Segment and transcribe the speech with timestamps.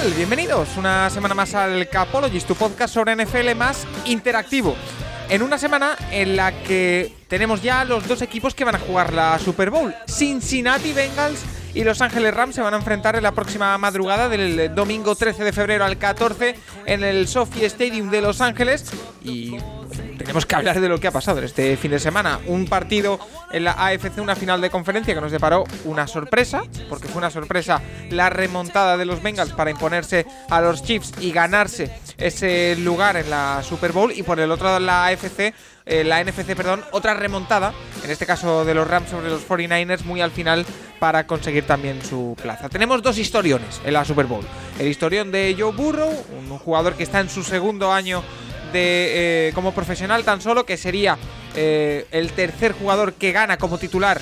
[0.00, 4.74] Bienvenidos una semana más al Capologist, tu podcast sobre NFL más interactivo.
[5.28, 9.12] En una semana en la que tenemos ya los dos equipos que van a jugar
[9.12, 9.94] la Super Bowl.
[10.08, 14.74] Cincinnati Bengals y Los Ángeles Rams se van a enfrentar en la próxima madrugada del
[14.74, 16.56] domingo 13 de febrero al 14
[16.86, 18.90] en el Sophie Stadium de Los Ángeles.
[19.22, 19.56] Y
[20.18, 22.40] tenemos que hablar de lo que ha pasado este fin de semana.
[22.46, 23.18] Un partido
[23.52, 27.30] en la AFC, una final de conferencia que nos deparó una sorpresa, porque fue una
[27.30, 33.16] sorpresa la remontada de los Bengals para imponerse a los Chiefs y ganarse ese lugar
[33.16, 34.12] en la Super Bowl.
[34.12, 35.54] Y por el otro lado, la AFC,
[35.90, 37.74] eh, la NFC, perdón, otra remontada,
[38.04, 40.64] en este caso de los Rams sobre los 49ers, muy al final
[41.00, 42.68] para conseguir también su plaza.
[42.68, 44.44] Tenemos dos historiones en la Super Bowl.
[44.78, 48.22] El historión de Joe Burrow, un jugador que está en su segundo año
[48.72, 51.18] de, eh, como profesional tan solo, que sería
[51.56, 54.20] eh, el tercer jugador que gana como titular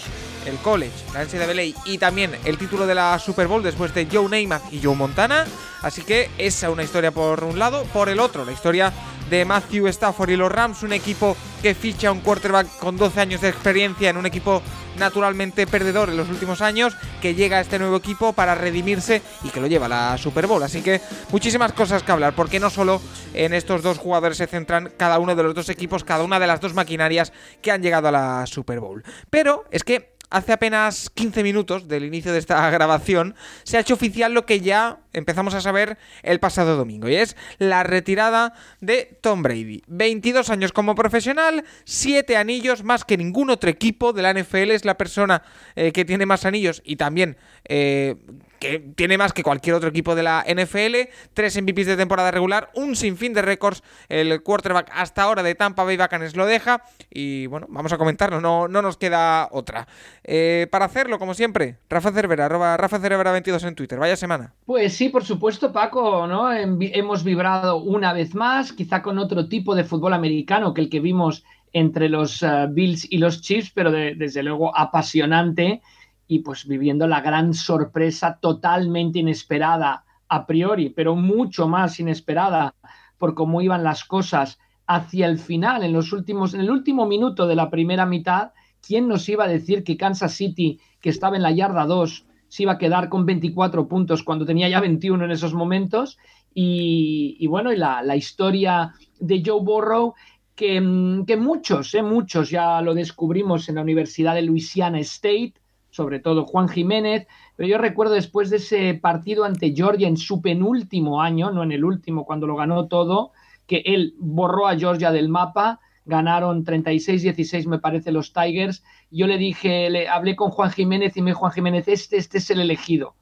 [0.48, 4.28] el college, la NCAA y también el título de la Super Bowl después de Joe
[4.28, 5.44] Namath y Joe Montana.
[5.82, 7.84] Así que esa es una historia por un lado.
[7.92, 8.92] Por el otro, la historia
[9.30, 13.40] de Matthew Stafford y los Rams, un equipo que ficha un quarterback con 12 años
[13.40, 14.62] de experiencia en un equipo
[14.98, 19.50] naturalmente perdedor en los últimos años, que llega a este nuevo equipo para redimirse y
[19.50, 20.62] que lo lleva a la Super Bowl.
[20.62, 23.00] Así que muchísimas cosas que hablar, porque no solo
[23.34, 26.46] en estos dos jugadores se centran cada uno de los dos equipos, cada una de
[26.46, 27.32] las dos maquinarias
[27.62, 29.04] que han llegado a la Super Bowl.
[29.30, 33.34] Pero es que hace apenas 15 minutos del inicio de esta grabación,
[33.64, 37.36] se ha hecho oficial lo que ya empezamos a saber el pasado domingo, y es
[37.58, 39.82] la retirada de Tom Brady.
[39.86, 44.84] 22 años como profesional, 7 anillos más que ningún otro equipo de la NFL, es
[44.84, 45.42] la persona
[45.76, 47.36] eh, que tiene más anillos y también...
[47.64, 48.16] Eh,
[48.58, 52.70] que tiene más que cualquier otro equipo de la NFL, tres MVPs de temporada regular,
[52.74, 57.46] un sinfín de récords, el quarterback hasta ahora de Tampa Bay Buccaneers lo deja y
[57.46, 59.86] bueno, vamos a comentarlo, no, no nos queda otra.
[60.24, 64.54] Eh, para hacerlo, como siempre, Rafa Cervera, Rafa Cervera 22 en Twitter, vaya semana.
[64.66, 66.52] Pues sí, por supuesto, Paco, ¿no?
[66.52, 71.00] Hemos vibrado una vez más, quizá con otro tipo de fútbol americano que el que
[71.00, 75.82] vimos entre los eh, Bills y los Chiefs, pero desde luego apasionante
[76.28, 82.74] y pues viviendo la gran sorpresa totalmente inesperada a priori, pero mucho más inesperada
[83.16, 87.46] por cómo iban las cosas hacia el final, en los últimos, en el último minuto
[87.46, 88.52] de la primera mitad,
[88.86, 92.62] ¿quién nos iba a decir que Kansas City, que estaba en la yarda 2, se
[92.62, 96.18] iba a quedar con 24 puntos cuando tenía ya 21 en esos momentos?
[96.54, 100.14] Y, bueno, y la, historia de Joe Burrow,
[100.56, 105.54] que, que muchos, eh, muchos ya lo descubrimos en la Universidad de Louisiana State,
[105.98, 107.26] sobre todo Juan Jiménez,
[107.56, 111.72] pero yo recuerdo después de ese partido ante Georgia en su penúltimo año, no en
[111.72, 113.32] el último, cuando lo ganó todo,
[113.66, 119.38] que él borró a Georgia del mapa, ganaron 36-16 me parece los Tigers, yo le
[119.38, 122.60] dije, le hablé con Juan Jiménez y me dijo Juan Jiménez, este, este es el
[122.60, 123.16] elegido.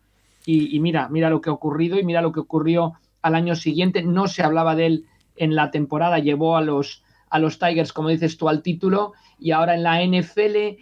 [0.45, 3.57] Y, y mira, mira lo que ha ocurrido y mira lo que ocurrió al año
[3.57, 5.05] siguiente, no se hablaba de él
[5.37, 9.53] en la temporada, llevó a los, a los Tigers, como dices tú, al título, y
[9.53, 10.77] ahora en la NFL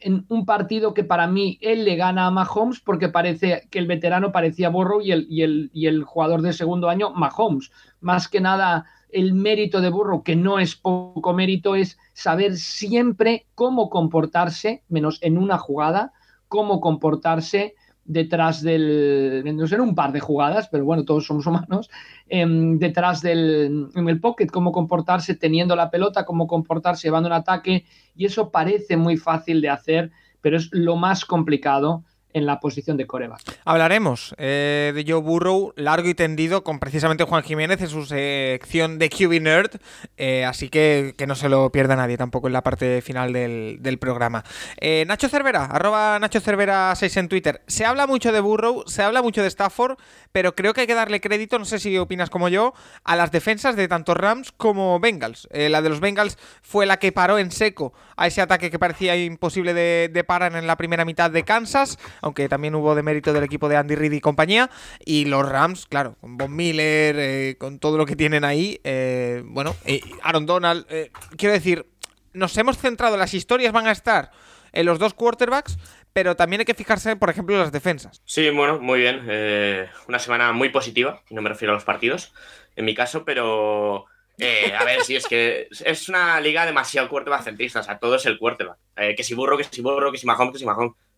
[0.00, 3.86] en un partido que para mí él le gana a Mahomes porque parece que el
[3.86, 7.70] veterano parecía Burrow y el, y el, y el jugador de segundo año Mahomes.
[8.00, 13.46] Más que nada el mérito de Burrow, que no es poco mérito, es saber siempre
[13.54, 16.12] cómo comportarse, menos en una jugada,
[16.48, 17.74] cómo comportarse
[18.08, 21.90] detrás del, no sé, un par de jugadas, pero bueno, todos somos humanos,
[22.28, 27.34] em, detrás del, en el pocket, cómo comportarse teniendo la pelota, cómo comportarse llevando un
[27.34, 27.84] ataque,
[28.16, 30.10] y eso parece muy fácil de hacer,
[30.40, 33.40] pero es lo más complicado en la posición de coreback.
[33.64, 38.98] Hablaremos eh, de Joe Burrow largo y tendido con precisamente Juan Jiménez en su sección
[38.98, 39.70] de QB Nerd,
[40.16, 43.98] eh, así que que no se lo pierda nadie tampoco en la parte final del,
[43.98, 44.44] programa.
[44.80, 47.62] Eh, Nacho Cervera, arroba Nacho Cervera 6 en Twitter.
[47.66, 49.96] Se habla mucho de Burrow, se habla mucho de Stafford,
[50.30, 53.32] pero creo que hay que darle crédito, no sé si opinas como yo, a las
[53.32, 55.48] defensas de tanto Rams como Bengals.
[55.52, 59.16] la de los Bengals fue la que paró en seco a ese ataque que parecía
[59.16, 63.32] imposible de, de parar en la primera mitad de Kansas aunque también hubo de mérito
[63.32, 64.70] del equipo de Andy Reid y compañía.
[65.04, 69.42] Y los Rams, claro, con Von Miller, eh, con todo lo que tienen ahí, eh,
[69.44, 69.74] bueno,
[70.22, 71.86] Aaron Donald, eh, quiero decir,
[72.32, 74.30] nos hemos centrado, las historias van a estar
[74.72, 75.78] en los dos quarterbacks,
[76.12, 78.22] pero también hay que fijarse, por ejemplo, en las defensas.
[78.24, 79.24] Sí, bueno, muy bien.
[79.28, 82.32] Eh, una semana muy positiva, no me refiero a los partidos,
[82.76, 84.06] en mi caso, pero
[84.38, 88.14] eh, a ver, si es que es una liga demasiado quarterback centrista, o sea, todo
[88.16, 88.78] es el quarterback.
[88.96, 90.64] Eh, que si burro, que si burro, que si Mahomes, que si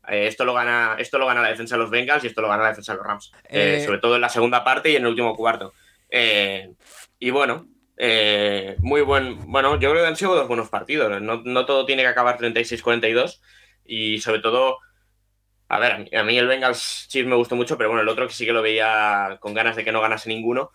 [0.02, 0.28] Mahomes.
[0.28, 2.62] esto, lo gana, esto lo gana la defensa de los Bengals y esto lo gana
[2.62, 3.32] la defensa de los Rams.
[3.84, 5.72] sobre todo en la segunda parte y en el último cuarto.
[7.18, 7.66] y bueno,
[8.78, 9.50] muy buen.
[9.50, 11.20] Bueno, yo creo que han sido dos buenos partidos.
[11.20, 13.40] No, no todo tiene que acabar 36-42.
[13.84, 14.78] Y sobre todo,
[15.68, 18.34] a ver, a mí, el Bengals Chiefs me gustó mucho, pero bueno, el otro que
[18.34, 20.70] sí que lo veía con ganas de que no ganase ninguno,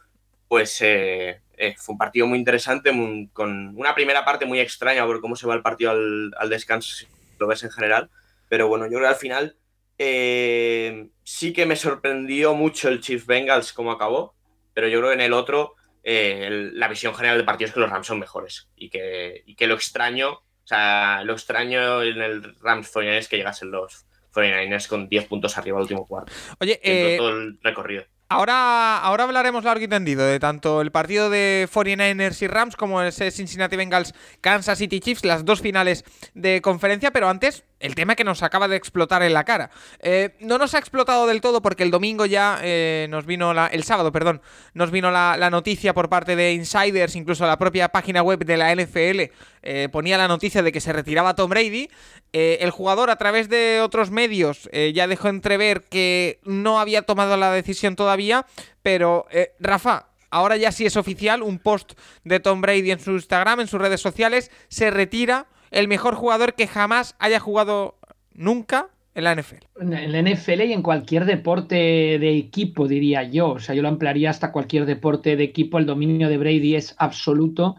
[0.47, 2.91] pues eh, eh, fue un partido muy interesante,
[3.33, 7.07] con una primera parte muy extraña por cómo se va el partido al, descanso, si
[7.39, 8.09] lo ves en general.
[8.49, 9.57] Pero bueno, yo creo que al final
[9.97, 14.35] eh, sí que me sorprendió mucho el Chiefs Bengals cómo acabó,
[14.73, 17.89] pero yo creo que en el otro la visión general del partido es que los
[17.89, 22.55] Rams son mejores y que, y que lo extraño, o sea, lo extraño en el
[22.59, 26.31] Rams es que llegasen los 49ers con 10 puntos arriba al último cuarto.
[26.59, 28.03] Oye, eh, todo el recorrido.
[28.27, 33.03] Ahora, ahora hablaremos largo y tendido de tanto el partido de 49ers y Rams como
[33.03, 38.15] ese Cincinnati Bengals Kansas City Chiefs, las dos finales de conferencia, pero antes el tema
[38.15, 39.69] que nos acaba de explotar en la cara.
[39.99, 43.67] Eh, no nos ha explotado del todo porque el domingo ya eh, nos vino la,
[43.67, 44.41] el sábado, perdón,
[44.73, 48.73] nos vino la, noticia por parte de insiders, incluso la propia página web de la
[48.75, 49.31] NFL
[49.61, 51.89] eh, ponía la noticia de que se retiraba Tom Brady.
[52.35, 57.51] El jugador a través de otros medios ya dejó entrever que no había tomado la
[57.51, 58.45] decisión todavía,
[58.83, 59.25] pero
[59.59, 61.93] Rafa, ahora ya sí es oficial, un post
[62.25, 66.55] de Tom Brady en su Instagram, en sus redes sociales, se retira el mejor jugador
[66.55, 67.97] que jamás haya jugado
[68.33, 69.63] nunca en la NFL.
[69.79, 73.51] En la NFL y en cualquier deporte de equipo, diría yo.
[73.51, 75.77] O sea, yo lo ampliaría hasta cualquier deporte de equipo.
[75.77, 77.77] El dominio de Brady es absoluto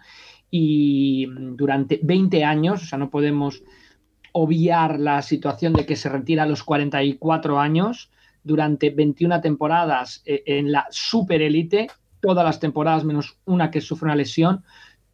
[0.51, 3.63] y durante 20 años, o sea, no podemos
[4.39, 8.11] obviar la situación de que se retira a los 44 años
[8.45, 11.89] durante 21 temporadas eh, en la super élite,
[12.21, 14.63] todas las temporadas menos una que sufre una lesión,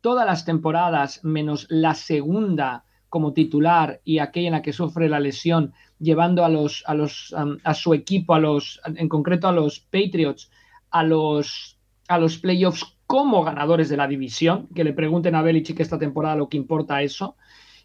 [0.01, 5.21] todas las temporadas, menos la segunda como titular y aquella en la que sufre la
[5.21, 7.33] lesión, llevando a los, a los,
[7.63, 10.51] a su equipo, a los, en concreto a los Patriots,
[10.91, 11.79] a los,
[12.09, 16.35] a los playoffs como ganadores de la división, que le pregunten a Belichick esta temporada
[16.35, 17.37] lo que importa eso,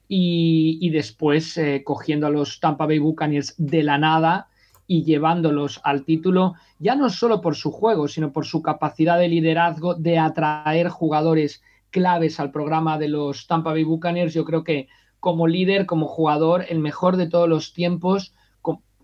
[0.07, 4.47] y, después eh, cogiendo a los Tampa Bay Buccaneers de la nada
[4.87, 9.27] y llevándolos al título, ya no solo por su juego, sino por su capacidad de
[9.27, 14.33] liderazgo, de atraer jugadores claves al programa de los Tampa Bay Buccaneers.
[14.33, 14.87] Yo creo que
[15.19, 18.33] como líder, como jugador, el mejor de todos los tiempos,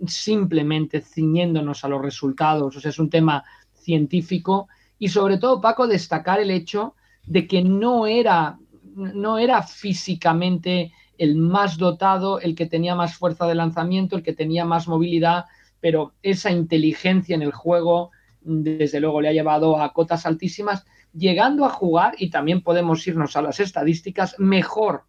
[0.08, 2.76] simplemente ciñéndonos a los resultados.
[2.76, 4.68] O sea, es un tema científico.
[5.00, 6.96] Y sobre todo, Paco, destacar el hecho
[7.26, 8.58] de que no era,
[8.96, 14.34] no era físicamente el más dotado, el que tenía más fuerza de lanzamiento, el que
[14.34, 15.46] tenía más movilidad,
[15.80, 18.12] pero esa inteligencia en el juego,
[18.42, 20.86] desde luego, le ha llevado a cotas altísimas.
[21.14, 25.04] Llegando a jugar, y también podemos irnos a las estadísticas, mejor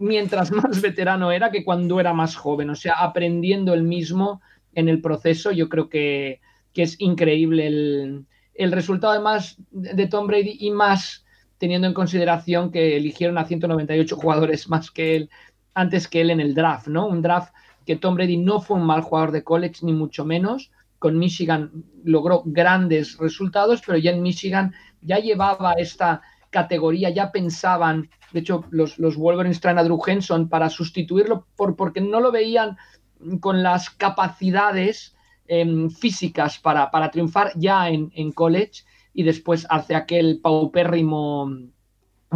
[0.00, 4.40] mientras más veterano era que cuando era más joven, o sea, aprendiendo el mismo
[4.74, 6.40] en el proceso, yo creo que,
[6.74, 9.12] es increíble el, el, resultado.
[9.12, 11.26] Además de Tom Brady y más
[11.60, 15.30] teniendo en consideración que eligieron a 198 jugadores más que él,
[15.74, 17.06] antes que él en el draft, ¿no?
[17.06, 17.52] Un draft
[17.84, 20.72] que Tom Brady no fue un mal jugador de college, ni mucho menos.
[20.98, 28.08] Con Michigan logró grandes resultados, pero ya en Michigan ya llevaba esta categoría, ya pensaban,
[28.32, 32.32] de hecho los, los Wolverines traen a Drew Henson para sustituirlo por, porque no lo
[32.32, 32.78] veían
[33.40, 35.14] con las capacidades
[35.46, 38.82] em, físicas para, para, triunfar ya en, college
[39.12, 41.50] y después hace aquel paupérrimo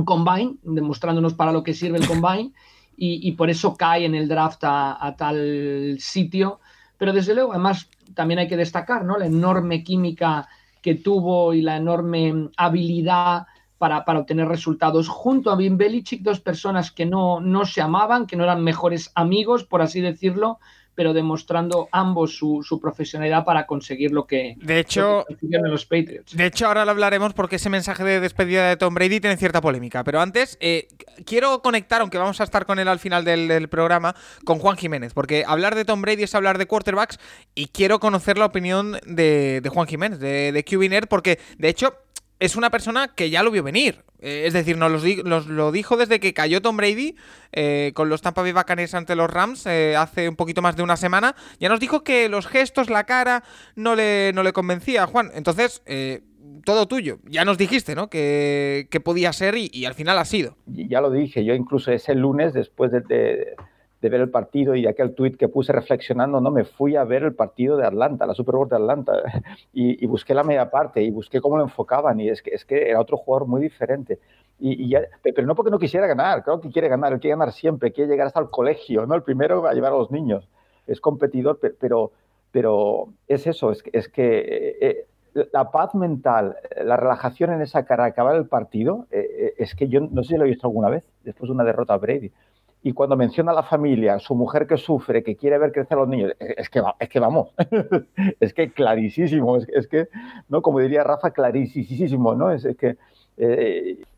[0.05, 2.53] combine, demostrándonos para lo que sirve el combine
[2.97, 6.61] y, por eso cae en el draft a, tal sitio.
[6.97, 9.19] Pero desde luego, además, también hay que destacar ¿no?
[9.19, 10.49] la enorme química
[10.81, 13.47] que tuvo y la enorme habilidad
[13.79, 15.09] para, obtener resultados.
[15.09, 19.11] Junto a Bim Belichick, dos personas que no, no se amaban, que no eran mejores
[19.15, 20.59] amigos, por así decirlo,
[20.95, 26.37] pero demostrando ambos su, profesionalidad para conseguir lo que, de hecho, los Patriots.
[26.37, 29.61] De hecho, ahora lo hablaremos porque ese mensaje de despedida de Tom Brady tiene cierta
[29.61, 30.05] polémica.
[30.05, 30.89] Pero antes, eh,
[31.25, 35.15] quiero conectar, aunque vamos a estar con él al final del, programa, con Juan Jiménez,
[35.15, 37.19] porque hablar de Tom Brady es hablar de quarterbacks
[37.55, 41.95] y quiero conocer la opinión de, Juan Jiménez, de, de QBNet, porque de hecho
[42.45, 44.05] es una persona que ya lo vio venir.
[44.21, 47.17] Eh, es decir, nos, lo dijo desde que cayó Tom Brady
[47.53, 48.53] eh, con los Tampa Bay
[48.93, 51.35] ante los Rams eh, hace un poquito más de una semana.
[51.59, 53.45] Ya nos dijo que los gestos, la cara,
[53.77, 55.31] no le, no le convencía, Juan.
[55.35, 55.83] Entonces,
[56.65, 57.19] todo tuyo.
[57.25, 58.09] Ya nos dijiste, ¿no?
[58.09, 60.57] Que, podía ser y, al final ha sido.
[60.67, 63.55] Ya lo dije, yo incluso ese lunes, después de,
[64.09, 67.35] ver el partido y aquel tuit que puse reflexionando, no me fui a ver el
[67.35, 69.13] partido de Atlanta, la Super Bowl de Atlanta,
[69.73, 72.91] y, busqué la media parte y busqué cómo lo enfocaban y es que, es que
[72.91, 74.19] era otro jugador muy diferente.
[74.61, 77.93] Y, pero no porque no quisiera ganar, creo que quiere ganar, él quiere ganar siempre,
[77.93, 79.15] quiere llegar hasta el colegio, ¿no?
[79.15, 80.49] El primero a llevar a los niños.
[80.87, 82.13] Es competidor, pero,
[82.53, 85.07] pero es eso, es, es que eh,
[85.53, 89.89] la paz mental, la relajación en esa cara, acabar el partido, eh, eh, es que
[89.89, 92.31] yo no sé si lo he visto alguna vez, después de una derrota a Brady.
[92.85, 96.03] Y cuando menciona a la familia, su mujer que sufre, que quiere ver crecer a
[96.03, 97.49] los niños, es que, es que vamos,
[98.41, 100.09] es que clarísimo, es, que,
[100.49, 100.63] ¿no?
[100.63, 102.53] como diría Rafa, clarísimo, ¿no?
[102.53, 102.97] Es, que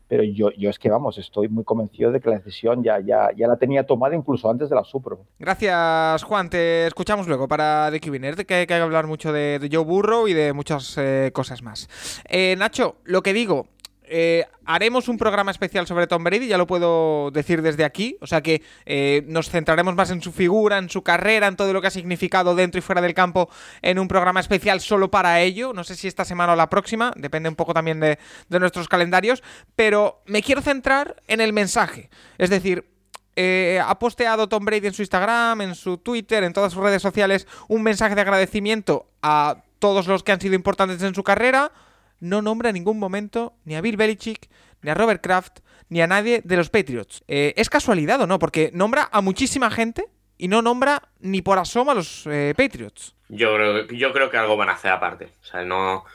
[0.07, 3.29] pero yo, yo es que vamos, estoy muy convencido de que la decisión ya, ya,
[3.35, 6.49] ya la tenía tomada incluso antes de la Super Gracias, Juan.
[6.49, 10.33] Te escuchamos luego para The Winner, que hay que hablar mucho de, Joe Burrow y
[10.33, 11.89] de muchas eh, cosas más.
[12.29, 13.67] Eh, Nacho, lo que digo,
[14.09, 18.17] eh, haremos un programa especial sobre Tom Brady, ya lo puedo decir desde aquí.
[18.21, 21.73] O sea que eh, nos centraremos más en su figura, en su carrera, en todo
[21.73, 23.49] lo que ha significado dentro y fuera del campo
[23.81, 25.73] en un programa especial solo para ello.
[25.73, 28.17] No sé si esta semana o la próxima, depende un poco también de,
[28.49, 29.43] nuestros calendarios.
[29.75, 32.09] Pero me quiero centrar en el mensaje.
[32.37, 32.85] Es decir,
[33.35, 37.01] eh, ha posteado Tom Brady en su Instagram, en su Twitter, en todas sus redes
[37.01, 41.71] sociales, un mensaje de agradecimiento a todos los que han sido importantes en su carrera
[42.19, 44.49] no nombra en ningún momento ni a Bill Belichick,
[44.81, 45.59] ni a Robert Kraft,
[45.89, 47.23] ni a nadie de los Patriots.
[47.27, 48.39] Eh, ¿Es casualidad o no?
[48.39, 50.05] Porque nombra a muchísima gente
[50.37, 53.15] y no nombra ni por asomo a los eh, Patriots.
[53.29, 55.29] Yo creo, yo creo que algo van a hacer aparte.
[55.41, 56.05] O sea, no.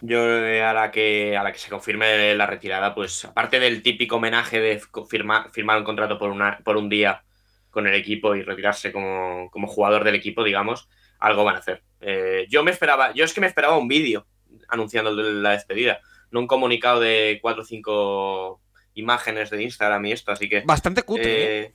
[0.00, 4.16] Yo a la que a la que se confirme la retirada, pues aparte del típico
[4.16, 7.22] homenaje de firmar, firmar un contrato por, una, por un día
[7.70, 10.88] con el equipo y retirarse como, jugador del equipo, digamos,
[11.20, 11.82] algo van a hacer.
[12.00, 14.26] Eh, yo me esperaba, yo es que me esperaba un vídeo
[14.72, 16.00] anunciando la despedida.
[16.30, 18.60] No un comunicado de cuatro o cinco
[18.94, 20.62] imágenes de Instagram y esto, así que.
[20.62, 21.60] Bastante cutre.
[21.60, 21.74] Eh,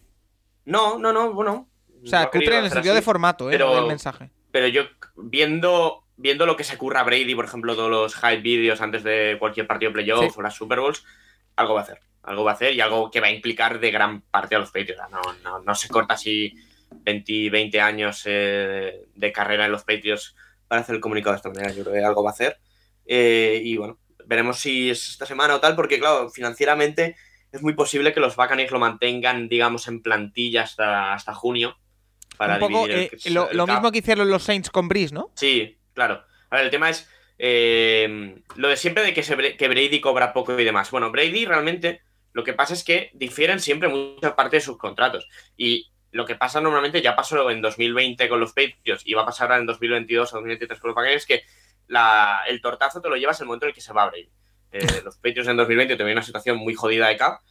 [0.66, 1.70] no, no, no, bueno.
[2.04, 3.54] O sea, cutre en el sentido de formato, ¿eh?
[3.54, 4.30] Pero, el mensaje.
[4.51, 4.84] Pero yo,
[5.16, 9.38] viendo, viendo lo que se curra Brady, por ejemplo, todos los hype vídeos antes de
[9.39, 11.04] cualquier partido playoff o las Super Bowls,
[11.56, 12.00] algo va a hacer.
[12.24, 14.72] Algo va a hacer y algo que va a implicar de gran parte a los
[14.72, 15.01] Patriots.
[15.10, 16.54] No, no, no se corta así
[16.92, 20.36] 20, 20 años eh, de carrera en los Patriots
[20.68, 21.72] para hacer el comunicado de esta manera.
[21.72, 22.58] Yo creo que algo va a hacer.
[23.08, 27.16] Eh, y bueno, veremos si es esta semana o tal, porque claro, financieramente
[27.52, 31.78] es muy posible que los Buccaneers lo mantengan, digamos, en plantilla hasta, hasta junio.
[32.38, 35.32] Para eh, lo, mismo que hicieron los Saints con Breeze, ¿no?
[35.36, 36.24] Sí, claro.
[36.50, 37.10] A ver, el tema es
[37.40, 40.92] eh, lo de siempre de que, que Brady cobra poco y demás.
[40.92, 42.02] Bueno, Brady realmente
[42.34, 45.28] lo que pasa es que difieren siempre mucha parte de sus contratos.
[45.56, 49.26] Y lo que pasa normalmente, ya pasó en 2020 con los Patriots y va a
[49.26, 51.44] pasar ahora en 2022 o 2023 con los Buccaneers, que
[52.48, 54.29] el tortazo te lo llevas en el momento en el que se va a abrir.
[54.72, 57.41] Eh, los Patriots en 2020 tuvieron una situación muy jodida de cap,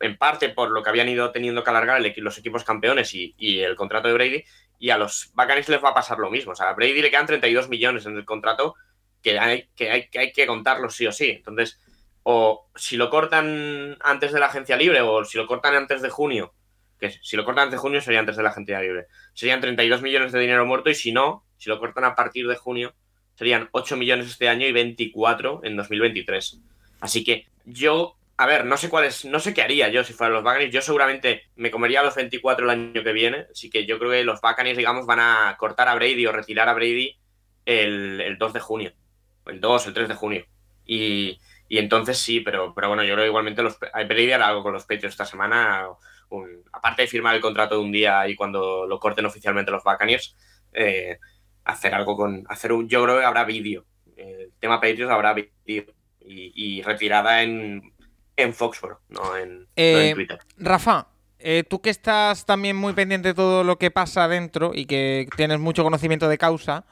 [0.00, 3.76] en parte por lo que habían ido teniendo que alargar los equipos campeones y, el
[3.76, 4.44] contrato de Brady,
[4.78, 6.52] y a los Buccaneers les va a pasar lo mismo.
[6.52, 8.74] O sea, a Brady le quedan 32 millones en el contrato
[9.22, 11.30] que hay que, hay, que, hay que contarlos sí o sí.
[11.30, 11.80] Entonces,
[12.24, 16.10] o si lo cortan antes de la agencia libre o si lo cortan antes de
[16.10, 16.54] junio,
[16.98, 20.02] que si lo cortan antes de junio sería antes de la agencia libre, serían 32
[20.02, 22.94] millones de dinero muerto y si no, si lo cortan a partir de junio,
[23.34, 26.60] serían 8 millones este año y 24 en 2023.
[27.00, 30.12] Así que yo, a ver, no sé cuál es, no sé qué haría yo si
[30.12, 30.72] fuera los Buccaneers.
[30.72, 33.46] Yo seguramente me comería los 24 el año que viene.
[33.50, 36.68] Así que yo creo que los Buccaneers, digamos, van a cortar a Brady o retirar
[36.68, 37.16] a Brady
[37.64, 38.92] el, 2 de junio.
[39.46, 40.46] El 2, el 3 de junio.
[40.86, 44.74] Y, entonces sí, pero, pero bueno, yo creo que igualmente los, Brady hará algo con
[44.74, 45.86] los Patriots esta semana.
[46.72, 50.36] aparte de firmar el contrato de un día y cuando lo corten oficialmente los Buccaneers,
[50.72, 51.18] eh,
[51.64, 52.44] hacer algo con.
[52.48, 52.88] hacer un.
[52.88, 53.84] Yo creo que habrá vídeo.
[54.16, 55.94] El tema Patriots habrá vídeo.
[56.24, 57.92] Y, retirada en,
[58.36, 60.38] en Foxborough, no en, eh, Twitter.
[60.56, 64.86] Rafa, eh, tú que estás también muy pendiente de todo lo que pasa dentro y
[64.86, 66.84] que tienes mucho conocimiento de causa.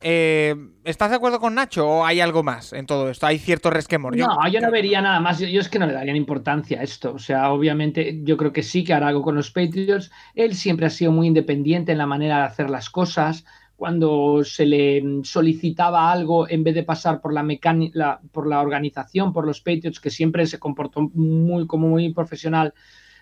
[0.00, 0.54] Eh,
[0.84, 3.26] ¿Estás de acuerdo con Nacho o hay algo más en todo esto?
[3.26, 4.16] ¿Hay cierto resquemor?
[4.16, 5.40] No, yo no vería nada más.
[5.40, 7.12] Yo, es que no le darían importancia a esto.
[7.12, 10.10] O sea, obviamente yo creo que sí que hará algo con los Patriots.
[10.34, 13.44] Él siempre ha sido muy independiente en la manera de hacer las cosas
[13.78, 19.46] cuando se le solicitaba algo en vez de pasar por la, por la organización, por
[19.46, 22.74] los Patriots, que siempre se comportó muy, como muy profesional,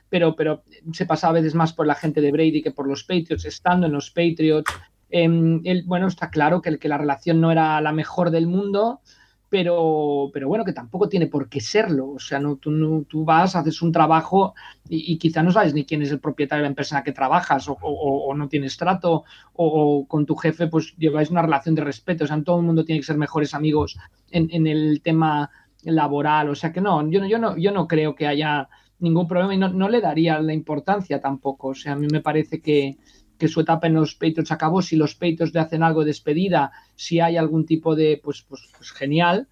[0.08, 3.04] pero, pero se pasaba a veces más por la gente de Brady que por los
[3.04, 4.72] Patriots, estando en los Patriots.
[5.10, 9.02] Em, bueno, está claro que, que la relación no era la mejor del mundo,
[9.48, 12.10] pero, pero bueno, que tampoco tiene por qué serlo.
[12.10, 14.54] O sea, no, tú, tú vas, haces un trabajo
[14.88, 17.12] y, quizá no sabes ni quién es el propietario de la empresa en la que
[17.12, 19.24] trabajas o, no tienes trato
[19.54, 22.24] o, con tu jefe pues lleváis una relación de respeto.
[22.24, 23.96] O sea, todo el mundo tiene que ser mejores amigos
[24.30, 25.50] en, el tema
[25.84, 26.50] laboral.
[26.50, 29.58] O sea que no, yo, yo, no, yo no creo que haya ningún problema y
[29.58, 31.68] no, no le daría la importancia tampoco.
[31.68, 32.96] O sea, a mí me parece que,
[33.38, 36.72] que su etapa en los Patriots acabó, si los Patriots le hacen algo de despedida,
[36.94, 39.48] si hay algún tipo de, pues, pues, pues genial,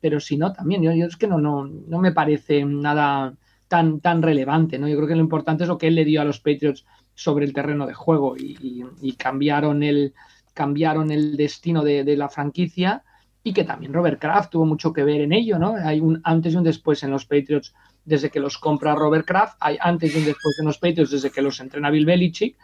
[0.00, 3.34] pero si no, también, yo, es que no, no, no me parece nada
[3.68, 4.88] tan, tan relevante, ¿no?
[4.88, 6.84] Yo creo que lo importante es lo que él le dio a los Patriots
[7.14, 10.12] sobre el terreno de juego y, cambiaron, el,
[10.54, 13.04] cambiaron el destino de, la franquicia
[13.44, 15.74] y que también Robert Kraft tuvo mucho que ver en ello, ¿no?
[15.76, 17.74] Hay un antes y un después en los Patriots
[18.04, 21.30] desde que los compra Robert Kraft, hay antes y un después en los Patriots desde
[21.30, 22.56] que los entrena Bill Belichick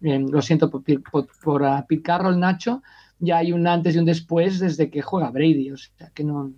[0.00, 2.82] lo siento por, por, por, Pete Nacho,
[3.18, 6.52] ya hay un antes y un después desde que juega Brady, o sea que no,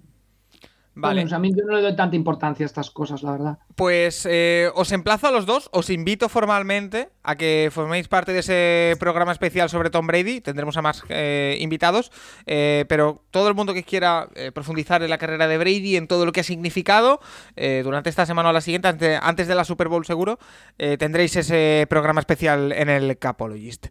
[0.95, 1.27] Vale.
[1.31, 3.59] a mí yo no le doy tanta importancia a estas cosas, la verdad.
[3.77, 8.41] Pues eh, os emplazo a los dos, os invito formalmente a que forméis parte de
[8.41, 10.41] ese programa especial sobre Tom Brady.
[10.41, 12.13] Tendremos a más eh, invitados,
[12.47, 16.27] eh, pero todo el mundo que quiera profundizar en la carrera de Brady, en todo
[16.27, 17.21] lo que ha significado,
[17.57, 18.89] durante esta semana o la siguiente,
[19.21, 20.39] antes, de la Super Bowl seguro,
[20.77, 23.87] tendréis ese programa especial en el Capologist.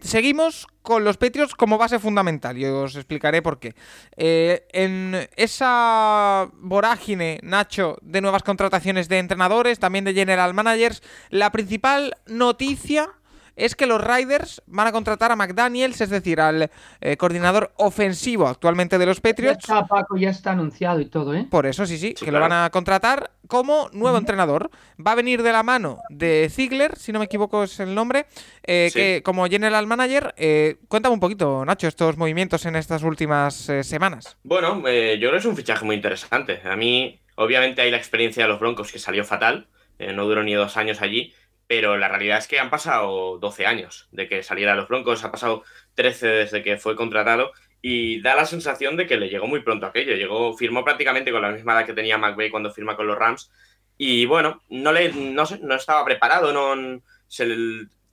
[0.00, 3.74] seguimos con los Patriots como base fundamental y os explicaré por qué.
[4.18, 11.50] Eh, en esa vorágine, Nacho, de nuevas contrataciones de entrenadores, también de general managers, la
[11.50, 13.14] principal noticia
[13.56, 16.70] es que los Riders van a contratar a McDaniels, es decir, al
[17.00, 19.66] eh, coordinador ofensivo actualmente de los Patriots.
[19.66, 21.46] Ya está, Paco, ya está anunciado y todo, ¿eh?
[21.50, 24.70] Por eso sí, sí, que lo van a contratar como nuevo entrenador.
[25.04, 28.26] Va a venir de la mano de Ziegler, si no me equivoco es el nombre,
[28.64, 30.34] eh, que como general manager.
[30.36, 34.36] Eh, cuéntame un poquito, Nacho, estos movimientos en estas últimas semanas.
[34.42, 36.60] Bueno, yo creo que es un fichaje muy interesante.
[36.64, 39.68] A mí, obviamente, hay la experiencia de los Broncos que salió fatal.
[40.14, 41.32] no duró ni dos años allí
[41.66, 45.24] pero la realidad es que han pasado 12 años de que saliera a los Broncos,
[45.24, 49.46] ha pasado 13 desde que fue contratado y da la sensación de que le llegó
[49.46, 50.14] muy pronto aquello.
[50.14, 53.50] Llegó, firmó prácticamente con la misma edad que tenía McVeigh cuando firma con los Rams
[53.96, 57.00] y bueno, no, le, no, no estaba preparado, no,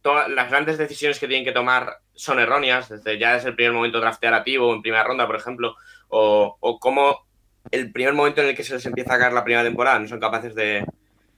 [0.02, 3.74] todas las grandes decisiones que tienen que tomar son erróneas, desde ya desde el primer
[3.74, 5.76] momento draftear a Tivo en primera ronda, por ejemplo,
[6.10, 7.26] o, o como
[7.72, 10.08] el primer momento en el que se les empieza a caer la primera temporada no
[10.08, 10.86] son capaces de,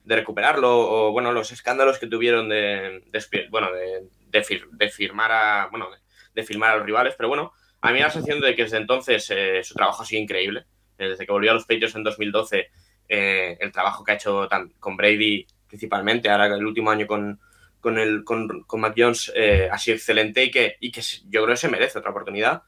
[0.04, 3.04] de recuperarlo o bueno los escándalos que tuvieron de,
[3.50, 5.88] bueno de, firmar a bueno
[6.34, 8.64] de, firmar a los rivales pero bueno a mí me da la sensación de que
[8.64, 10.66] desde entonces eh, su trabajo ha sido increíble.
[10.98, 12.70] Eh, desde que volvió a los Patriots en 2012
[13.10, 14.48] eh, el trabajo que ha hecho
[14.80, 17.40] con Brady principalmente ahora el último año con
[17.82, 19.34] con el con, con Mac Jones
[19.70, 22.64] ha sido excelente y que y que yo creo que se merece otra oportunidad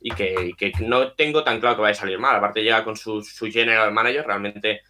[0.00, 2.36] y que, que no tengo tan claro que vaya a salir mal.
[2.36, 4.82] Aparte llega con su, su general manager realmente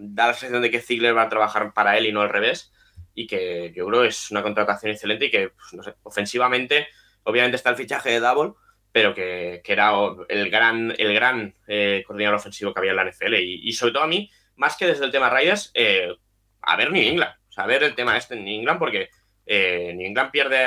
[0.00, 2.72] da la sensación de que Ziegler va a trabajar para él y no al revés.
[3.14, 6.88] Y que yo creo que es una contratación excelente y que, pues, ofensivamente,
[7.24, 8.54] obviamente está el fichaje de Double,
[8.92, 9.92] pero que, era
[10.28, 13.34] el gran, el gran eh, coordinador ofensivo que había en la NFL.
[13.34, 16.14] Y, sobre todo a mí, más que desde el tema Raiders, eh,
[16.62, 17.34] a ver New England.
[17.56, 19.10] A ver el tema este en New England, porque
[19.44, 20.62] eh, New England pierde.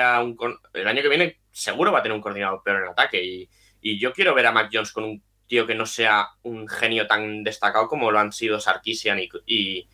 [0.73, 3.23] El año que viene, seguro va a tener un coordinador peor en ataque.
[3.23, 3.49] Y,
[3.81, 7.07] y yo quiero ver a Mac Jones con un tío que no sea un genio
[7.07, 9.87] tan destacado como lo han sido Sarkisian y,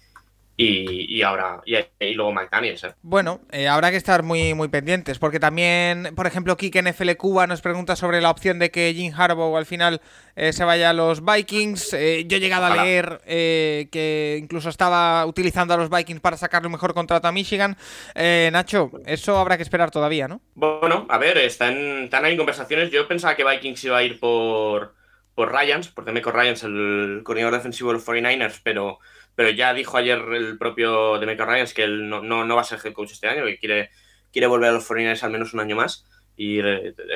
[0.61, 2.83] y, ahora y, luego McDaniels.
[2.83, 2.93] ¿eh?
[3.01, 7.47] Bueno, eh, habrá que estar muy, muy pendientes, porque también, por ejemplo, Kike NFL Cuba
[7.47, 10.01] nos pregunta sobre la opción de que Jim Harbaugh al final
[10.35, 11.91] eh, se vaya a los Vikings.
[11.91, 16.73] yo he llegado a leer que incluso estaba utilizando a los Vikings para sacarle un
[16.73, 17.77] mejor contrato a Michigan.
[18.15, 20.41] Nacho, eso habrá que esperar todavía, ¿no?
[20.55, 22.91] Bueno, a ver, están, están ahí en conversaciones.
[22.91, 24.98] Yo pensaba que Vikings iba a ir por
[25.39, 28.99] por Ryans, por Demeco Ryans, el coordinador defensivo de los 49ers, pero,
[29.35, 32.77] pero ya dijo ayer el propio Demeco Ryans que él no, no, va a ser
[32.83, 33.89] head coach este año, que quiere,
[34.33, 36.59] quiere volver a los 49ers al menos un año más y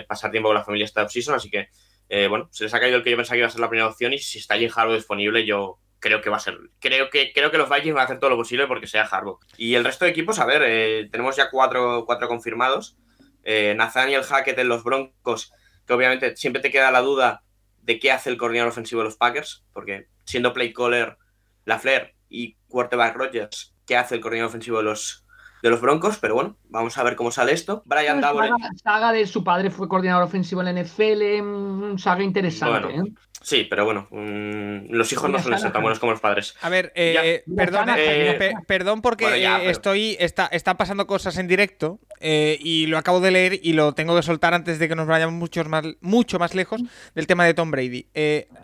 [0.07, 1.67] pasar tiempo con la familia esta offseason, así que
[2.07, 3.67] eh, bueno, se les ha caído el que yo pensaba que iba a ser la
[3.67, 6.57] primera opción y si está allí Harbaugh disponible, yo creo que va a ser.
[6.79, 9.39] Creo que, creo que los Vikings van a hacer todo lo posible porque sea Harbaugh.
[9.57, 12.95] Y el resto de equipos, a ver, eh, tenemos ya cuatro, cuatro confirmados.
[13.43, 15.51] Eh, Nathaniel Hackett en los Broncos,
[15.86, 17.43] que obviamente siempre te queda la duda
[17.84, 21.17] de qué hace el coordinador ofensivo de los Packers, porque siendo play caller
[21.65, 25.26] Lafleur y quarterback Rogers, ¿qué hace el coordinador ofensivo de los,
[25.62, 26.17] de los Broncos?
[26.17, 27.84] Pero bueno, vamos a ver cómo sale esto.
[27.86, 28.50] Brian Saga,
[28.84, 32.96] saga, de su padre fue coordinador ofensivo en la NFL, un saga interesante.
[32.96, 33.13] ¿eh?
[33.43, 36.56] Sí, pero bueno, mm, los hijos no suelen ser tan buenos como los padres.
[36.62, 41.99] A ver, eh, perdón, eh, perdón porque eh, estoy está, están pasando cosas en directo
[42.21, 45.36] y lo acabo de leer y lo tengo que soltar antes de que nos vayamos
[45.36, 46.82] mucho más, mucho más lejos
[47.15, 48.08] del tema de Tom Brady.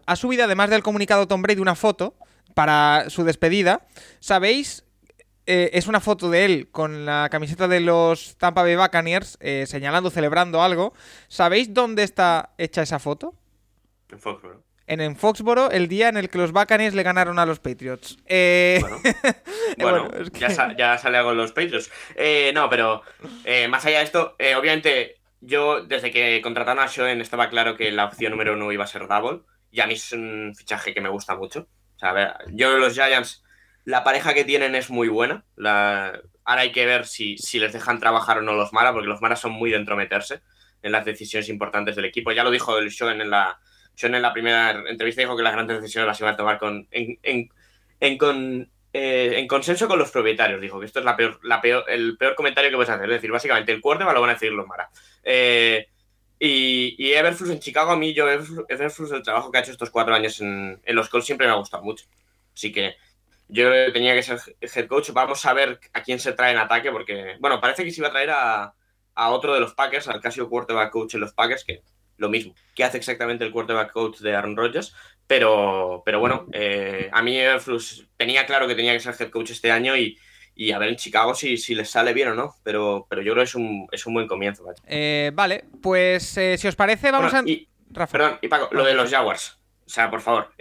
[0.05, 2.15] ha subido, además del comunicado Tom Brady, una foto
[2.53, 3.85] para su despedida.
[4.19, 4.85] ¿Sabéis?
[5.45, 10.61] es una foto de él con la camiseta de los Tampa Bay Buccaneers señalando, celebrando
[10.61, 10.93] algo.
[11.27, 13.33] ¿Sabéis dónde está hecha esa foto?
[14.11, 17.60] En Foxborough en, Foxboro el día en el que los Buccaneers le ganaron a los
[17.60, 18.17] Patriots.
[18.25, 18.82] Eh,
[19.78, 20.10] bueno,
[20.78, 21.91] ya, sale algo los Patriots.
[22.15, 23.04] Eh, no, pero
[23.43, 27.91] eh, más allá de esto, obviamente yo desde que contrataron a Schoen estaba claro que
[27.91, 29.41] la opción número uno iba a ser Double.
[29.71, 31.67] Y a mí es un fichaje que me gusta mucho.
[31.95, 33.43] O sea, a ver, yo los Giants,
[33.86, 35.45] la pareja que tienen es muy buena.
[35.58, 39.21] ahora hay que ver si, si les dejan trabajar o no los Mara, porque los
[39.21, 40.41] Mara son muy de entrometerse
[40.82, 42.32] en las decisiones importantes del equipo.
[42.32, 43.60] Ya lo dijo el Schoen en la,
[43.99, 46.88] sean en la primera entrevista dijo que las grandes decisiones las iba a tomar con,
[46.91, 50.62] en, con, eh, en consenso con los propietarios.
[50.62, 53.03] Dijo que esto es la peor, la peor, el peor comentario que puedes hacer.
[53.09, 54.89] Es decir, básicamente el quarterback lo van a decir los Mara.
[55.21, 55.89] Eh,
[56.39, 59.89] y, y Everflux en Chicago, a mí yo Everflux, el trabajo que ha hecho estos
[59.89, 62.05] cuatro años en, en los Colts siempre me ha gustado mucho.
[62.53, 62.95] Así que
[63.49, 65.09] yo tenía que ser head coach.
[65.12, 68.07] Vamos a ver a quién se trae en ataque, porque, bueno, parece que se iba
[68.07, 68.73] a traer a,
[69.15, 71.81] a otro de los Packers, al Casio quarterback coach en los Packers, que
[72.19, 74.95] lo mismo que hace exactamente el quarterback coach de Aaron Rodgers.
[75.27, 79.51] Pero, pero bueno, eh, a mí Everflux tenía claro que tenía que ser head coach
[79.51, 80.17] este año y,
[80.71, 82.55] a ver en Chicago si, si les sale bien o no.
[82.63, 84.63] Pero, pero yo creo que es un, es un buen comienzo.
[84.88, 87.43] Eh, vale, pues eh, si os parece, vamos a.
[87.45, 89.60] Y, Perdón, y Paco, lo de los Jaguars.
[89.86, 90.53] O sea, por favor,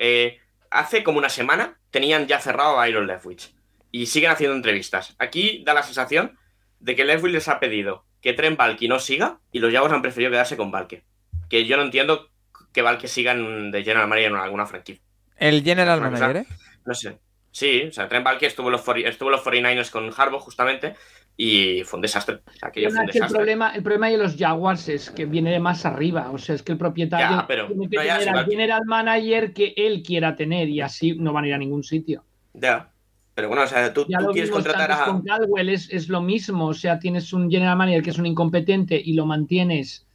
[0.70, 3.54] hace como una semana tenían ya cerrado a Iron Leftwich
[3.90, 5.14] y siguen haciendo entrevistas.
[5.18, 6.38] Aquí da la sensación
[6.80, 10.02] de que Leftwich les ha pedido que Tren Valky no siga y los Jaguars han
[10.02, 11.02] preferido quedarse con Valky
[11.48, 12.30] que yo no entiendo
[12.72, 15.02] que que sigan de General Manager en alguna franquicia.
[15.36, 16.46] ¿El General Manager, eh?
[16.86, 17.18] No sé.
[17.50, 20.94] Sí, o sea, Trent Balky estuvo en los, estuvo los 49ers con Harbaugh justamente
[21.36, 22.40] y fue un desastre.
[22.74, 22.92] El,
[23.28, 26.30] problema, el problema de los Jaguars es que viene de más arriba.
[26.30, 30.36] O sea, es que el propietario tiene que tener al general manager que él quiera
[30.36, 32.24] tener y así no van a ir a ningún sitio.
[32.54, 32.92] Ya.
[33.34, 35.04] Pero bueno, o sea, tú, quieres contratar a.
[35.04, 36.66] Con Caldwell es, es, lo mismo.
[36.66, 40.07] O sea, tienes un general manager que es un incompetente y lo mantienes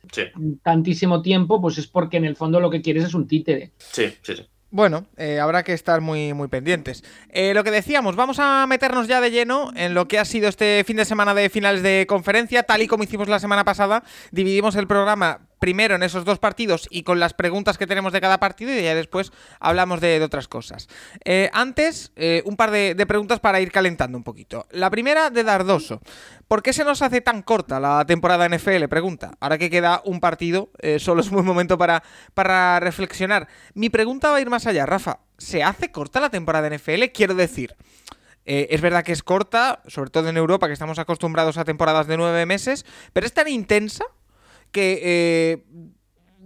[0.61, 3.71] tantísimo tiempo, pues es porque en el fondo lo que quieres es un títere.
[3.77, 4.45] Sí, sí, sí.
[4.73, 7.03] Bueno, eh, habrá que estar muy, muy pendientes.
[7.29, 10.49] Eh, lo que decíamos, vamos a meternos ya de lleno en lo que ha sido
[10.49, 14.03] este fin de semana de finales de conferencia, tal y como hicimos la semana pasada.
[14.31, 18.19] Dividimos el programa primero en esos dos partidos y con las preguntas que tenemos de
[18.19, 20.89] cada partido y ya después hablamos de, otras cosas.
[21.23, 24.67] Eh, antes, eh, un par de, preguntas para ir calentando un poquito.
[24.71, 26.01] La primera de Dardoso.
[26.49, 28.89] ¿Por qué se nos hace tan corta la temporada NFL?
[28.89, 29.37] Pregunta.
[29.39, 33.47] Ahora que queda un partido, eh, solo es un buen momento para, para reflexionar.
[33.73, 35.19] Mi pregunta va a ir más allá, Rafa.
[35.37, 37.05] ¿Se hace corta la temporada NFL?
[37.13, 37.77] Quiero decir...
[38.43, 42.17] es verdad que es corta, sobre todo en Europa, que estamos acostumbrados a temporadas de
[42.17, 44.03] nueve meses, pero es tan intensa
[44.73, 45.63] que eh,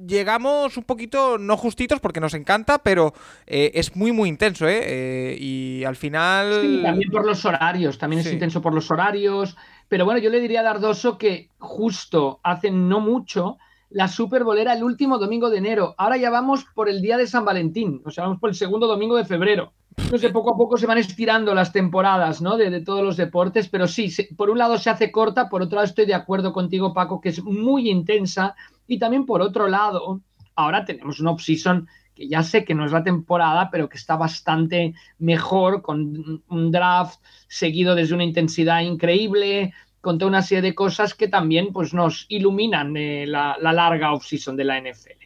[0.05, 3.13] llegamos un poquito, no justitos porque nos encanta, pero
[3.47, 4.81] eh, es muy, muy intenso, ¿eh?
[4.83, 5.37] ¿eh?
[5.39, 6.61] Y al final...
[6.61, 9.57] Sí, también por los horarios, también es intenso por los horarios.
[9.87, 13.57] Pero bueno, yo le diría a Dardoso que justo hace no mucho
[13.89, 15.95] la Super Bowl era el último domingo de enero.
[15.97, 18.87] Ahora ya vamos por el día de San Valentín, o sea, vamos por el segundo
[18.87, 19.73] domingo de febrero
[20.11, 22.55] no sé, poco a poco se van estirando las temporadas, ¿no?
[22.55, 25.85] De, todos los deportes, pero sí, por un lado se hace corta, por otro lado
[25.85, 28.55] estoy de acuerdo contigo, Paco, que es muy intensa,
[28.87, 30.21] y también por otro lado,
[30.55, 34.15] ahora tenemos una off-season que ya sé que no es la temporada, pero que está
[34.15, 39.73] bastante mejor, con un draft seguido desde una intensidad increíble,
[40.07, 44.55] con toda una serie de cosas que también pues, nos iluminan eh, la, larga off-season
[44.55, 45.21] de la NFL.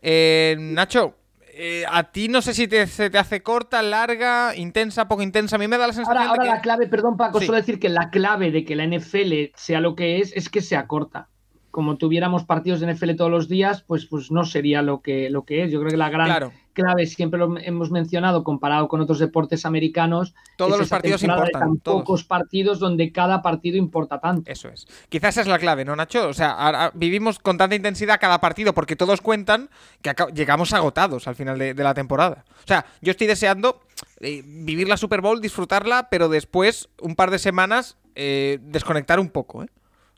[0.00, 1.16] Eh, Nacho,
[1.48, 5.56] eh, a ti no sé si se te hace corta, larga, intensa, poco intensa.
[5.56, 7.88] A mí me da la sensación ahora, ahora la clave, perdón Paco, solo decir que
[7.88, 11.28] la clave de que la NFL sea lo que es, es que sea corta.
[11.72, 15.44] Como tuviéramos partidos de NFL todos los días, pues, pues no sería lo que, lo
[15.44, 15.72] que es.
[15.72, 19.66] Yo creo que la gran claro clave, siempre lo hemos mencionado comparado con otros deportes
[19.66, 20.34] americanos.
[20.56, 21.76] Todos los partidos importan.
[21.78, 24.50] pocos partidos donde cada partido importa tanto.
[24.50, 24.86] Eso es.
[25.08, 26.28] Quizás esa es la clave, ¿no, Nacho?
[26.28, 29.68] O sea, vivimos con tanta intensidad cada partido porque todos cuentan
[30.02, 32.44] que llegamos agotados al final de, la temporada.
[32.64, 33.80] O sea, yo estoy deseando
[34.20, 39.30] eh, vivir la Super Bowl, disfrutarla, pero después, un par de semanas, eh, desconectar un
[39.30, 39.68] poco, ¿eh?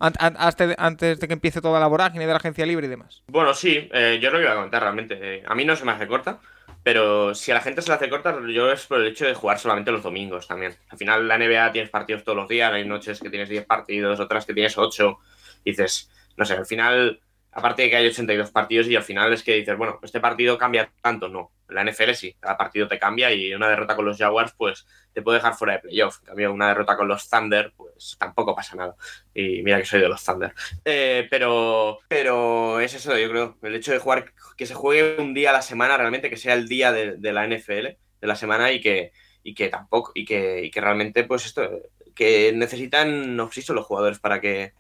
[0.00, 3.22] Antes de que empiece toda la vorágine de la agencia libre y demás.
[3.28, 5.42] Bueno, sí, eh, yo lo iba a comentar realmente.
[5.46, 6.40] a mí no se me hace corta,
[6.82, 9.34] pero si a la gente se le hace corta, yo es por el hecho de
[9.34, 10.74] jugar solamente los domingos también.
[10.88, 14.18] Al final, la NBA tienes partidos todos los días, hay noches que tienes 10 partidos,
[14.18, 15.18] otras que tienes 8.
[15.64, 17.20] Dices, no sé, al final
[17.52, 20.56] aparte de que hay 82 partidos y al final es que dices, bueno, este partido
[20.56, 21.50] cambia tanto, no.
[21.68, 25.22] la NFL sí, cada partido te cambia y una derrota con los Jaguars, pues te
[25.22, 26.18] puede dejar fuera de playoff.
[26.20, 28.94] En cambio, una derrota con los Thunder, pues tampoco pasa nada.
[29.34, 30.54] Y mira que soy de los Thunder.
[30.84, 33.58] Eh, pero, pero es eso, yo creo.
[33.62, 36.54] El hecho de jugar, que se juegue un día a la semana, realmente, que sea
[36.54, 37.86] el día de, la NFL,
[38.20, 41.68] de la semana, y que, y que tampoco, y que, y que realmente, pues esto,
[42.14, 44.74] que necesitan oxígeno los jugadores para que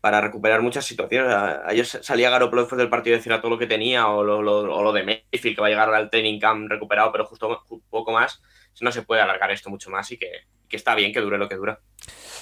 [0.00, 1.34] para recuperar muchas situaciones.
[1.64, 4.38] Ayer salía Garoppolo después del partido a decir a todo lo que tenía, o lo,
[4.38, 8.12] o lo de Mayfield, que va a llegar al training camp recuperado, pero justo poco
[8.12, 8.42] más
[8.80, 11.56] no se puede alargar esto mucho más y que, está bien que dure lo que
[11.56, 11.80] dura.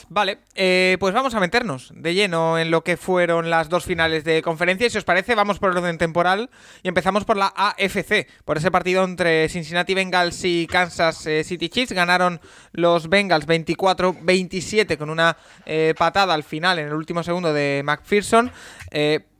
[0.08, 4.22] Vale, eh, pues vamos a meternos de lleno en lo que fueron las dos finales
[4.24, 4.88] de conferencia.
[4.88, 6.50] Si os parece, vamos por orden temporal
[6.82, 11.68] y empezamos por la AFC, por ese partido entre Cincinnati Bengals y Kansas eh, City
[11.68, 11.92] Chiefs.
[11.92, 12.40] Ganaron
[12.72, 18.52] los Bengals 24-27 con una eh, patada al final en el último segundo de McPherson.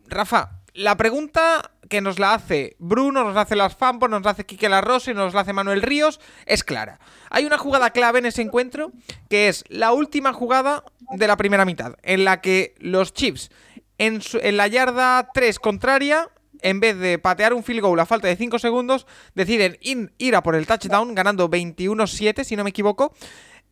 [0.09, 4.33] Rafa, la pregunta que nos la hace Bruno, nos la hace las Fampos, nos la
[4.33, 6.99] hace Quique Larroso y nos la hace Manuel Ríos es clara.
[7.31, 8.93] Hay una jugada clave en ese encuentro
[9.29, 13.51] que es la última jugada de la primera mitad, en la que los Chiefs
[13.99, 16.29] en, en la yarda 3 contraria
[16.63, 19.79] en vez de patear un field goal a falta de 5 segundos, deciden
[20.19, 23.15] ir a por el touchdown, ganando 21-7, si no me equivoco.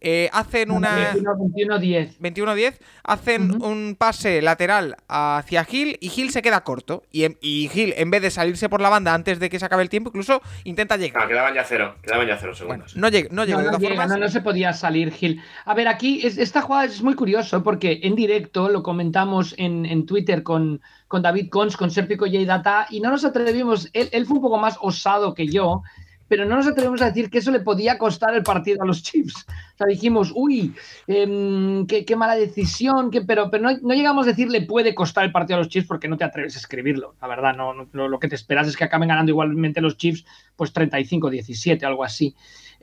[0.06, 1.14] Eh, hacen una.
[1.14, 2.18] 21-10.
[2.20, 2.78] 21-10.
[3.04, 7.04] Hacen un pase lateral hacia Gil y Gil se queda corto.
[7.10, 9.82] Y, y, Gil, en vez de salirse por la banda antes de que se acabe
[9.82, 11.22] el tiempo, incluso intenta llegar.
[11.22, 11.96] No, quedaban ya cero.
[12.02, 12.94] Quedaban ya cero segundos.
[12.96, 15.40] no llega, no, llega, no, no, se podía salir Gil.
[15.64, 20.42] A ver, aquí esta jugada es muy curioso porque en directo lo comentamos en, Twitter
[20.42, 23.88] con, con David Cons, con Serpico J Data, y no nos atrevimos.
[23.94, 25.82] Él, él fue un poco más osado que yo
[26.34, 29.04] pero no nos atrevemos a decir que eso le podía costar el partido a los
[29.04, 29.46] Chiefs.
[29.46, 30.74] O sea, dijimos, uy,
[31.06, 35.58] em, qué, mala decisión, pero, pero no, llegamos a decir le puede costar el partido
[35.58, 37.14] a los Chiefs porque no te atreves a escribirlo.
[37.22, 40.24] La verdad, no, lo que te esperas es que acaben ganando igualmente los Chiefs,
[40.56, 42.34] pues 35-17, algo así.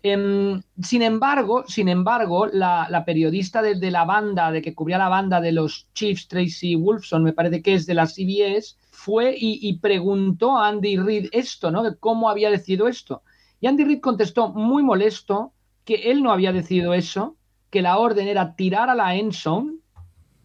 [0.01, 5.41] Em, sin embargo, sin embargo, la, periodista de, la banda, de que cubría la banda
[5.41, 9.79] de los Chiefs, Tracy Wolfson, me parece que es de la CBS, fue y, y
[9.79, 11.83] preguntó a Andy Reid esto, ¿no?
[11.83, 13.23] De cómo había decidido esto.
[13.61, 15.53] Y Andy Reid contestó muy molesto
[15.85, 17.37] que él no había decidido eso,
[17.69, 19.75] que la orden era tirar a la end zone,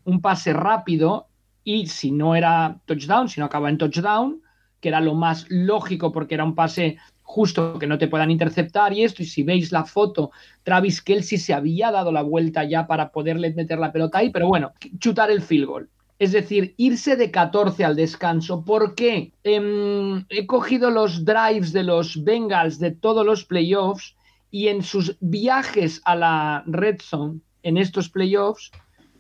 [0.05, 1.27] un pase rápido,
[1.65, 4.43] y si no era touchdown, si no acaba en touchdown,
[4.81, 8.93] que era lo más lógico porque era un pase justo que no te puedan interceptar
[8.93, 10.31] y esto, y si veis la foto,
[10.63, 14.47] Travis Kelsey se había dado la vuelta ya para poderle meter la pelota ahí, pero
[14.47, 15.91] bueno, chutar el field goal.
[16.19, 18.65] Es decir, irse de 14 al descanso.
[18.65, 19.33] ¿Por qué?
[19.45, 24.17] Em, he cogido los drives de los Bengals de todos los playoffs
[24.51, 28.71] y en sus viajes a la red zone en estos playoffs,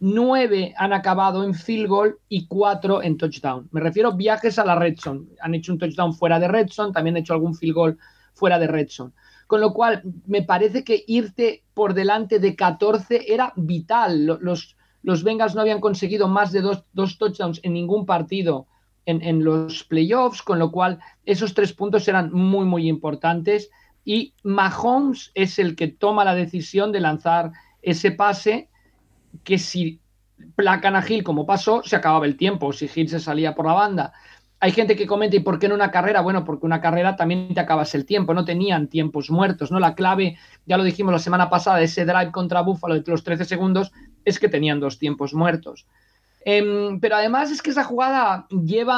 [0.00, 3.68] nueve han acabado en field goal y cuatro en touchdown.
[3.72, 5.26] Me refiero a viajes a la red zone.
[5.40, 7.98] Han hecho un touchdown fuera de red zone, también han hecho algún field goal
[8.35, 9.12] fuera de red zone.
[9.46, 14.38] Con lo cual, me parece que irte por delante de 14 era vital.
[14.40, 14.75] Los,
[15.06, 18.66] los Bengals no habían conseguido más de dos, touchdowns en ningún partido
[19.04, 23.70] en, los playoffs, con lo cual esos tres puntos eran muy, muy importantes.
[24.04, 28.68] Y Mahomes es el que toma la decisión de lanzar ese pase
[29.44, 30.00] que si
[30.56, 33.74] placan a Gil como pasó, se acababa el tiempo, si Gil se salía por la
[33.74, 34.12] banda.
[34.58, 36.20] Hay gente que comenta, ¿y por qué en una carrera?
[36.20, 39.78] Bueno, porque una carrera también te acabas el tiempo, no tenían tiempos muertos, ¿no?
[39.78, 43.44] La clave, ya lo dijimos la semana pasada, ese drive contra Buffalo de los 13
[43.44, 43.92] segundos,
[44.26, 45.86] es que tenían dos tiempos muertos.
[46.44, 48.94] Em, pero además es que esa jugada lleva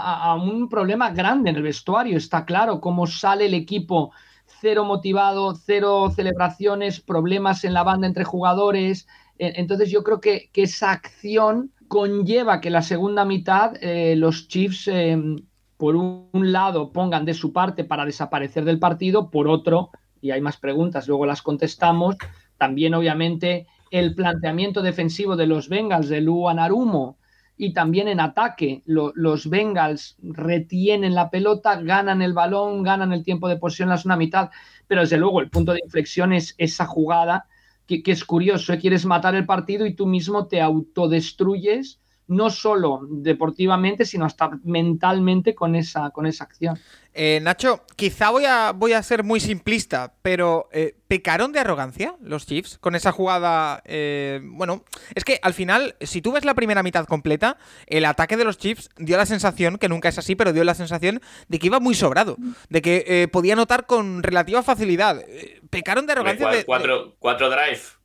[0.00, 4.12] a, un problema grande en el vestuario, está claro cómo sale el equipo
[4.60, 9.06] cero motivado, cero celebraciones, problemas en la banda entre jugadores.
[9.38, 14.88] E, entonces yo creo que, esa acción conlleva que la segunda mitad eh, los Chiefs,
[14.88, 15.36] em,
[15.78, 19.90] por un lado, pongan de su parte para desaparecer del partido, por otro,
[20.20, 22.16] y hay más preguntas, luego las contestamos,
[22.58, 27.18] también obviamente el planteamiento defensivo de los Bengals de Luan Arumo
[27.56, 33.48] y también en ataque los Bengals retienen la pelota, ganan el balón, ganan el tiempo
[33.48, 34.50] de posición en la mitad,
[34.86, 37.46] pero desde luego el punto de inflexión es esa jugada
[37.86, 38.78] que, es curioso, ¿eh?
[38.78, 45.54] quieres matar el partido y tú mismo te autodestruyes no solo deportivamente, sino hasta mentalmente
[45.54, 46.78] con esa, con esa acción.
[47.12, 52.14] Eh, Nacho, quizá voy a, voy a ser muy simplista, pero eh, ¿pecaron de arrogancia
[52.20, 53.82] los Chiefs con esa jugada?
[53.84, 58.36] Eh, bueno, es que al final, si tú ves la primera mitad completa, el ataque
[58.36, 61.58] de los Chiefs dio la sensación, que nunca es así, pero dio la sensación de
[61.58, 62.36] que iba muy sobrado,
[62.68, 65.22] de que podía notar con relativa facilidad.
[65.68, 66.64] ¿Pecaron de arrogancia?
[66.64, 67.99] Cuatro, cuatro drive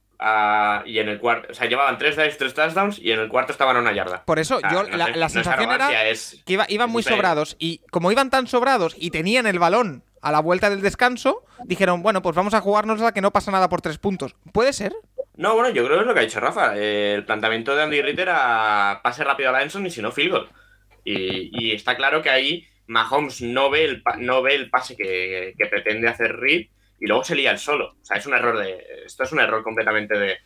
[0.85, 3.51] y en el cuarto, o sea, llevaban tres drives, tres touchdowns y en el cuarto
[3.51, 4.23] estaban a una yarda.
[4.25, 7.03] Por eso, O sea, yo no la, no sensación era es- que iba- iban muy
[7.03, 11.43] sobrados y como iban tan sobrados y tenían el balón a la vuelta del descanso,
[11.65, 14.35] dijeron, bueno, pues vamos a jugarnos la que no pasa nada por tres puntos.
[14.53, 14.93] ¿Puede ser?
[15.35, 16.75] No, bueno, yo creo que es lo que ha dicho Rafa.
[16.77, 20.31] El planteamiento de Andy Reid era pase rápido a la Enson y si no, field
[20.31, 20.49] goal.
[21.03, 25.53] Y, y está claro que ahí Mahomes no ve el, no ve el pase que,
[25.57, 27.95] que pretende hacer Reid y luego se lía el solo.
[28.01, 29.03] O sea, es un error de.
[29.05, 30.37] Esto es un error completamente de,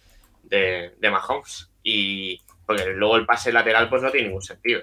[0.44, 1.72] de, de Mahomes.
[1.84, 4.82] Y porque luego el pase lateral pues no tiene ningún sentido.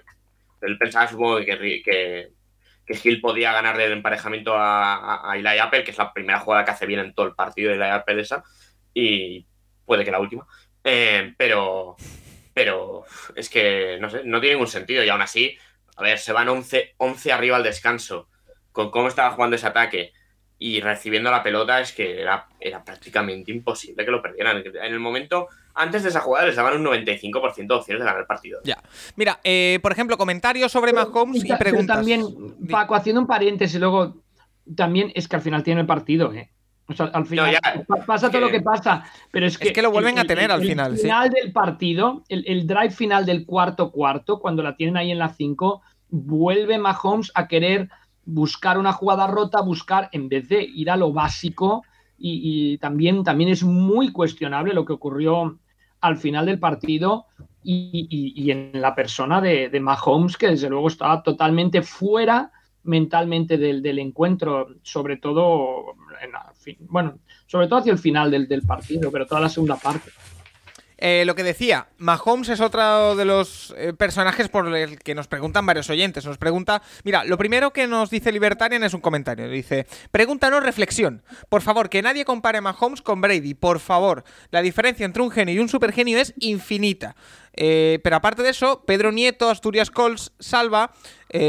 [0.60, 5.90] Él pensaba, supongo, que, que, podía ganar del emparejamiento a, a, a Eli Apple, que
[5.90, 8.44] es la primera jugada que hace bien en todo el partido de Eli Apple esa.
[8.94, 9.46] Y
[9.84, 10.46] puede que la última.
[10.82, 11.96] Eh, pero,
[12.54, 15.04] pero es que, no sé, no tiene ningún sentido.
[15.04, 15.58] Y aún así,
[15.96, 18.28] a ver, se van 11, 11 arriba al descanso,
[18.72, 20.12] con cómo estaba jugando ese ataque
[20.58, 24.58] y recibiendo la pelota, es que era, era prácticamente imposible que lo perdieran.
[24.66, 28.20] En el momento, antes de esa jugada, les daban un 95% de opciones de ganar
[28.20, 28.60] el partido.
[28.64, 28.78] Ya.
[29.16, 31.96] Mira, eh, por ejemplo, comentarios sobre Mahomes y preguntas.
[31.98, 32.24] también,
[32.70, 34.22] Paco, haciendo un paréntesis, luego
[34.74, 36.50] también es que al final tiene el partido, ¿eh?
[36.88, 39.72] O sea, al final ya, pasa todo que- lo que pasa, pero es que.
[39.72, 41.02] que lo vuelven el- a tener el- al el final, sí.
[41.02, 45.18] final del partido, el, el drive final del cuarto cuarto, cuando la tienen ahí en
[45.18, 47.88] la 5, vuelve Mahomes a querer
[48.26, 51.84] buscar una jugada rota, buscar, en vez de ir a lo básico,
[52.18, 55.58] y, también, también es muy cuestionable lo que ocurrió
[56.00, 57.26] al final del partido
[57.62, 62.50] y, en la persona de, de Mahomes, que desde luego estaba totalmente fuera
[62.84, 66.30] mentalmente del, del encuentro, sobre todo, en
[66.88, 70.10] bueno, sobre todo hacia el final del, del partido, pero toda la segunda parte.
[70.98, 75.28] Eh, lo que decía, Mahomes es otro de los eh, personajes por el que nos
[75.28, 76.24] preguntan varios oyentes.
[76.24, 79.48] Nos pregunta, mira, lo primero que nos dice Libertarian es un comentario.
[79.48, 81.22] Dice, pregúntanos reflexión.
[81.48, 83.54] Por favor, que nadie compare a Mahomes con Brady.
[83.54, 87.14] Por favor, la diferencia entre un genio y un supergenio es infinita.
[87.52, 90.92] Eh, pero aparte de eso, Pedro Nieto, Asturias Cols, Salva,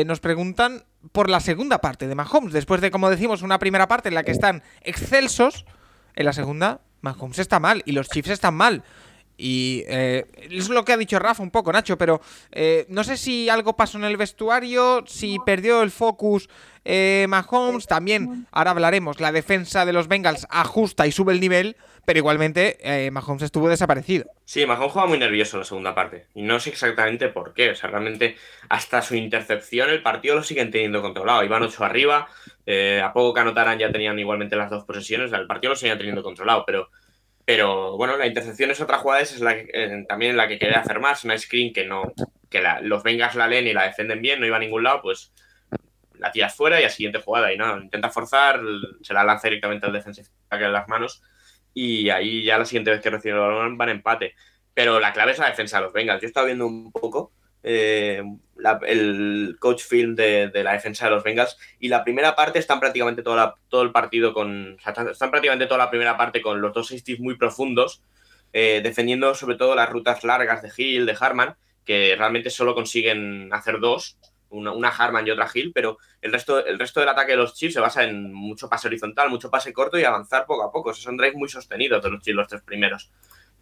[0.06, 0.84] nos preguntan
[1.14, 2.52] por la segunda parte de Mahomes.
[2.52, 5.66] Después de, como decimos, una primera parte en la que están excelsos,
[6.16, 8.84] en la segunda, Mahomes está mal y los Chiefs están mal.
[9.38, 12.22] Y eh, es lo que ha dicho Rafa un poco, Nacho, pero
[12.52, 16.50] eh, no sé si algo pasó en el vestuario, si perdió el focus
[16.86, 21.76] eh, Mahomes, también, ahora hablaremos, la defensa de los Bengals ajusta y sube el nivel,
[22.06, 24.26] pero igualmente eh, Mahomes estuvo desaparecido.
[24.46, 26.28] Sí, Mahomes juega muy nervioso en la segunda parte.
[26.34, 27.72] Y no sé exactamente por qué.
[27.72, 28.38] O sea, realmente
[28.70, 31.44] hasta su intercepción el partido lo siguen teniendo controlado.
[31.44, 32.30] Iban 8 arriba.
[32.66, 35.28] eh, a poco que anotaran ya tenían igualmente las dos posesiones.
[35.28, 36.64] O sea, el partido lo siguen teniendo controlado.
[36.66, 36.90] Pero,
[37.48, 39.22] pero bueno, la intercepción es otra jugada.
[39.24, 41.24] Esa es la eh, también la que quería hacer más.
[41.24, 42.14] Una screen que no
[42.50, 44.40] que la- los Vengas la leen y la defienden bien.
[44.42, 45.02] No iba a ningún lado.
[45.02, 45.34] Pues
[46.20, 47.54] la tiras fuera y a siguiente jugada.
[47.54, 48.60] Y no, intenta forzar.
[49.02, 51.24] Se la lanza directamente al defensive tackle en las manos
[51.74, 54.36] y ahí ya la siguiente vez que recibe el balón van empate.
[54.74, 56.22] Pero la clave es la defensa de los Bengals.
[56.22, 57.32] Yo he estado viendo un poco
[57.70, 58.24] eh,
[58.88, 62.80] el coach film de, de la defensa de los Bengals y la primera parte están
[62.80, 64.78] prácticamente toda todo el partido con...
[64.86, 68.02] están, prácticamente toda la primera parte con los dos safeties muy profundos,
[68.54, 73.50] eh, defendiendo sobre todo las rutas largas de Hill, de Harman, que realmente solo consiguen
[73.52, 74.18] hacer dos,
[74.50, 77.54] una, una Harman y otra Hill, pero el resto, el resto del ataque de los
[77.54, 80.92] Chiefs se basa en mucho pase horizontal, mucho pase corto y avanzar poco a poco.
[80.92, 83.12] Esos son drives muy sostenidos de los Chiefs, los tres primeros.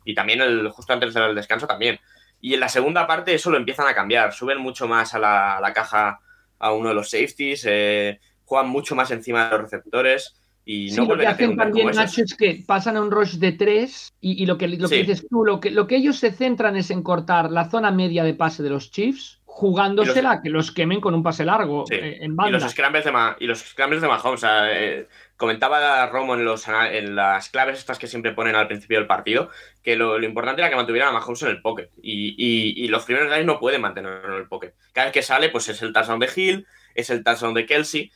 [0.05, 1.99] Y también el, justo antes del descanso también.
[2.41, 4.33] Y en la segunda parte eso lo empiezan a cambiar.
[4.33, 6.19] Suben mucho más a la, a la caja
[6.59, 10.95] a uno de los safeties, eh, juegan mucho más encima de los receptores y Sí,
[10.95, 11.87] no lo que vuelven a tener hacen también.
[11.95, 14.95] Nacho, es que pasan a un rush de tres y, y lo, que, lo que
[14.95, 15.01] Sí.
[15.03, 18.23] dices tú, lo que, lo que ellos se centran es en cortar la zona media
[18.23, 21.95] de pase de los Chiefs, jugándosela a que los quemen con un pase largo Sí.
[21.95, 22.59] eh, en Y banda.
[22.59, 24.33] los scrambles de, Ma- y los scrambles de Mahomes.
[24.33, 28.67] o sea, eh, comentaba Romo en, los, en las claves estas que siempre ponen al
[28.67, 29.49] principio del partido
[29.81, 31.89] que lo, lo importante era que mantuvieran a Mahomes en el pocket.
[32.01, 34.73] Y, y- y los primeros drives no pueden mantenerlo en el pocket.
[34.91, 38.11] Cada vez que sale, pues es el touchdown de Hill, es el touchdown de Kelsey.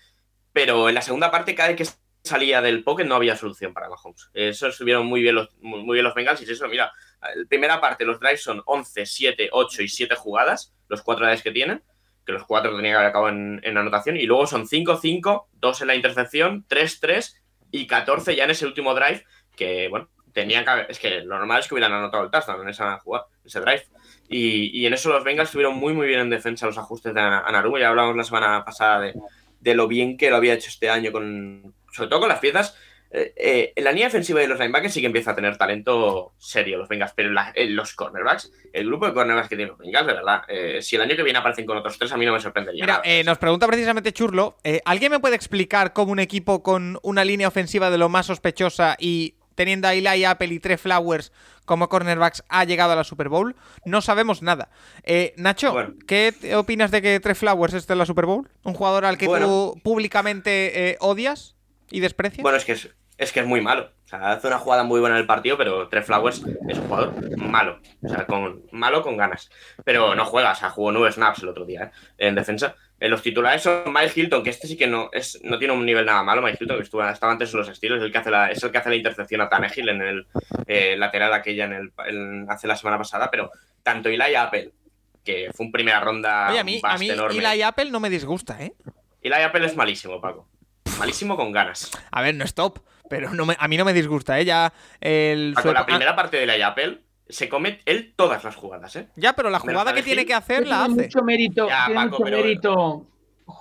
[0.52, 1.86] Pero en la segunda parte, cada vez que
[2.28, 4.30] salía del pocket no había solución para Mahomes.
[4.34, 6.42] Eso estuvieron muy bien los, muy muy bien los Bengals.
[6.42, 10.74] Y eso, mira, la primera parte, los drives son 11, 7, 8 y 7 jugadas,
[10.90, 11.82] los cuatro drives que tienen
[12.26, 15.82] que los cuatro tenían que haber acabado en, en anotación, y luego son 5-5, 2
[15.82, 17.36] en la intercepción, 3-3
[17.72, 19.26] y 14 ya en ese último drive,
[19.56, 22.62] que bueno, tenían que haber- es que lo normal es que hubieran anotado el touchdown
[22.62, 23.84] en esa jugada, ese drive.
[24.28, 27.20] Y, y en eso los Bengals estuvieron muy muy bien en defensa los ajustes de
[27.20, 29.16] Ana- Anarumo, ya hablamos la semana pasada de,
[29.60, 32.78] de lo bien que lo había hecho este año, con sobre todo con las piezas.
[33.12, 36.34] Eh, eh, en la línea defensiva de los linebackers sí que empieza a tener talento
[36.38, 39.80] serio los Bengals, pero la- en los cornerbacks, el grupo de cornerbacks que tienen los
[39.80, 42.26] Bengals, de verdad, eh, si el año que viene aparecen con otros tres, a mí
[42.26, 42.84] no me sorprendería.
[42.84, 43.04] Mira, nada.
[43.06, 47.26] eh, nos pregunta precisamente Churlo, eh, ¿alguien me puede explicar cómo un equipo con una
[47.26, 51.34] línea ofensiva de lo más sospechosa y teniendo a Eli Apple y Trey Flowers
[51.66, 53.56] como cornerbacks, ha llegado a la Super Bowl.
[53.86, 54.70] No sabemos nada.
[55.04, 55.96] Eh, Nacho, Bueno.
[56.08, 58.48] ¿qué opinas de que Trey Flowers esté en la Super Bowl?
[58.64, 59.48] ¿Un jugador al que Bueno.
[59.48, 61.56] tú públicamente eh, odias
[61.92, 62.42] y desprecias?
[62.42, 62.90] Bueno, es que es,
[63.20, 63.92] es que es muy malo.
[64.06, 66.88] O sea, hace una jugada muy buena en el partido, pero Trey Flowers es un
[66.88, 67.80] jugador malo.
[68.02, 69.52] O sea, con, malo con ganas.
[69.86, 71.92] Pero no juega, o sea, jugó nueve snaps el otro día, ¿eh?
[72.18, 72.76] En defensa.
[73.00, 75.86] En los titulares son Mike Hilton, que este sí que no, es, no tiene un
[75.86, 76.42] nivel nada malo.
[76.42, 78.72] Mike Hilton, que estuvo, estaba antes en los estilos, el que hace la, es el
[78.72, 80.28] que hace la intercepción a Tannehill en el
[80.66, 83.30] eh, lateral aquella en el, en- hace la semana pasada.
[83.30, 83.52] Pero
[83.84, 84.72] tanto Eli Apple,
[85.24, 87.38] que fue un primera ronda Oye, a mí, a mí enorme.
[87.38, 88.74] Eli Apple no me disgusta, ¿eh?
[89.22, 90.50] Eli Apple es malísimo, Paco.
[90.98, 91.92] Malísimo con ganas.
[92.12, 94.46] A ver, no es top, pero no me- a mí no me disgusta, ¿eh?
[94.46, 95.54] Ya el...
[95.56, 98.96] Paco, su- la ah, primera parte de Eli Apple se come él todas las jugadas,
[98.96, 99.10] ¿eh?
[99.16, 101.04] Ya, pero la jugada que tiene que hacer la tiene hace.
[101.04, 103.06] mucho mérito, Ya, tiene Paco, mucho pero- mérito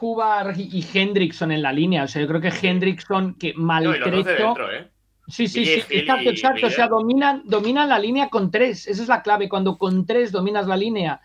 [0.01, 2.05] Hubbard y Hendrickson en la línea.
[2.05, 4.23] O sea, yo creo que Hendrickson, que No, maltrecho.
[4.23, 4.91] dentro, ¿eh?
[5.29, 6.67] Sí, sí, sí, exacto, y exacto.
[6.67, 8.87] O sea, dominan, dominan la línea con tres.
[8.87, 9.49] Esa es la clave.
[9.49, 11.21] Cuando con tres dominas la línea,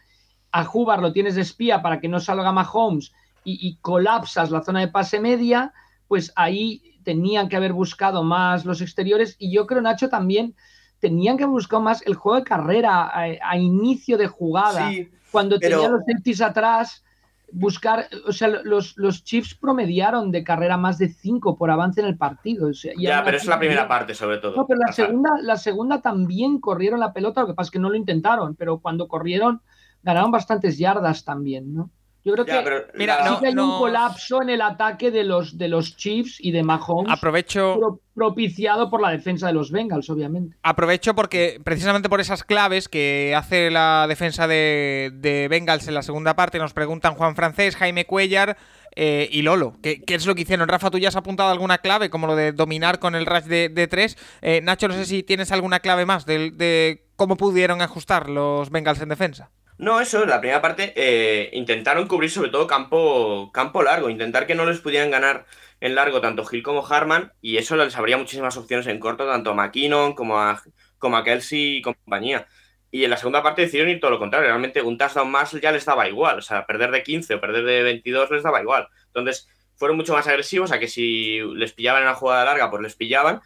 [0.51, 3.13] a Hubbard lo tienes de espía para que no salga Mahomes
[3.45, 5.73] y, y colapsas la zona de pase media,
[6.09, 9.35] pues ahí tenían que haber buscado más los exteriores.
[9.39, 10.55] Y yo creo, Nacho, también
[10.99, 14.89] tenían que haber buscado más el juego de carrera a, a inicio de jugada.
[14.89, 17.03] Sí, Cuando pero- tenía los safeties atrás,
[17.51, 22.07] buscar, o sea, los, los Chiefs promediaron de carrera más de 5 por avance en
[22.07, 22.69] el partido.
[22.69, 24.55] o sea, y ya, pero es la primera parte, sobre todo.
[24.55, 27.79] No, pero la segunda, la segunda también corrieron la pelota, lo que pasa es que
[27.79, 29.61] no lo intentaron, pero cuando corrieron
[30.01, 31.89] ganaron bastantes yardas también, ¿no?
[32.25, 35.11] Yo creo ya, que Mira, sí no- que hay no- un colapso en el ataque
[35.11, 39.53] de los, de los Chiefs y de Mahomes, Aprovecho, pro- propiciado por la defensa de
[39.53, 40.55] los Bengals, obviamente.
[40.63, 46.01] aprovecho porque precisamente por esas claves que hace la defensa de, de Bengals en la
[46.01, 48.55] segunda parte nos preguntan Juan Francés, Jaime Cuellar
[48.95, 49.73] eh, y Lolo.
[49.81, 50.69] ¿Qué, qué es lo que hicieron?
[50.69, 53.67] Rafa, ¿tú ya has apuntado alguna clave como lo de dominar con el rush de,
[53.67, 54.17] de tres?
[54.41, 58.69] Eh, Nacho, no sé si tienes alguna clave más de, de cómo pudieron ajustar los
[58.69, 59.49] Bengals en defensa.
[59.77, 64.55] No, eso, la primera parte eh, intentaron cubrir sobre todo campo, campo largo, intentar que
[64.55, 65.45] no les pudieran ganar
[65.81, 69.51] en largo tanto Hill como Harman, y eso les abría muchísimas opciones en corto, tanto
[69.51, 70.61] a McKinnon como a,
[70.99, 72.47] como a Kelsey y compañía.
[72.91, 75.71] Y en la segunda parte decidieron ir todo lo contrario, realmente un touchdown más ya
[75.71, 78.87] les daba igual, o sea, perder de 15 o perder de 22 les daba igual.
[79.07, 82.83] Entonces, fueron mucho más agresivos, a que si les pillaban en una jugada larga, pues
[82.83, 83.41] les pillaban,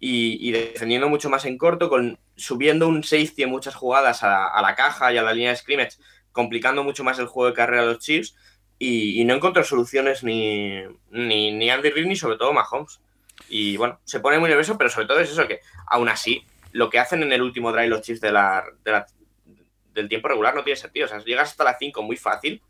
[0.00, 4.74] y, defendiendo mucho más en corto, con subiendo un safety en muchas jugadas a, la
[4.74, 5.98] caja y a la línea de scrimmage,
[6.32, 8.36] complicando mucho más el juego de carrera de los Chiefs
[8.78, 13.00] y, no encontró soluciones ni, ni, Andy Reid ni sobre todo Mahomes.
[13.48, 16.90] Y bueno, se pone muy nervioso, pero sobre todo es eso que aún así lo
[16.90, 21.06] que hacen en el último drive los Chiefs del tiempo regular no tiene sentido.
[21.06, 22.62] O sea, llegas hasta la 5 muy fácil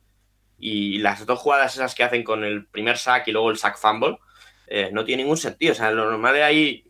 [0.58, 3.76] y las dos jugadas esas que hacen con el primer sack y luego el sack
[3.76, 4.18] fumble
[4.70, 5.72] eh, no tiene ningún sentido.
[5.72, 6.84] O sea, lo normal de ahí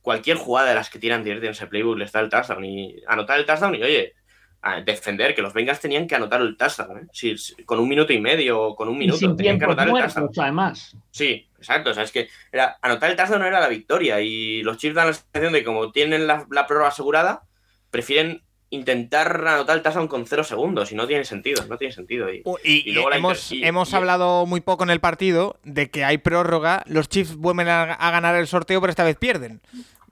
[0.00, 2.96] cualquier jugada de las que tiran directo en ese playbook les da el touchdown y
[3.06, 4.14] anotar el touchdown y oye,
[4.62, 7.06] a defender que los Bengals tenían que anotar el touchdown, ¿eh?
[7.12, 9.88] Sí, sí, con un minuto y medio o con un minuto sin tenían que anotar
[9.88, 10.30] el touchdown.
[10.38, 10.96] además.
[11.10, 11.90] Sí, exacto.
[11.90, 14.20] O sea, es que era, anotar el touchdown no era la victoria.
[14.20, 17.42] Y los Chiefs dan la sensación de que como tienen la, la prórroga asegurada,
[17.90, 20.92] prefieren intentar anotar el touchdown con cero segundos.
[20.92, 22.32] Y no tiene sentido, no tiene sentido.
[22.32, 26.04] Y, Y, Y luego hemos, y- hemos hablado muy poco en el partido de que
[26.04, 26.82] hay prórroga.
[26.86, 29.60] Los Chiefs vuelven a, a ganar el sorteo, pero esta vez pierden.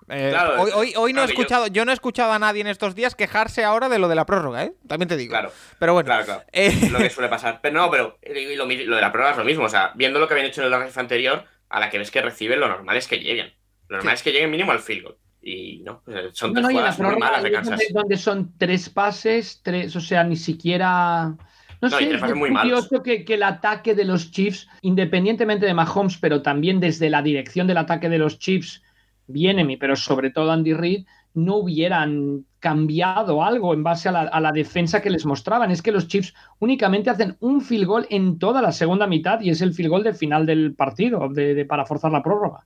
[0.08, 1.84] Eh, Claro, hoy, hoy- hoy no he claro escuchado, yo...
[1.84, 4.62] no he escuchado a nadie en estos días quejarse ahora de lo de la prórroga,
[4.64, 4.72] ¿eh?
[4.86, 5.30] También te digo.
[5.30, 5.50] claro,
[5.80, 6.06] Pero bueno.
[6.06, 6.42] claro, claro.
[6.52, 7.58] eh, lo que suele pasar.
[7.60, 9.64] Pero no, pero lo, de la prórroga es lo mismo.
[9.64, 12.12] O sea, viendo lo que habían hecho en el drive anterior, a la que ves
[12.12, 13.52] que reciben, lo normal es que lleguen.
[13.88, 15.16] Lo normal es que llleguen mínimo al field goal.
[15.48, 17.54] Y no, son No, tres no, y en la jugadas muy prórroga malas de es
[17.54, 17.78] Kansas.
[17.78, 21.36] donde, donde son tres pases, tres, o sea, ni siquiera.
[21.80, 22.86] No, sé, es muy malos.
[22.88, 27.22] curioso que, que el ataque de los Chiefs, independientemente de Mahomes, pero también desde la
[27.22, 28.82] dirección del ataque de los Chiefs,
[29.28, 34.40] Bienemi, pero sobre todo Andy Reid, no hubieran cambiado algo en base a la, a
[34.40, 35.70] la defensa que les mostraban.
[35.70, 39.50] Es que los Chiefs únicamente hacen un field goal en toda la segunda mitad y
[39.50, 42.64] es el field goal del final del partido de- de- para forzar la prórroga.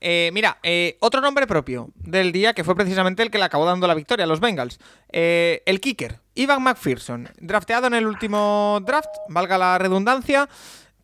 [0.00, 3.64] Eh, mira, eh, otro nombre propio del día que fue precisamente el que le acabó
[3.64, 4.78] dando la victoria a los Bengals.
[5.10, 10.48] Eh, el kicker, Ivan McPherson, drafteado en el último draft, valga la redundancia.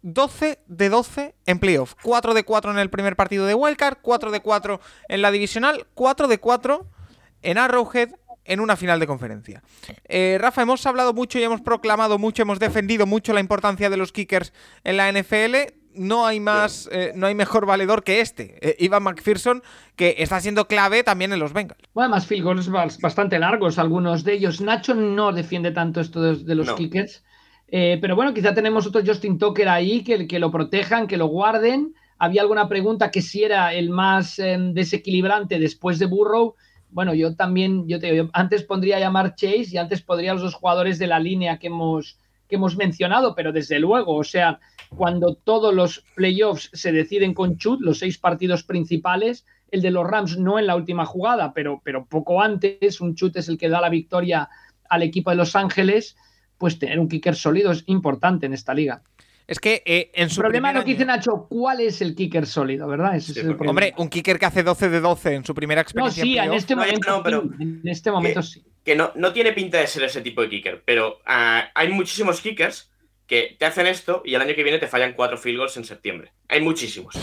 [0.05, 4.33] 12 de 12 en playoff, 4 de 4 en el primer partido de Wildcard, 4
[4.33, 6.87] de 4 en la divisional, 4 de 4
[7.43, 8.11] en Arrowhead
[8.45, 9.63] en una final de conferencia.
[10.09, 13.97] Eh, Rafa, hemos hablado mucho y hemos proclamado mucho, hemos defendido mucho la importancia de
[13.97, 14.53] los kickers
[14.85, 15.73] en la NFL.
[15.95, 19.63] No hay más, eh, no hay mejor valedor que este, eh, Ivan McPherson,
[19.97, 21.81] que está siendo clave también en los Bengals.
[21.95, 24.61] Bueno, además field goals bas- bastante largos, algunos de ellos.
[24.61, 26.75] Nacho no defiende tanto esto de, de los No.
[26.77, 27.23] kickers.
[27.69, 31.27] Eh, pero bueno, quizá tenemos otro Justin Tucker ahí que, que lo protejan, que lo
[31.27, 31.95] guarden.
[32.19, 36.55] había alguna pregunta que si era el más em, desequilibrante después de Burrow.
[36.91, 40.55] Bueno, yo también, yo te antes pondría a llamar Chase y antes podría los dos
[40.55, 42.19] jugadores de la línea que hemos,
[42.49, 44.61] que hemos mencionado, pero desde luego, o sea,
[44.97, 50.07] cuando todos los playoffs se deciden con chut, los seis partidos principales, el de los
[50.07, 53.69] Rams no en la última jugada, pero, pero poco antes, un chut es el que
[53.69, 54.49] da la victoria
[54.89, 56.17] al equipo de Los Ángeles,
[56.59, 59.03] pues tener un kicker sólido es importante en esta liga.
[59.47, 62.47] Es que eh, en su el problema lo que dice Nacho, ¿cuál es el kicker
[62.47, 63.17] sólido, verdad?
[63.17, 66.23] Ese es el hombre, un kicker que hace 12 de 12 en su primera experiencia.
[66.23, 68.63] No, sí, en, este momento, pero en este momento sí.
[68.85, 72.41] Que no, no tiene pinta de ser ese tipo de kicker, pero ah, hay muchísimos
[72.41, 72.92] kickers
[73.27, 75.85] que te hacen esto y el año que viene te fallan cuatro field goals en
[75.85, 76.33] septiembre.
[76.49, 77.15] Hay muchísimos.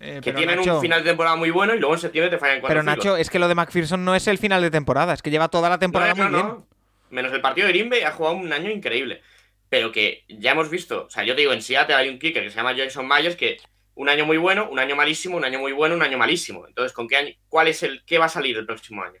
[0.00, 2.60] Eh, que tienen un final de temporada muy bueno y luego en septiembre te fallan
[2.60, 5.22] cuatro Pero Nacho, es que lo de McPherson no es el final de temporada, es
[5.22, 6.64] que lleva toda la temporada muy bien.
[7.10, 9.22] Menos el partido de Green ha jugado un año increíble.
[9.68, 12.42] Pero que ya hemos visto, o sea, yo te digo, en Seattle hay un kicker
[12.42, 13.58] que se llama Jason Myers que
[13.94, 16.66] un año muy bueno, un año malísimo, un año muy bueno, un año malísimo.
[16.66, 19.20] Entonces, ¿con qué año, cuál es el, qué va a salir el próximo año?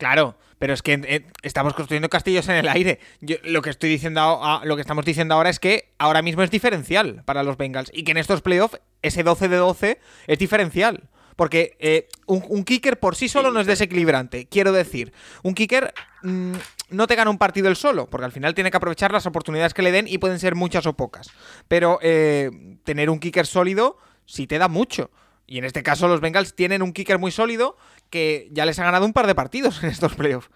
[0.00, 3.00] Claro, pero es que eh, estamos construyendo castillos en el aire.
[3.44, 7.22] lo que estoy diciendo, lo que estamos diciendo ahora es que ahora mismo es diferencial
[7.26, 11.10] para los Bengals y que en estos playoffs ese 12 de 12 es diferencial.
[11.36, 14.46] Porque eh, un, kicker por sí solo no es desequilibrante.
[14.46, 15.92] Quiero decir, un kicker
[16.22, 16.52] mm,
[16.88, 19.74] no te gana un partido el solo, porque al final tiene que aprovechar las oportunidades
[19.74, 21.30] que le den y pueden ser muchas o pocas.
[21.68, 22.50] Pero eh,
[22.84, 25.10] tener un kicker sólido sí te da mucho.
[25.50, 27.76] Y en este caso los Bengals tienen un kicker muy sólido
[28.08, 30.48] que ya les ha ganado un par de partidos en estos playoffs.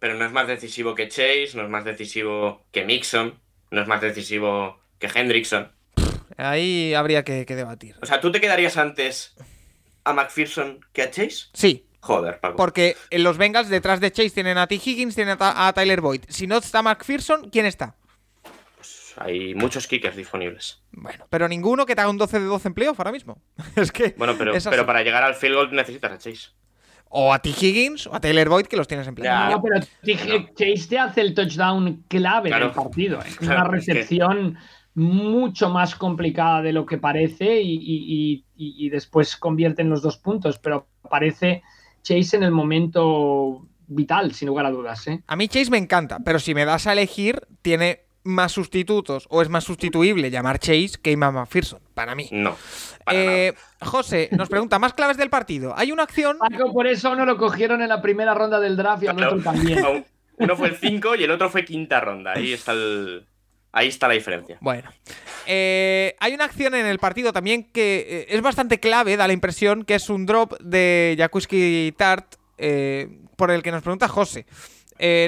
[0.00, 3.38] Pero no es más decisivo que Chase, no es más decisivo que Mixon,
[3.70, 5.70] no es más decisivo que Hendrickson.
[6.36, 7.94] Ahí habría que, debatir.
[8.02, 9.36] O sea, ¿tú te quedarías antes
[10.02, 11.46] a McPherson que a Chase?
[11.54, 11.86] Sí.
[12.00, 12.56] Joder, Paco.
[12.56, 14.74] Porque en los Bengals detrás de Chase tienen a T.
[14.74, 16.22] Higgins, tienen a, Tyler Boyd.
[16.28, 17.94] Si no está McPherson, ¿quién está?
[19.16, 20.82] Hay muchos kickers disponibles.
[20.92, 23.40] Bueno, pero ninguno que te haga un 12 de 12 en playoff ahora mismo.
[23.76, 24.14] es que.
[24.16, 26.50] Bueno, pero, pero para llegar al field goal necesitas a Chase.
[27.08, 27.50] O a T.
[27.50, 29.50] Higgins o a Taylor Boyd que los tienes en pleno.
[29.50, 33.20] No, pero Chase te hace el touchdown clave del partido.
[33.20, 34.56] Es una recepción
[34.94, 38.44] mucho más complicada de lo que parece y,
[38.90, 41.62] después convierte en los dos puntos, pero parece
[42.02, 45.06] Chase en el momento vital, sin lugar a dudas.
[45.08, 45.22] ¿eh?
[45.26, 49.42] A mí Chase me encanta, pero si me das a elegir, tiene más sustitutos o
[49.42, 52.28] es más sustituible llamar Chase que Imam McPherson, para mí.
[52.30, 52.56] No.
[53.10, 55.74] Eh, José nos pregunta, más claves del partido.
[55.76, 56.38] Hay una acción...
[56.72, 60.04] por eso no lo cogieron en la primera ronda del draft y al otro también.
[60.38, 62.32] Uno fue el 5 y el otro fue quinta ronda.
[62.34, 62.74] Ahí está
[63.72, 64.58] Ahí está la diferencia.
[64.60, 64.90] Bueno.
[65.46, 69.32] Eh, hay una acción en el partido también que eh, es bastante clave, da la
[69.32, 72.34] impresión, que es un drop de Jakuski Tart,
[73.36, 74.44] por el que nos pregunta José.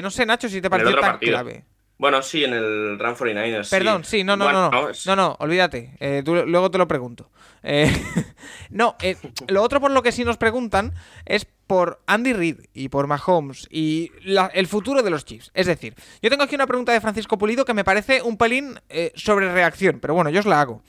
[0.01, 1.63] no sé, Nacho, si te parece tan clave.
[1.97, 3.69] Bueno, sí, en el Run 49ers.
[3.69, 5.95] Perdón, sí, no, no, no, no, no, no, olvídate.
[5.99, 7.29] Eh, luego te lo pregunto.
[7.61, 7.89] Eh,
[8.71, 9.15] no, eh,
[9.47, 10.93] lo otro por lo que sí nos preguntan
[11.25, 14.11] es por Andy Reid y por Mahomes y
[14.53, 15.51] el futuro de los Chiefs.
[15.53, 18.79] Es decir, yo tengo aquí una pregunta de Francisco Pulido que me parece un pelín
[19.15, 20.83] sobre reacción, pero bueno, yo os la hago.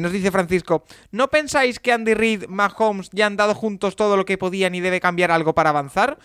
[0.00, 4.24] nos dice Francisco, ¿no pensáis que Andy Reid, Mahomes ya han dado juntos todo lo
[4.24, 6.18] que podían y debe cambiar algo para avanzar?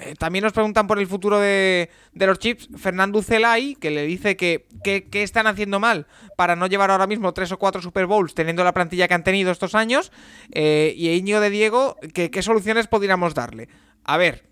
[0.00, 2.68] Eh, también nos preguntan por el futuro de, los chips.
[2.76, 7.34] Fernando Celay, que le dice que, qué están haciendo mal para no llevar ahora mismo
[7.34, 10.10] tres o cuatro Super Bowls teniendo la plantilla que han tenido estos años.
[10.52, 13.68] Eh, y Íñigo de Diego, que, qué soluciones podríamos darle.
[14.04, 14.46] A ver,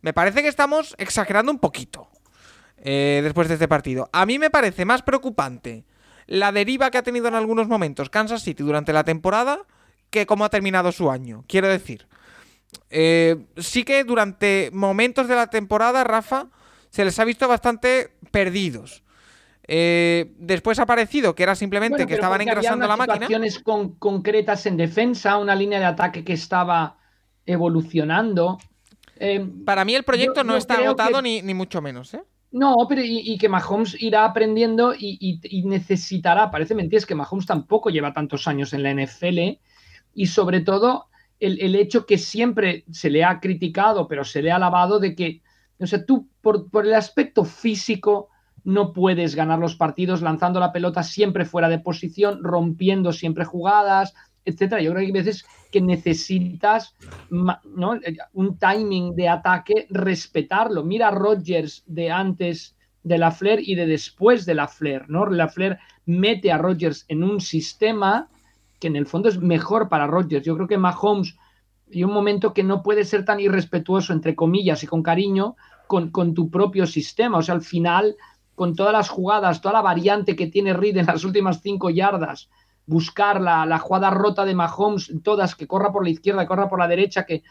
[0.00, 2.08] me parece que estamos exagerando un poquito
[2.78, 4.08] eh, después de este partido.
[4.12, 5.84] A mí me parece más preocupante
[6.26, 9.60] la deriva que ha tenido en algunos momentos Kansas City durante la temporada
[10.10, 11.44] que cómo ha terminado su año.
[11.46, 12.06] Quiero decir.
[12.90, 16.48] Eh, sí que durante momentos de la temporada, Rafa,
[16.90, 19.02] se les ha visto bastante perdidos.
[19.70, 23.14] Eh, después ha parecido que era simplemente que estaban engrasando la máquina.
[23.16, 26.96] situaciones con, concretas en defensa, una línea de ataque que estaba
[27.44, 28.58] evolucionando.
[29.16, 32.16] Eh, Para mí el proyecto no está agotado ni, mucho menos.
[32.50, 37.44] No, pero y, que Mahomes irá aprendiendo y, y, necesitará, parece mentira, es que Mahomes
[37.44, 39.60] tampoco lleva tantos años en la NFL
[40.14, 41.07] y sobre todo
[41.40, 45.42] el, hecho que siempre se le ha criticado, pero se le ha alabado de que,
[45.78, 48.28] o sea, tú por, el aspecto físico
[48.64, 54.14] no puedes ganar los partidos lanzando la pelota siempre fuera de posición, rompiendo siempre jugadas,
[54.44, 54.82] etcétera.
[54.82, 56.94] Yo creo que hay veces que necesitas
[57.30, 60.84] un timing de ataque, respetarlo.
[60.84, 65.26] Mira a Rodgers de antes de la Flair y de después de la Flair, ¿no?
[65.26, 68.28] La Flair mete a Rodgers en un sistema
[68.78, 70.44] que en el fondo es mejor para Rodgers.
[70.44, 71.36] Yo creo que Mahomes
[71.90, 75.56] y un momento que no puede ser tan irrespetuoso, entre comillas, y con cariño,
[75.86, 77.38] con, tu propio sistema.
[77.38, 78.16] O sea, al final,
[78.54, 82.50] con todas las jugadas, toda la variante que tiene Reed en las últimas cinco yardas,
[82.86, 86.68] buscar la, la jugada rota de Mahomes, todas, que corra por la izquierda, que corra
[86.68, 87.42] por la derecha, que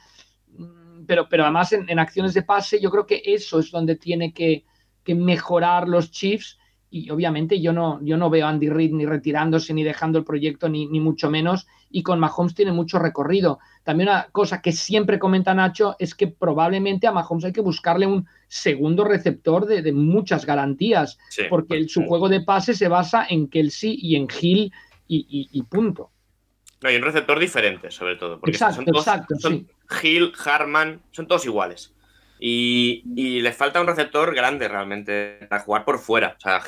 [0.58, 4.34] mm, pero, pero además en, acciones de pase yo creo que eso es donde tiene
[4.34, 4.66] que,
[5.04, 6.58] que mejorar los Chiefs
[7.06, 10.26] y obviamente yo no, yo no veo a Andy Reid ni retirándose ni dejando el
[10.26, 13.60] proyecto ni, ni, mucho menos y con Mahomes tiene mucho recorrido.
[13.84, 18.08] También una cosa que siempre comenta Nacho es que probablemente a Mahomes hay que buscarle
[18.08, 21.18] un segundo receptor de, muchas garantías
[21.50, 24.72] porque su juego de pase se basa en Kelsey y en Hill
[25.08, 26.12] y, y, punto.
[26.82, 28.40] No, hay un receptor diferente sobre todo.
[28.40, 29.36] Porque exacto, son todos, exacto.
[29.40, 29.68] Son
[30.04, 31.94] Hill, Harman, son todos iguales.
[32.40, 36.36] Y, y le falta un receptor grande realmente para jugar por fuera.
[36.38, 36.62] O sea,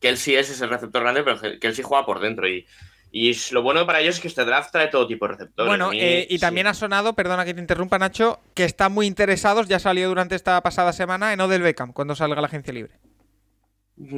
[0.00, 2.48] Kelsey es ese receptor grande, pero Kelsey juega por dentro.
[2.48, 2.66] Y,
[3.10, 5.68] y lo bueno para ellos es que este draft trae todo tipo de receptores.
[5.68, 9.68] Bueno, eh, y también ha sonado, perdona que te interrumpa, Nacho, que están muy interesados,
[9.68, 12.98] ya salió durante esta pasada semana, en Odell Beckham, cuando salga la agencia libre.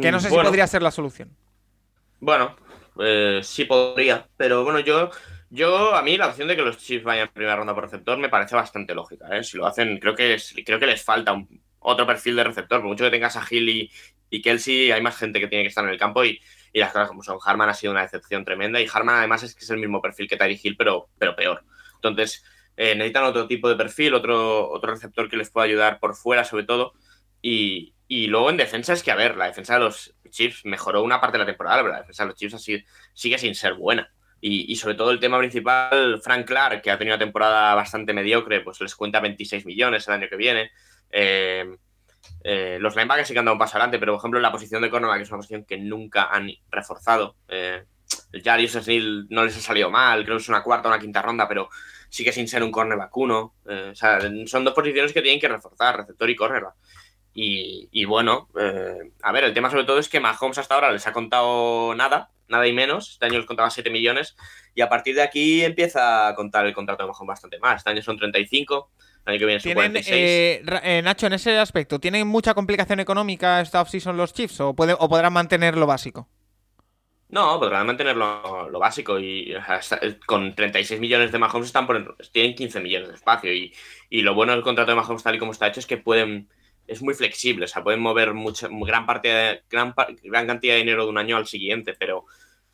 [0.01, 1.37] Que no sé si podría ser la solución.
[2.21, 2.57] Bueno,
[2.99, 5.11] eh, sí podría, pero bueno, yo
[5.51, 8.19] yo, a mí la opción de que los Chiefs vayan en primera ronda por receptor
[8.19, 9.27] me parece bastante lógica.
[9.37, 9.45] ¿eh?
[9.45, 11.35] Si lo hacen, creo que, creo que les falta
[11.81, 12.81] otro perfil de receptor.
[12.81, 13.91] Por mucho que tengas a Hill
[14.31, 16.41] y, Kelsey, hay más gente que tiene que estar en el campo y,
[16.73, 17.39] las cosas como son.
[17.45, 20.29] Harman ha sido una decepción tremenda y Harman además es que es el mismo perfil
[20.29, 21.65] que Tyree Hill, pero, pero peor.
[21.95, 22.45] Entonces,
[22.77, 26.45] eh, necesitan otro tipo de perfil, otro, otro receptor que les pueda ayudar por fuera,
[26.45, 26.93] sobre todo.
[27.41, 31.21] Y, luego en defensa es que, a ver, la defensa de los Chiefs mejoró una
[31.21, 32.85] parte de la temporada, pero la defensa de los Chiefs así,
[33.15, 34.13] sigue sin ser buena.
[34.41, 38.61] Y, sobre todo el tema principal, Frank Clark, que ha tenido una temporada bastante mediocre,
[38.61, 40.71] pues les cuenta 26 millones el año que viene.
[41.11, 41.77] Eh,
[42.45, 44.83] eh, los linebackers sí que han dado un paso adelante, pero por ejemplo la posición
[44.83, 47.37] de cornerback es una posición que nunca han reforzado.
[47.49, 47.85] Eh,
[48.45, 51.23] Jarius Snell no les ha salido mal, creo que es una cuarta o una quinta
[51.23, 51.69] ronda, pero
[52.09, 53.55] sigue sin ser un cornerback uno.
[53.65, 56.75] o sea, son dos posiciones que tienen que reforzar, receptor y cornerback.
[57.39, 58.49] Y, y bueno,
[59.23, 62.31] a ver, el tema sobre todo es que Mahomes hasta ahora les ha contado nada,
[62.49, 63.11] nada y menos.
[63.13, 64.37] Este año les contaba 7 millones
[64.75, 67.77] y a partir de aquí empieza a contar el contrato de Mahon bastante más.
[67.77, 68.91] Este año son 35,
[69.27, 70.15] el año que viene son 46.
[70.15, 74.75] Eh, eh, Nacho, en ese aspecto, ¿tienen mucha complicación económica esta offseason los Chiefs o,
[74.75, 76.29] puede, o podrán mantener lo básico?
[77.29, 79.53] No, podrán mantener lo, básico y
[80.27, 83.75] con 36 millones de Mahomes están por, tienen 15 millones de espacio y,
[84.09, 86.49] y lo bueno del contrato de Mahomes tal y como está hecho es que pueden
[86.87, 91.05] es muy flexible, o sea, pueden mover mucha, gran parte gran, gran cantidad de dinero
[91.05, 92.25] de un año al siguiente, pero,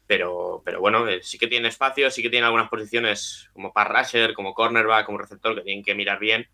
[0.07, 3.89] pero, pero bueno, eh, sí que tiene espacio, sí que tiene algunas posiciones como pass
[3.89, 6.47] rusher, como cornerback, como receptor que tienen que mirar bien,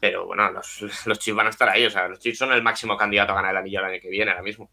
[0.00, 2.62] pero bueno, los, los Chiefs van a estar ahí, o sea, los Chiefs son el
[2.62, 4.70] máximo candidato a ganar el anillo el año que viene ahora mismo.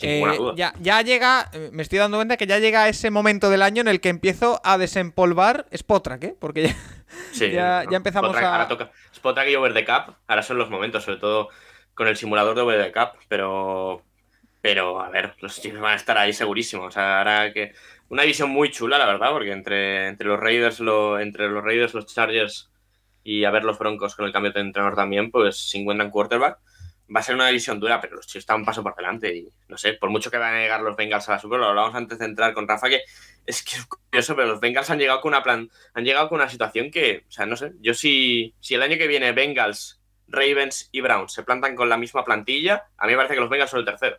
[0.00, 0.22] Eh,
[0.56, 3.80] ya, ya llega, eh, me estoy dando cuenta que ya llega ese momento del año
[3.80, 6.36] en el que empiezo a desempolvar Spotrack, ¿eh?
[6.38, 6.74] Porque
[7.34, 8.52] ya, ya, empezamos a.
[8.52, 11.48] Ahora toca Spotrack y Over the Cap, ahora son los momentos, sobre todo
[11.94, 14.02] con el simulador de Over the Cap, pero.
[14.60, 16.88] Pero, a ver, los chicos van a estar ahí segurísimos.
[16.88, 17.72] O sea, ahora que.
[18.08, 21.94] Una visión muy chula, la verdad, porque entre, entre los Raiders, lo, entre los Raiders,
[21.94, 22.70] los Chargers
[23.24, 26.58] y a ver los Broncos con el cambio de entrenador también, pues si encuentran quarterback
[27.14, 29.48] va a ser una división dura, pero los Chiefs están un paso por delante y
[29.68, 31.94] no sé, por mucho que van a llegar los Bengals a la Super, lo hablábamos
[31.94, 33.02] antes de entrar con Rafa, que
[33.46, 36.40] es que es curioso, pero los Bengals han llegado con una plan, han llegado con
[36.40, 40.00] una situación que, o sea, no sé, yo si, si el año que viene Bengals,
[40.28, 43.50] Ravens y Browns se plantan con la misma plantilla, a mí me parece que los
[43.50, 44.18] Bengals son el tercero.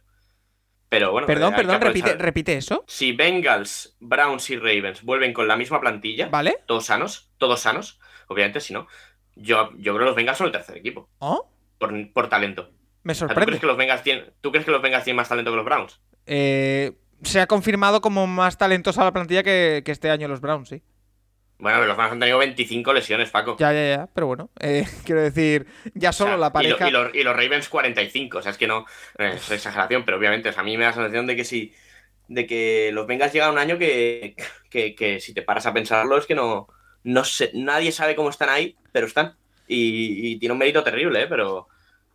[0.90, 2.86] Pero bueno, perdón, perdón, repite, repite eso.
[2.88, 6.60] Si Bengals, Browns y Ravens vuelven con la misma plantilla, ¿vale?
[6.66, 8.88] Todos sanos, todos sanos, obviamente si no,
[9.36, 11.10] yo, yo creo que los Bengals son el tercer equipo.
[11.20, 11.50] ¿Oh?
[11.78, 12.72] Por, por talento.
[13.08, 13.40] Me sorprende.
[13.40, 15.56] ¿tú, crees que los Bengals tienen, ¿Tú crees que los Bengals tienen más talento que
[15.56, 16.02] los Browns?
[16.26, 16.92] Eh,
[17.24, 20.84] se ha confirmado como más talentosa la plantilla que, este año los Browns, sí.
[21.58, 23.56] Bueno, los Browns han tenido 25 lesiones, Paco.
[23.58, 26.90] Ya, ya, ya, pero bueno, eh, quiero decir, ya solo la pareja.
[26.90, 28.86] Y, los, Ravens 45, o sea, es que no,
[29.18, 31.74] eh, es exageración, pero obviamente, a mí me da la sensación de que si,
[32.28, 34.36] de que los Bengals llega un año que,
[34.70, 36.68] que, si te paras a pensarlo es que no,
[37.06, 39.38] no sé, nadie sabe cómo están ahí, pero están.
[39.66, 41.28] Y, y tiene un mérito terrible, ¿eh?
[41.28, 41.70] pero,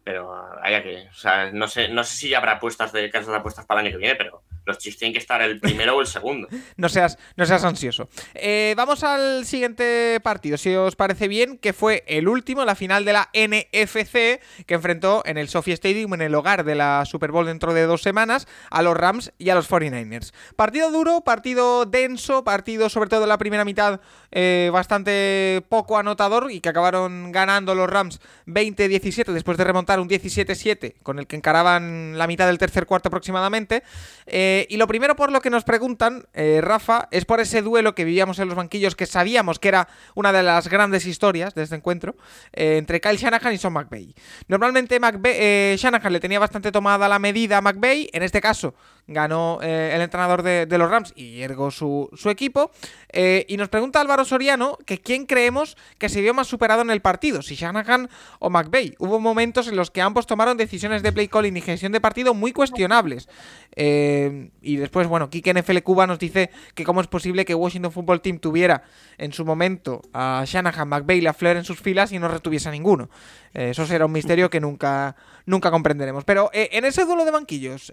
[0.05, 3.37] pero haya que, o sea, no sé, no sé si habrá apuestas de casas de
[3.37, 6.01] apuestas para el año que viene, pero los Chiefs tienen que estar el primero o
[6.01, 6.49] el segundo.
[6.77, 8.09] no, seas, no seas ansioso.
[8.35, 13.05] Eh, vamos al siguiente partido, si os parece bien, que fue el último, la final
[13.05, 17.33] de la NFC, que enfrentó en el Sophie Stadium, en el hogar de la Super
[17.33, 20.33] Bowl dentro de dos semanas, a los Rams y a los 49ers.
[20.57, 24.01] Partido duro, partido denso, partido sobre todo en la primera mitad
[24.31, 30.09] eh, bastante poco anotador y que acabaron ganando los Rams 20-17 después de remontar un
[30.09, 33.83] 17-7 con el que encaraban la mitad del tercer cuarto aproximadamente.
[34.27, 37.95] Eh, y lo primero por lo que nos preguntan, eh, Rafa, es por ese duelo
[37.95, 41.63] que vivíamos en los banquillos, que sabíamos que era una de las grandes historias de
[41.63, 42.17] este encuentro,
[42.53, 44.15] eh, entre Kyle Shanahan y Sean McVay.
[44.49, 48.75] Normalmente Shanahan le tenía bastante tomada la medida a McVay, en este caso
[49.07, 52.71] ganó eh, el entrenador de, los Rams y ergo su, equipo.
[53.13, 56.91] Eh, y nos pregunta Álvaro Soriano que quién creemos que se vio más superado en
[56.91, 58.95] el partido, si Shanahan o McVeigh.
[58.99, 62.35] Hubo momentos en los que ambos tomaron decisiones de play calling y gestión de partido
[62.35, 63.29] muy cuestionables.
[63.75, 67.93] Eh, y después, bueno, Kike NFL Cuba nos dice que cómo es posible que Washington
[67.93, 68.85] Football Team tuviera
[69.19, 72.73] en su momento a Shanahan, McVeigh y Lafleur en sus filas y no retuviese a
[72.73, 73.11] ninguno.
[73.53, 76.25] eso será un misterio que nunca, nunca comprenderemos.
[76.25, 77.93] Pero en ese duelo de banquillos,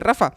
[0.00, 0.34] Rafa,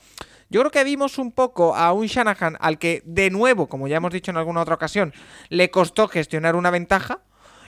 [0.50, 3.98] yo creo que vimos un poco a un Shanahan al que, de nuevo, como ya
[3.98, 5.14] hemos dicho en alguna otra ocasión,
[5.50, 7.22] le costó gestionar una ventaja.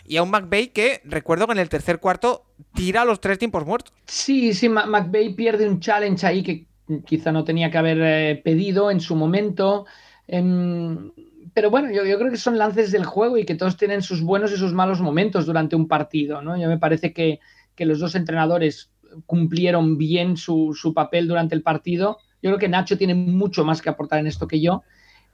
[0.04, 3.66] Y a un McVeigh que, recuerdo que en el tercer cuarto tira los tres tiempos
[3.68, 3.94] muertos.
[4.08, 6.66] Sí, sí, McVeigh pierde un challenge ahí que
[7.06, 9.86] quizá no tenía que haber eh, pedido en su momento.
[10.28, 11.12] Em,
[11.54, 14.52] pero bueno, yo, creo que son lances del juego y que todos tienen sus buenos
[14.52, 16.42] y sus malos momentos durante un partido.
[16.42, 16.58] ¿no?
[16.60, 17.39] Yo me parece que,
[17.78, 18.92] los dos entrenadores
[19.26, 23.82] cumplieron bien su, su papel durante el partido yo creo que Nacho tiene mucho más
[23.82, 24.84] que aportar en esto que yo.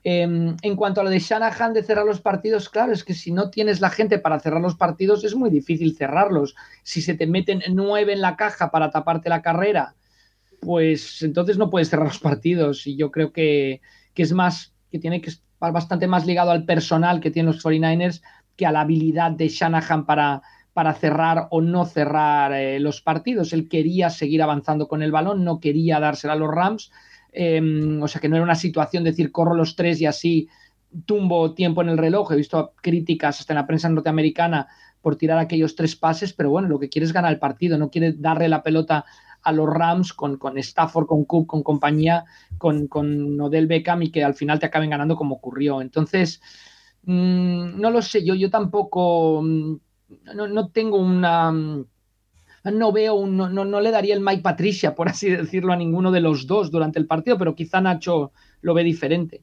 [0.04, 3.32] Em, en cuanto a lo de Shanahan de cerrar los partidos, claro, es que si
[3.32, 6.56] no tienes la gente para cerrar los partidos, es muy difícil cerrarlos.
[6.84, 9.96] Si se te meten nueve en la caja para taparte la carrera,
[10.62, 12.88] pues entonces no puedes cerrar los partidos.
[12.88, 13.82] Y yo creo que,
[14.16, 18.22] es más, que tiene que estar bastante más ligado al personal que tienen los 49ers
[18.56, 20.42] que a la habilidad de Shanahan para,
[20.78, 23.52] para cerrar o no cerrar eh, los partidos.
[23.52, 26.92] Él quería seguir avanzando con el balón, no quería dársela a los Rams.
[27.32, 30.50] Em, o sea que no era una situación de decir corro los tres y así
[31.08, 32.32] tumbo tiempo en el reloj.
[32.32, 34.68] He visto críticas hasta en la prensa norteamericana
[35.02, 37.90] por tirar aquellos tres pases, pero bueno, lo que quiere es ganar el partido, no
[37.90, 39.04] quiere darle la pelota
[39.42, 42.26] a los Rams con, con Stafford, con Cook, con compañía,
[42.60, 45.82] con, con Odell Beckham y que al final te acaben ganando como ocurrió.
[45.82, 46.40] Entonces,
[47.02, 49.78] mm, no lo sé, yo, yo tampoco mm,
[50.34, 51.54] no, no tengo una
[52.72, 56.12] no veo, un, no, no, le daría el Mike Patricia, por así decirlo, a ninguno
[56.12, 58.32] de los dos durante el partido, pero quizá Nacho
[58.62, 59.42] lo ve diferente.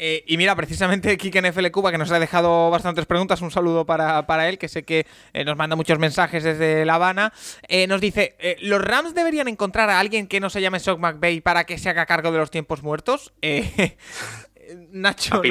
[0.00, 3.84] Eh, y mira, precisamente Kike NFL Cuba, que nos ha dejado bastantes preguntas, un saludo
[3.84, 7.32] para, él, que sé que eh, nos manda muchos mensajes desde La Habana,
[7.66, 11.40] eh, nos dice, ¿los Rams deberían encontrar a alguien que no se llame Shock McVay
[11.40, 13.32] para que se haga cargo de los tiempos muertos?
[14.90, 15.42] Nacho.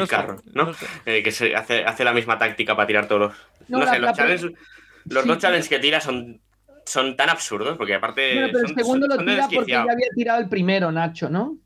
[0.54, 0.72] ¿no?
[1.06, 3.34] que se hace, hace, la misma táctica para tirar todos los.
[3.68, 4.52] No, sé, los,
[5.06, 6.42] los dos challenges que tira son,
[6.86, 8.50] son tan absurdos, porque aparte.
[8.52, 11.58] pero el segundo lo tira porque ya había tirado el primero, Nacho, ¿no?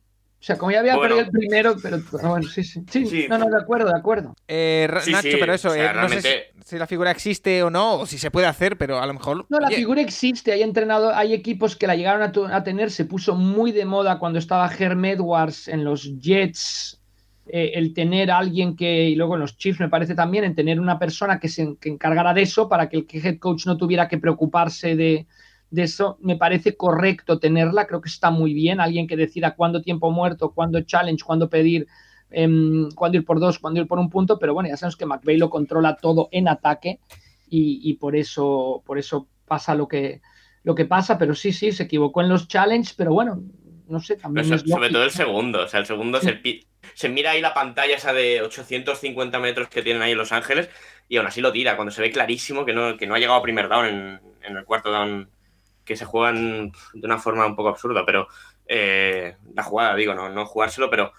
[0.41, 2.81] O sea, como ya había perdido el primero, pero bueno, sí, sí.
[2.89, 4.35] Sí, no, no, de acuerdo, de acuerdo.
[4.47, 8.17] Eh, Nacho, pero eso, eh, no sé si, la figura existe o no, o si
[8.17, 9.45] se puede hacer, pero a lo mejor.
[9.49, 10.51] No, la figura existe.
[10.51, 12.89] Hay entrenado, hay equipos que la llegaron a, a, tener.
[12.89, 17.00] Se puso muy de moda cuando estaba Herm Edwards en los Jets
[17.53, 20.55] eh, el tener a alguien que, y luego en los Chiefs me parece también, en
[20.55, 24.07] tener una persona que se encargara de eso para que el head coach no tuviera
[24.07, 25.27] que preocuparse de,
[25.75, 30.11] eso, me parece correcto tenerla, creo que está muy bien, alguien que decida cuándo tiempo
[30.11, 31.87] muerto, cuándo challenge, cuándo pedir,
[32.29, 35.05] em, cuándo ir por dos, cuándo ir por un punto, pero bueno, ya sabemos que
[35.05, 37.01] McVeigh lo controla todo en ataque
[37.49, 40.21] y, por eso, por eso pasa lo que,
[40.63, 43.43] lo que pasa, pero sí, sí, se equivocó en los challenge, pero bueno,
[43.89, 44.57] no sé, también.
[44.57, 46.41] sobre todo el segundo, o sea, el segundo es el,
[46.93, 50.69] se mira ahí la pantalla esa de 850 metros que tienen ahí en Los Ángeles
[51.07, 53.37] y aún así lo tira, cuando se ve clarísimo que no, que no ha llegado
[53.37, 55.29] a primer down en, el cuarto down,
[55.83, 58.27] que se juegan de una forma un poco absurda, pero
[58.65, 61.11] eh, la jugada, digo, no, no jugárselo, pero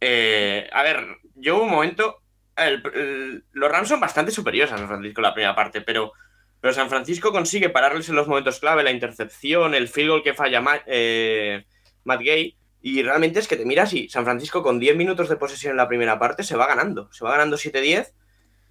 [0.00, 1.04] eh, a ver,
[1.34, 2.22] yo un momento,
[2.56, 6.12] los Rams son bastante superiores a San Francisco en la primera parte, pero,
[6.60, 10.34] pero San Francisco consigue pararles en los momentos clave, la intercepción, el field goal que
[10.34, 11.64] falla eh,
[12.04, 15.36] Matt Gay, y realmente es que te miras y San Francisco con 10 minutos de
[15.36, 17.12] posesión en la primera parte se va ganando.
[17.12, 18.12] Se va ganando 7-10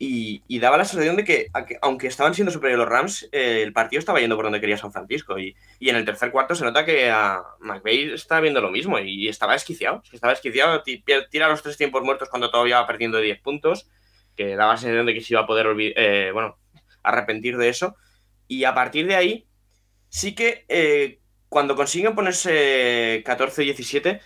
[0.01, 1.51] y, daba la sensación de que,
[1.81, 4.93] aunque estaban siendo superiores los Rams, eh, el partido estaba yendo por donde quería San
[4.93, 5.37] Francisco.
[5.37, 9.27] Y, en el tercer cuarto se nota que a McVeigh está viendo lo mismo y
[9.27, 10.01] estaba esquiciado.
[10.11, 13.89] Estaba esquiciado, tira los tres tiempos muertos cuando todavía va perdiendo 10 puntos,
[14.37, 16.57] que daba la sensación de que se iba a poder eh, bueno,
[17.03, 17.97] arrepentir de eso.
[18.47, 19.47] Y a partir de ahí,
[20.07, 21.19] sí que eh,
[21.49, 24.21] cuando consiguen ponerse 14-17,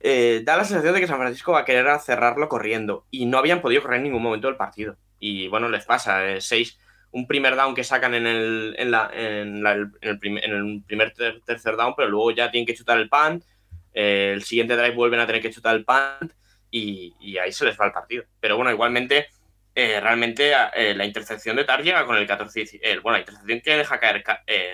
[0.00, 3.06] eh, da la sensación de que San Francisco va a querer cerrarlo corriendo.
[3.10, 4.96] Y no habían podido correr en ningún momento del partido.
[5.18, 6.26] Y bueno, les pasa.
[6.26, 6.78] Eh, seis,
[7.10, 11.12] un primer down que sacan en el, en la, en el, primer
[11.44, 13.44] tercer down, pero luego ya tienen que chutar el punt.
[13.92, 16.32] Eh, el siguiente drive vuelven a tener que chutar el punt.
[16.70, 18.24] Y, ahí se les va el partido.
[18.40, 19.28] Pero bueno, igualmente,
[19.74, 20.52] realmente
[20.94, 24.24] la intercepción de Tar llega con el 14 Bueno, la intercepción que deja caer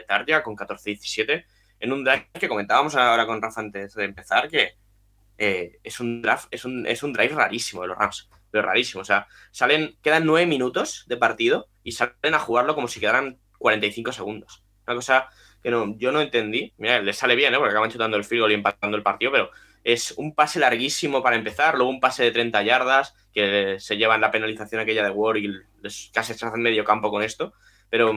[0.07, 1.45] Tar llega con 14-17
[1.83, 4.77] en un drive que comentábamos ahora con Rafa antes de empezar, que
[5.37, 9.03] eh, es un draft, es un, es un drive rarísimo de los Rams, pero rarísimo.
[9.03, 13.41] O sea, salen, quedan nueve minutos de partido y salen a jugarlo como si quedaran
[13.59, 14.65] 45 segundos.
[14.87, 15.29] Una cosa
[15.61, 16.73] que no, yo no entendí.
[16.79, 17.59] Mira, les sale bien, ¿eh?
[17.59, 19.51] porque acaban chutando el field y empatando el partido, pero
[19.83, 24.21] es un pase larguísimo para empezar, luego un pase de 30 yardas, que se llevan
[24.21, 25.51] la penalización aquella de Ward y
[26.13, 27.55] casi se hacen medio campo con esto,
[27.91, 28.15] pero,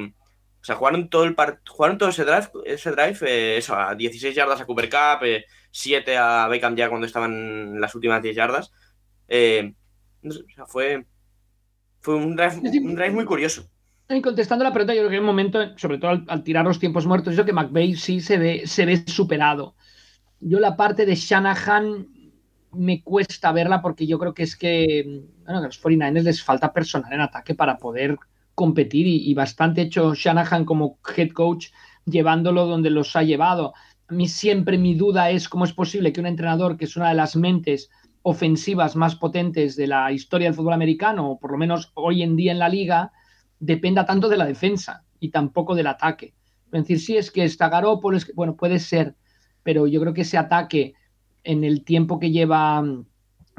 [0.66, 1.36] o sea, jugaron todo, el
[1.70, 5.28] jugaron todo ese drive, ese drive eh, eso, a 16 yardas a Cooper Cup,
[5.70, 8.72] 7 eh, a Beckham ya cuando estaban las últimas 10 yardas.
[9.28, 9.76] Eh,
[10.24, 11.05] o sea, fue,
[11.99, 13.70] fue un drive, muy curioso.
[14.09, 16.80] Y contestando la pregunta, yo creo que en un momento, sobre todo al, tirar los
[16.80, 19.76] tiempos muertos, eso que McVeigh sí se ve, se ve superado
[20.39, 22.07] yo la parte de Shanahan
[22.72, 26.74] me cuesta verla porque yo creo que es que bueno, a los 49ers les falta
[26.74, 28.18] personal en ataque para poder
[28.55, 31.67] competir y, bastante hecho Shanahan como head coach
[32.05, 33.73] llevándolo donde los ha llevado.
[34.07, 37.09] A mí siempre mi duda es cómo es posible que un entrenador que es una
[37.09, 37.89] de las mentes
[38.21, 42.35] ofensivas más potentes de la historia del fútbol americano, o por lo menos hoy en
[42.35, 43.11] día en la liga,
[43.59, 46.33] dependa tanto de la defensa y tampoco del ataque.
[46.71, 49.15] Es decir, si es que está Garoppolo, es que, bueno, puede ser,
[49.63, 50.93] pero yo creo que ese ataque
[51.43, 53.05] en el tiempo que lleva mm,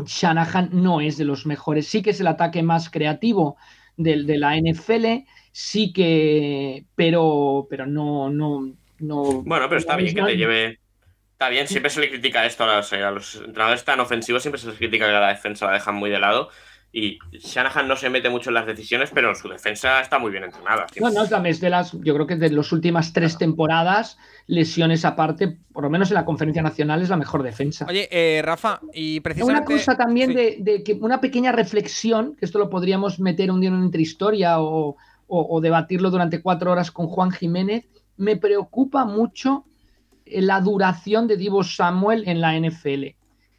[0.04, 1.86] Shanahan no es de los mejores.
[1.86, 3.56] Sí que es el ataque más creativo
[3.96, 9.42] de, de la NFL, sí que, pero, pero no, no, no.
[9.42, 10.80] Bueno, pero está bien que te lleve.
[11.32, 14.60] Está bien, siempre se le critica esto a los, a los entrenadores tan ofensivos, siempre
[14.60, 16.50] se les critica que la defensa la dejan muy de lado.
[16.98, 20.44] Y Shanahan no se mete mucho en las decisiones, pero su defensa está muy bien
[20.44, 20.86] entrenada.
[20.98, 24.16] No, no, también de las, yo creo que de las últimas tres temporadas,
[24.46, 27.84] lesiones aparte, por lo menos en la conferencia nacional, es la mejor defensa.
[27.86, 29.74] Oye, eh, Rafa, y precisamente.
[29.74, 33.68] Una cosa también de, que una pequeña reflexión, que esto lo podríamos meter un día
[33.68, 37.84] en una entrehistoria o, o, debatirlo durante cuatro horas con Juan Jiménez,
[38.16, 39.66] me preocupa mucho
[40.24, 43.08] la duración de Divo Samuel en la NFL.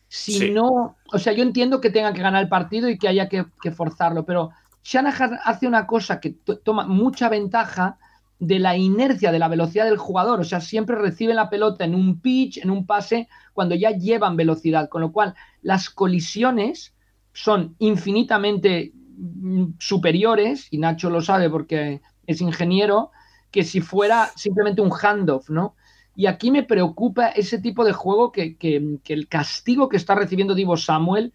[0.09, 3.27] Si no, o sea, yo entiendo que tenga que ganar el partido y que haya
[3.27, 4.51] que, forzarlo, pero
[4.83, 6.29] Shanahan hace una cosa que
[6.63, 7.97] toma mucha ventaja
[8.39, 10.39] de la inercia, de la velocidad del jugador.
[10.39, 14.37] O sea, siempre reciben la pelota en un pitch, en un pase, cuando ya llevan
[14.37, 14.89] velocidad.
[14.89, 16.93] Con lo cual, las colisiones
[17.33, 23.11] son infinitamente mm, superiores, y Nacho lo sabe porque es ingeniero,
[23.51, 25.75] que si fuera simplemente un handoff, ¿no?
[26.17, 28.57] Y aquí me preocupa ese tipo de juego que,
[29.05, 31.31] el castigo que está recibiendo Divo Samuel,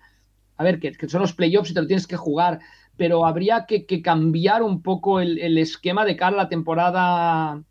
[0.56, 2.58] a ver, que, son los playoffs y te lo tienes que jugar,
[2.96, 7.62] pero habría que, cambiar un poco el, esquema de cara a la temporada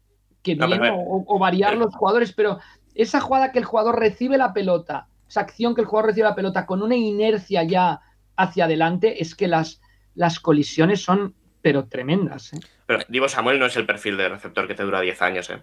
[0.41, 2.59] que viene o, variar los jugadores, pero
[2.95, 6.35] esa jugada que el jugador recibe la pelota, esa acción que el jugador recibe la
[6.35, 7.99] pelota con una inercia ya
[8.37, 9.81] hacia adelante, es que las,
[10.15, 12.53] las colisiones son pero tremendas.
[12.53, 12.59] ¿eh?
[12.85, 15.61] Pero Divo Samuel no es el perfil de receptor que te dura 10 años, ¿eh?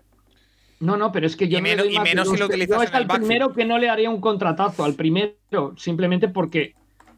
[0.81, 3.07] No, no, pero es que yo y menos, y menos si lo utilizas es al
[3.07, 5.35] primero que no le haría un contratazo, al primero,
[5.76, 6.74] simplemente porque,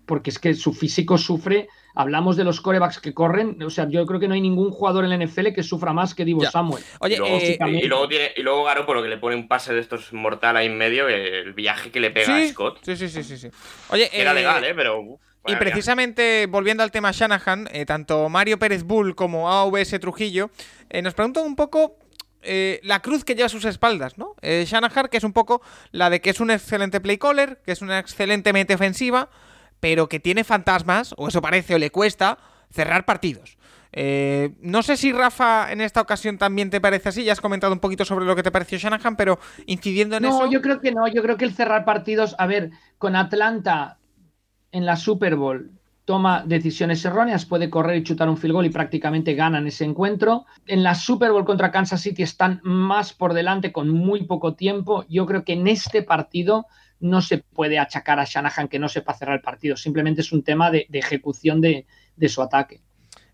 [0.07, 1.69] porque es que su físico sufre.
[1.93, 5.05] Hablamos de los corebacks que corren, o sea, yo creo que no hay ningún jugador
[5.05, 6.85] en la NFL que sufra más que Divo Samuel.
[7.01, 9.75] Oye, eh, y, luego, tiene, y luego Garo por lo que le pone un pase
[9.75, 12.79] de estos mortal ahí en medio, el viaje que le pega a Scott.
[12.83, 13.49] Sí, sí, sí, sí,
[13.89, 14.73] Oye, era eh, legal, ¿eh?
[14.75, 15.03] Pero.
[15.47, 20.51] y precisamente volviendo al tema Shanahan, eh, tanto Mario Pérez Bull como AVS Trujillo
[21.03, 21.97] nos preguntan un poco
[22.43, 24.35] eh, la cruz que lleva a sus espaldas, ¿no?
[24.43, 25.63] Eh, Shanahan, que es un poco
[25.93, 29.29] la de que es un excelente play caller, que es una excelente mente ofensiva,
[29.81, 32.39] pero que tiene fantasmas, o eso parece, o le cuesta,
[32.71, 33.59] cerrar partidos.
[33.93, 37.73] Eh, no sé si Rafa en esta ocasión también te parece así, ya has comentado
[37.73, 40.39] un poquito sobre lo que te pareció Shanahan, pero incidiendo en eso...
[40.39, 43.99] No, yo creo que no, yo creo que el cerrar partidos, a ver, con Atlanta
[44.71, 45.80] en la Super Bowl
[46.11, 50.45] toma decisiones erróneas, puede correr y chutar un field goal y prácticamente ganan ese encuentro.
[50.67, 55.05] En la Super Bowl contra Kansas City están más por delante con muy poco tiempo.
[55.09, 56.67] Yo creo que en este partido
[56.99, 60.43] no se puede achacar a Shanahan que no sepa cerrar el partido, simplemente es un
[60.43, 61.87] tema de, ejecución de,
[62.27, 62.83] su ataque.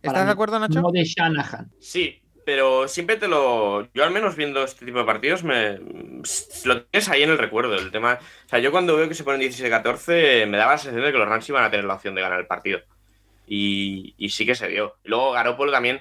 [0.02, 0.82] ¿Estás de acuerdo, Nacho?
[0.82, 1.72] No de Shanahan.
[1.80, 3.92] Sí, pero siempre te lo.
[3.92, 5.80] Yo, al menos viendo este tipo de partidos, me
[6.64, 7.74] lo tienes ahí en el recuerdo.
[7.74, 8.20] El tema.
[8.46, 11.18] O sea, yo cuando veo que se ponen 17-14, me daba la sensación de que
[11.18, 12.82] los Rams iban a tener la opción de ganar el partido.
[13.48, 14.96] Y, sí que se dio.
[15.02, 16.00] Y luego Garoppolo también,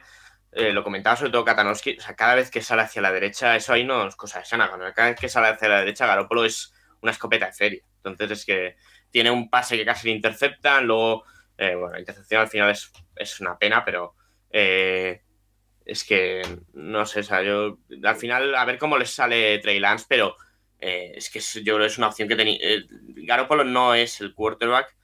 [0.52, 3.56] eh, lo comentaba sobre todo Katanowski, o sea, cada vez que sale hacia la derecha,
[3.56, 4.70] eso ahí no es cosa de sana.
[4.96, 6.72] Cada vez que sale hacia la derecha, Garoppolo es
[7.02, 7.82] una escopeta de feria.
[8.04, 8.76] Entonces es que
[9.10, 11.24] tiene un pase que casi le interceptan, luego,
[11.58, 14.14] eh, bueno, la intercepción al final es, es una pena, pero.
[14.52, 15.25] Eh,
[15.86, 16.42] es que
[16.74, 20.36] no sé, o sea, yo al final a ver cómo les sale Trey Lance, pero
[20.80, 22.58] eh, es que yo creo que es una opción que tenía.
[22.60, 24.96] Eh, Garoppolo no es el quarterback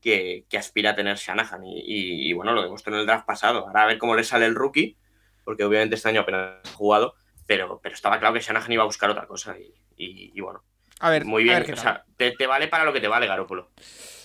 [0.00, 3.66] que, aspira a tener Shanahan y, bueno, lo demostró en el draft pasado.
[3.66, 4.96] Ahora a ver cómo le sale el rookie,
[5.44, 7.14] porque obviamente este año apenas ha jugado,
[7.46, 9.56] pero, pero estaba claro que Shanahan iba a buscar otra cosa
[9.96, 10.62] y, bueno.
[11.00, 13.70] A ver, muy bien, o sea, te, te, vale para lo que te vale Garoppolo.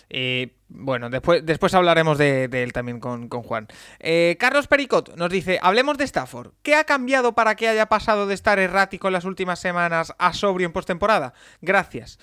[0.10, 3.68] Eh, bueno, después, después hablaremos de, él también con, Juan.
[4.00, 6.52] Eh, Carlos Pericot nos dice, hablemos de Stafford.
[6.62, 10.34] ¿Qué ha cambiado para que haya pasado de estar errático en las últimas semanas a
[10.34, 11.34] sobrio en postemporada?
[11.62, 12.20] Gracias.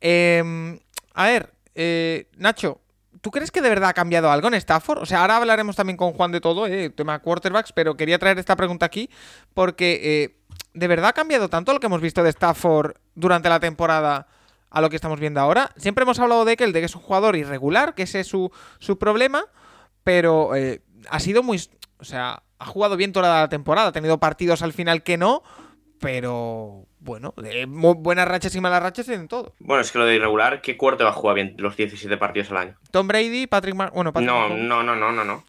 [0.00, 0.78] Em,
[1.14, 2.80] a ver, eh, Nacho,
[3.20, 5.02] ¿tú crees que de verdad ha cambiado algo en Stafford?
[5.02, 8.38] O sea, ahora hablaremos también con Juan de todo, eh, tema quarterbacks, pero quería traer
[8.38, 9.10] esta pregunta aquí
[9.54, 10.36] porque eh,
[10.74, 14.28] ¿de verdad ha cambiado tanto lo que hemos visto de Stafford durante la temporada
[14.70, 15.70] a lo que estamos viendo ahora?
[15.76, 18.26] Siempre hemos hablado de que el de que es un jugador irregular, que ese es
[18.26, 19.44] su, su problema,
[20.04, 21.60] pero eh, ha sido muy...
[21.98, 25.42] O sea, ha jugado bien toda la temporada, ha tenido partidos al final que no,
[26.00, 27.34] pero bueno,
[27.66, 29.54] mu- buenas rachas y malas rachas en todo.
[29.58, 32.50] Bueno, es que lo de irregular, ¿qué cuarto va a jugar bien los 17 partidos
[32.50, 32.76] al año?
[32.90, 35.44] Tom Brady, Patrick Mar bueno, Patrick No, no, no, no, no, no.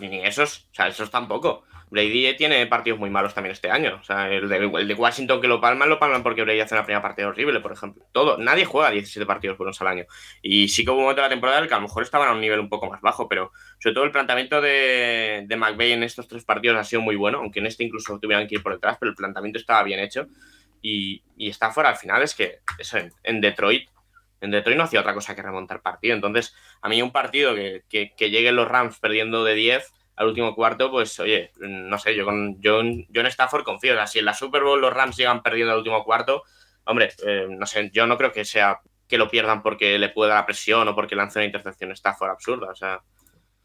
[0.00, 1.64] Ni esos, o sea, esos tampoco.
[1.90, 3.98] Brady tiene partidos muy malos también este año.
[4.00, 6.74] O sea, el de, el de Washington que lo palman, lo palman porque Brady hace
[6.74, 8.06] una primera partida horrible, por ejemplo.
[8.12, 8.38] Todo.
[8.38, 10.06] Nadie juega 17 partidos buenos al año.
[10.40, 12.02] Y sí que hubo un momento de la temporada en el que a lo mejor
[12.02, 15.56] estaban a un nivel un poco más bajo, pero sobre todo el planteamiento de, de
[15.56, 18.54] McVay en estos tres partidos ha sido muy bueno, aunque en este incluso tuvieran que
[18.54, 20.28] ir por detrás, pero el planteamiento estaba bien hecho.
[20.82, 23.88] Y, y Stafford al final es que eso en, Detroit
[24.40, 26.14] en Detroit no hacía otra cosa que remontar partido.
[26.14, 30.54] Entonces, a mí un partido que, que, lleguen los Rams perdiendo de 10 al último
[30.56, 34.00] cuarto, pues oye, no sé, yo, con, yo, en- Stafford confío.
[34.00, 36.42] O si en la Super Bowl los Rams llegan perdiendo al último cuarto,
[36.84, 40.34] hombre, eh, no sé, yo no creo que sea que lo pierdan porque le pueda
[40.34, 42.70] la presión o porque lance una intercepción Stafford absurda.
[42.72, 43.00] O sea,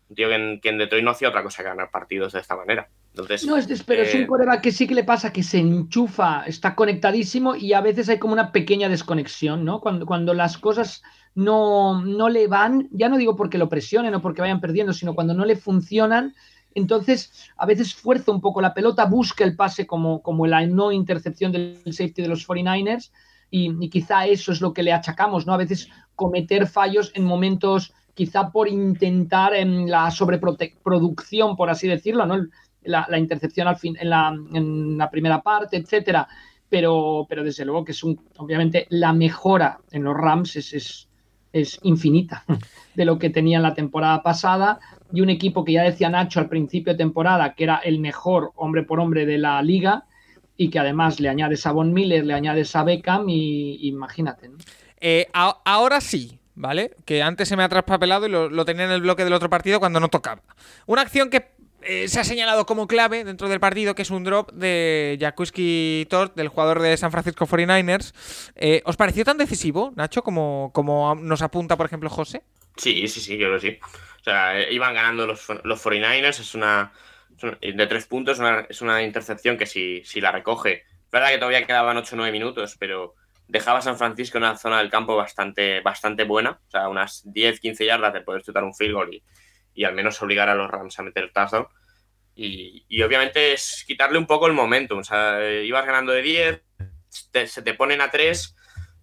[0.10, 2.88] un tío que en Detroit no hacía otra cosa que ganar partidos de esta manera.
[3.18, 5.58] Entonces, No, es, pero es un eh, coreback que sí que le pasa que se
[5.58, 9.82] enchufa, está conectadísimo y a veces hay como una pequeña desconexión, ¿no?
[9.82, 11.02] Cuando, cuando las cosas
[11.34, 15.16] no, no le van, ya no digo porque lo presionen o porque vayan perdiendo, sino
[15.16, 16.36] cuando no le funcionan,
[16.76, 20.92] entonces a veces fuerza un poco la pelota, busca el pase como, como la no
[20.92, 23.12] intercepción del safety de los 49ers
[23.50, 25.54] y, y quizá eso es lo que le achacamos, ¿no?
[25.54, 32.26] A veces cometer fallos en momentos quizá por intentar en la sobreproducción, por así decirlo,
[32.26, 32.48] ¿no?
[32.88, 34.10] La, intercepción al fin, en,
[34.98, 36.28] la, primera parte, etcétera.
[36.70, 41.08] Pero, pero desde luego que es un, obviamente la mejora en los Rams es, es,
[41.54, 42.44] es infinita
[42.96, 44.80] de lo que tenía en la temporada pasada
[45.14, 48.52] y un equipo que ya decía Nacho al principio de temporada que era el mejor
[48.56, 50.06] hombre por hombre de la liga
[50.58, 54.50] y que además le añades a Von Miller, le añades a Beckham y, imagínate.
[55.00, 56.96] Eh, ahora sí, ¿vale?
[57.06, 59.50] Que antes se me ha traspapelado y lo, lo tenía en el bloque del otro
[59.50, 60.42] partido cuando no tocaba.
[60.88, 61.52] Una acción que
[61.90, 66.06] eh, se ha señalado como clave dentro del partido, que es un drop de Jakuski
[66.10, 68.14] Tort, del jugador de San Francisco 49ers.
[68.58, 72.44] Eh, ¿Os pareció tan decisivo, Nacho, como, como nos apunta, por ejemplo, José?
[72.76, 73.80] Sí, sí, sí, yo creo que sí.
[74.20, 76.92] O sea, eh, iban ganando los, los 49ers, es una,
[77.62, 81.66] de tres puntos, es una intercepción que si, si la recoge, es verdad que todavía
[81.66, 83.16] quedaban 8 o 9 minutos, pero
[83.48, 87.62] dejaba San Francisco en una zona del campo bastante, bastante buena, o sea, unas 10,
[87.62, 89.24] 15 yardas de poder chutar un field goal y,
[89.78, 91.68] y al menos obligar a los Rams a meter touchdown.
[92.36, 96.22] Y, y obviamente es quitarle un poco el momentum, o sea, eh, ibas ganando de
[96.22, 96.62] 10,
[97.32, 98.56] te- se te ponen a 3,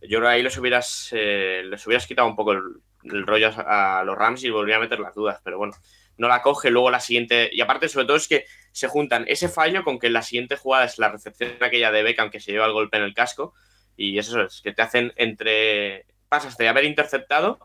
[0.02, 2.62] yo creo que ahí les hubieras, eh, les hubieras quitado un poco el,
[3.04, 5.74] el rollo a, a los Rams y volvía a meter las dudas, pero bueno,
[6.16, 9.48] no la coge, luego la siguiente, y aparte sobre todo es que se juntan ese
[9.48, 12.66] fallo con que la siguiente jugada es la recepción aquella de Beckham que se lleva
[12.66, 13.54] el golpe en el casco,
[13.96, 17.58] y eso es, que te hacen entre, pasas de haber interceptado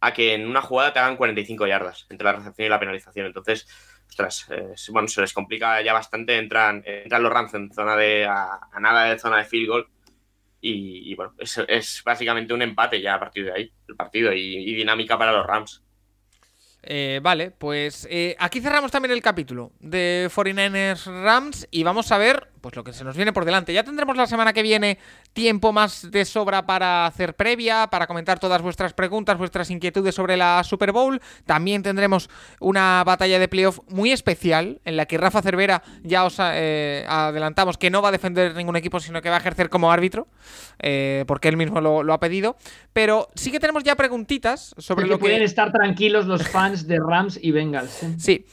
[0.00, 3.26] a que en una jugada te hagan 45 yardas entre la recepción y la penalización,
[3.26, 3.66] entonces,
[4.08, 4.46] ostras,
[4.90, 9.04] bueno, se les complica ya bastante, entran, entran los Rams en zona de, a, nada
[9.04, 9.88] de zona de field goal,
[10.60, 14.56] y, bueno, es, es básicamente un empate ya a partir de ahí, el partido, y,
[14.56, 15.82] y dinámica para los Rams.
[16.88, 22.18] Eh, vale, pues eh, aquí cerramos también el capítulo de 49ers Rams y vamos a
[22.18, 23.72] ver pues lo que se nos viene por delante.
[23.72, 24.98] Ya tendremos la semana que viene
[25.32, 30.36] tiempo más de sobra para hacer previa, para comentar todas vuestras preguntas, vuestras inquietudes sobre
[30.36, 31.20] la Super Bowl.
[31.44, 36.38] También tendremos una batalla de playoff muy especial en la que Rafa Cervera ya os
[36.40, 39.92] eh, adelantamos que no va a defender ningún equipo, sino que va a ejercer como
[39.92, 40.26] árbitro,
[40.80, 42.56] eh, porque él mismo lo, lo, ha pedido.
[42.92, 46.88] Pero sí que tenemos ya preguntitas sobre que lo que pueden estar tranquilos los fans
[46.88, 48.02] de Rams y Bengals.
[48.02, 48.14] ¿eh?
[48.18, 48.44] Sí.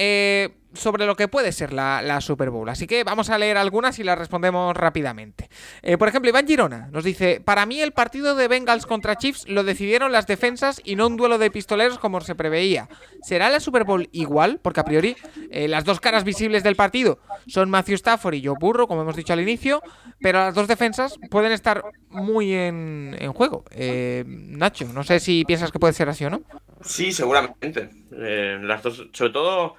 [0.00, 2.68] Eh, sobre lo que puede ser la, la, Super Bowl.
[2.68, 5.48] Así que vamos a leer algunas y las respondemos rápidamente.
[5.82, 9.48] Eh, por ejemplo, Iván Girona nos dice: Para mí, el partido de Bengals contra Chiefs
[9.48, 12.88] lo decidieron las defensas y no un duelo de pistoleros como se preveía.
[13.22, 14.60] ¿Será la Super Bowl igual?
[14.62, 15.16] Porque a priori,
[15.50, 19.16] eh, las dos caras visibles del partido son Matthew Stafford y Joe Burrow, como hemos
[19.16, 19.82] dicho al inicio,
[20.20, 23.64] pero las dos defensas pueden estar muy en, en juego.
[23.70, 26.42] Eh, Nacho, no sé si piensas que puede ser así o no.
[26.82, 27.90] Sí, seguramente.
[28.12, 29.76] Eh, las dos, sobre todo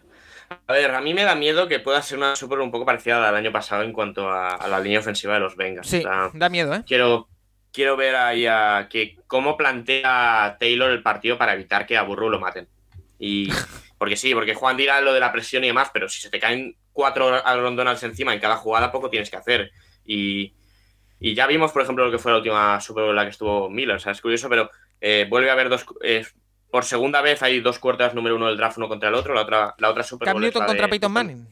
[0.67, 3.27] a ver, a mí me da miedo que pueda ser una Super un poco parecida
[3.27, 5.87] al año pasado en cuanto a, a la línea ofensiva de los Bengals.
[5.87, 6.83] Sí, o sea, da miedo, ¿eh?
[6.85, 7.29] Quiero,
[7.71, 12.29] quiero ver ahí a que cómo plantea Taylor el partido para evitar que a Burrow
[12.29, 12.69] lo maten.
[13.17, 13.49] Y
[13.97, 16.39] porque sí, porque Juan dirá lo de la presión y demás, pero si se te
[16.39, 17.41] caen cuatro
[17.75, 19.71] Donalds encima en cada jugada, poco tienes que hacer.
[20.05, 20.55] Y,
[21.19, 23.31] Y ya vimos, por ejemplo, lo que fue la última Super Bowl en la que
[23.31, 23.97] estuvo Miller.
[23.97, 24.69] O sea, es curioso, pero
[25.01, 25.85] eh, vuelve a haber dos.
[26.03, 26.25] eh,
[26.71, 29.33] por segunda vez hay dos cuartas número uno del draft uno contra el otro.
[29.33, 31.47] La otra, la otra Super Cam Bowl es Newton contra de- Peyton Manning.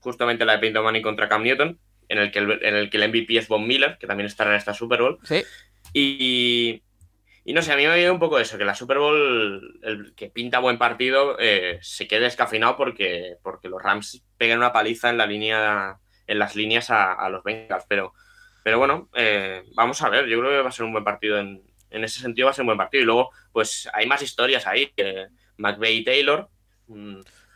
[0.00, 2.96] Justamente la de Peyton Manning contra Cam Newton, en el que el, en el, que
[2.96, 5.18] el MVP es Von Miller, que también estará en esta Super Bowl.
[5.24, 5.42] Sí.
[5.92, 6.82] Y,
[7.44, 9.78] y no sé, a mí me ha ido un poco eso, que la Super Bowl,
[9.82, 14.72] el que pinta buen partido, eh, se quede escafinado porque, porque los Rams pegan una
[14.72, 17.84] paliza en la línea, en las líneas a, a los Bengals.
[17.88, 18.12] Pero,
[18.62, 21.38] pero bueno, eh, vamos a ver, yo creo que va a ser un buen partido
[21.38, 23.02] en, en ese sentido va a ser un buen partido.
[23.02, 25.26] Y luego, pues hay más historias ahí, que
[25.58, 26.48] McVeigh y Taylor.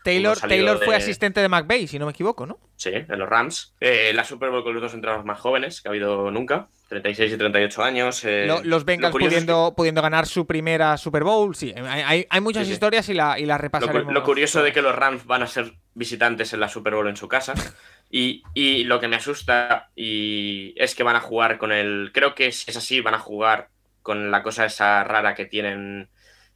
[0.03, 2.59] Taylor, Taylor fue de- asistente de McVeigh, si no me equivoco, ¿no?
[2.75, 3.73] Sí, en los Rams.
[3.79, 7.33] Eh, la Super Bowl con los dos entrenadores más jóvenes que ha habido nunca, 36
[7.33, 8.23] y 38 años.
[8.23, 11.55] eh, Lo- los Bengals lo curioso es pudiendo, pudiendo ganar su primera Super Bowl.
[11.55, 12.73] Sí, hay, hay- muchas Sí, sí.
[12.73, 14.13] historias y, la, y las Lo, repasaremos.
[14.13, 17.17] lo curioso de que los Rams van a ser visitantes en la Super Bowl en
[17.17, 17.53] su casa.
[18.11, 22.11] Y, y lo que me asusta y es que van a jugar con el.
[22.13, 23.69] Creo que si es así, van a jugar
[24.05, 26.07] con la cosa esa rara que tienen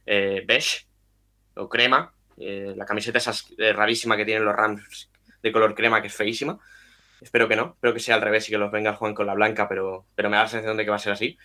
[0.06, 0.86] eh, beige
[1.56, 2.12] o crema.
[2.38, 5.10] eh, la camiseta esa eh, rarísima que tienen los Rams
[5.42, 6.60] de color crema, que es feísima.
[7.20, 7.72] Espero que no.
[7.74, 10.30] Espero que sea al revés y que los Bengals jueguen con la blanca, pero, pero
[10.30, 11.36] me da la sensación de que va a ser así.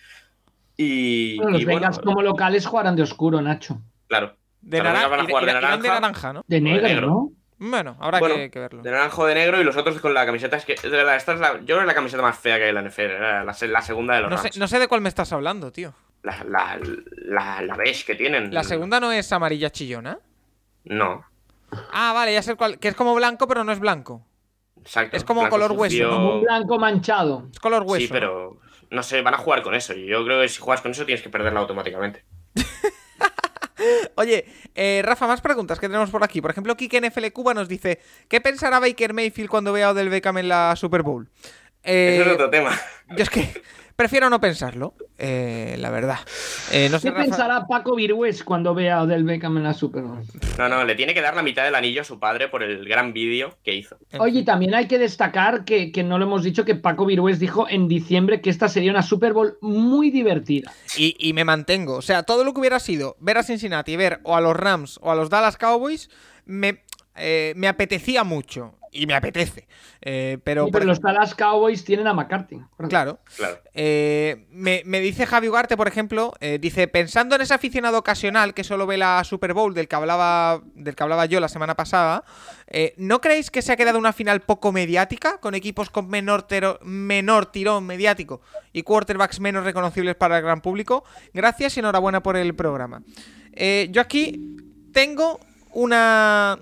[0.76, 3.82] Y, Bueno, los y bueno, como locales jugarán de oscuro, Nacho.
[4.06, 6.00] claro, De, naran- van a jugar y de de- irán de naranja.
[6.00, 6.44] naranja, ¿no?
[6.46, 7.06] De negro.
[7.08, 7.32] ¿no?
[7.58, 8.82] Bueno, habrá Bueno, que, que verlo.
[8.82, 10.56] De naranjo de negro y los otros con la camiseta.
[10.56, 12.56] Es que, de verdad, esta es la, yo creo que es la camiseta más fea
[12.58, 13.00] que hay en la NFL.
[13.00, 14.58] era la, la segunda de los No sé, Rams.
[14.58, 15.94] no sé de cuál me estás hablando, tío.
[16.22, 16.78] La, la,
[17.24, 18.52] la, la beige que tienen.
[18.52, 20.18] La segunda no es amarilla chillona.
[20.84, 21.24] No,
[21.92, 22.78] Ah, vale, ya sé cuál.
[22.78, 24.22] Que es como blanco, pero no es blanco.
[24.80, 25.16] exacto.
[25.16, 26.08] Es como Blanco color hueso.
[26.10, 27.48] Como un blanco manchado.
[27.52, 28.06] Es color hueso.
[28.06, 29.92] Sí, pero no sé, van a jugar con eso.
[29.94, 32.24] Y yo creo que si juegas con eso tienes que perderla automáticamente.
[34.16, 36.40] Oye, eh, Rafa, más preguntas que tenemos por aquí.
[36.40, 40.08] Por ejemplo, Kike NFL Cuba nos dice: ¿Qué pensará Baker Mayfield cuando vea a Odell
[40.08, 41.28] Beckham en la Super Bowl?
[41.82, 42.78] Eh, Ese es otro tema.
[43.16, 43.62] yo es que
[43.96, 46.18] prefiero no pensarlo, eh, la verdad.
[46.70, 49.72] Eh, no sé, ¿Qué Rafa- pensará Paco Virués cuando vea a Odell Beckham en la
[49.74, 50.22] Super Bowl?
[50.58, 52.86] No, no, le tiene que dar la mitad del anillo a su padre por el
[52.88, 53.96] gran vídeo que hizo.
[54.18, 57.66] Oye, también hay que destacar que, que no lo hemos dicho, que Paco Virués dijo
[57.68, 60.70] en diciembre que esta sería una Super Bowl muy divertida.
[60.96, 61.94] Y, y me mantengo.
[61.96, 64.98] O sea, todo lo que hubiera sido ver a Cincinnati, ver o a los Rams
[65.02, 66.10] o a los Dallas Cowboys,
[66.44, 66.82] me,
[67.16, 68.74] eh, me apetecía mucho.
[68.98, 69.68] Y me apetece.
[70.00, 72.58] Eh, pero, Sí, por pero los Dallas Cowboys tienen a McCarthy.
[72.88, 73.20] Claro.
[73.36, 73.58] Claro.
[73.74, 78.54] Eh, me, me dice Javi Ugarte, por ejemplo, eh, dice, pensando en ese aficionado ocasional
[78.54, 81.74] que solo ve la Super Bowl del que hablaba, del que hablaba yo la semana
[81.74, 82.24] pasada,
[82.68, 86.44] eh, ¿no creéis que se ha quedado una final poco mediática, con equipos con menor,
[86.44, 88.40] tero- menor tirón mediático
[88.72, 91.04] y quarterbacks menos reconocibles para el gran público?
[91.34, 93.02] Gracias y enhorabuena por el programa.
[93.52, 94.56] Eh, yo aquí
[94.92, 95.38] tengo
[95.72, 96.58] una...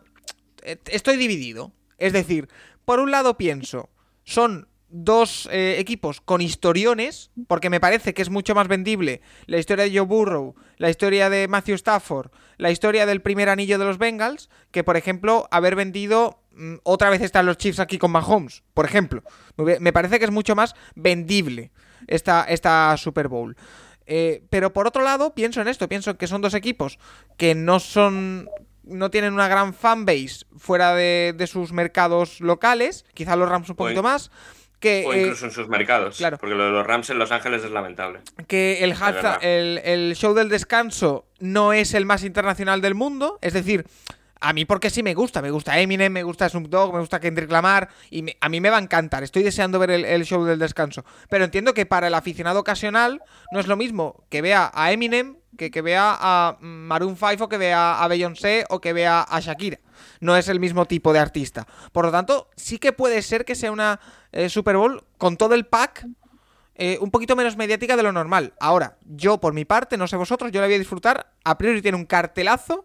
[0.86, 1.72] Estoy dividido.
[2.04, 2.50] Es decir,
[2.84, 3.88] por un lado pienso,
[4.24, 9.56] son dos eh, equipos con historiones, porque me parece que es mucho más vendible la
[9.56, 13.86] historia de Joe Burrow, la historia de Matthew Stafford, la historia del primer anillo de
[13.86, 18.10] los Bengals, que por ejemplo haber vendido mm, otra vez están los Chiefs aquí con
[18.10, 19.22] Mahomes, por ejemplo.
[19.56, 21.70] Me parece que es mucho más vendible
[22.06, 23.56] esta, esta Super Bowl.
[24.06, 26.98] Eh, pero por otro lado, pienso en esto, pienso que son dos equipos
[27.36, 28.48] que no son.
[28.86, 33.76] No tienen una gran fanbase fuera de, de sus mercados locales, quizá los Rams un
[33.76, 34.30] poquito más.
[34.80, 36.18] Que, O eh, incluso en sus mercados.
[36.18, 36.36] claro.
[36.36, 38.20] Porque lo de los Rams en Los Ángeles es lamentable.
[38.46, 43.38] que el, el show del descanso no es el más internacional del mundo.
[43.40, 43.86] Es decir,
[44.40, 45.40] a mí porque sí me gusta.
[45.40, 47.88] Me gusta Eminem, me gusta Snoop Dogg, me gusta Kendrick Lamar.
[48.10, 49.22] Y me- a mí me va a encantar.
[49.22, 51.02] Estoy deseando ver el, el show del descanso.
[51.30, 53.22] Pero entiendo que para el aficionado ocasional
[53.52, 57.48] no es lo mismo que vea a Eminem que que vea a Maroon 5 o
[57.48, 59.78] que vea a Beyoncé o que vea a Shakira.
[60.20, 61.66] No es el mismo tipo de artista.
[61.92, 64.00] Por lo tanto, sí que puede ser que sea una
[64.32, 66.06] eh, Super Bowl con todo el pack
[66.76, 68.52] eh, un poquito menos mediática de lo normal.
[68.58, 71.32] Ahora, yo por mi parte, no sé vosotros, yo la voy a disfrutar.
[71.44, 72.84] A priori tiene un cartelazo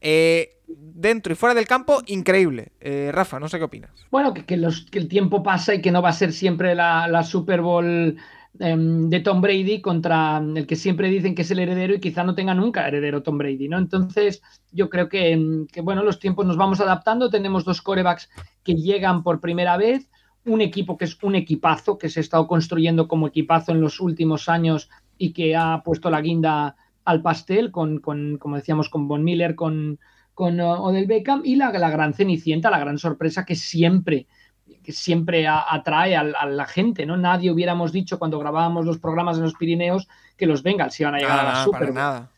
[0.00, 2.72] eh, dentro y fuera del campo increíble.
[3.12, 3.90] Rafa, no sé qué opinas.
[4.10, 6.74] Bueno, que, que los, que el tiempo pasa y que no va a ser siempre
[6.74, 8.16] la, la Super Bowl
[8.60, 12.24] em, de Tom Brady contra el que siempre dicen que es el heredero y quizá
[12.24, 13.78] no tenga nunca heredero Tom Brady, ¿no?
[13.78, 17.30] Entonces, yo creo que, em, que, bueno, los tiempos nos vamos adaptando.
[17.30, 18.28] Tenemos dos corebacks
[18.64, 20.10] que llegan por primera vez,
[20.44, 24.00] un equipo que es un equipazo, que se ha estado construyendo como equipazo en los
[24.00, 29.08] últimos años y que ha puesto la guinda al pastel con, con como decíamos, con
[29.08, 29.98] Von Miller, con,
[30.34, 34.26] con Odell Beckham y la, la gran cenicienta, la gran sorpresa que siempre
[34.88, 37.18] que siempre a, atrae a, a, la gente, ¿no?
[37.18, 41.18] Nadie hubiéramos dicho cuando grabábamos los programas en los Pirineos que los Bengals iban a
[41.18, 41.94] llegar Ah, a la Super Bowl.
[41.94, 42.30] nada.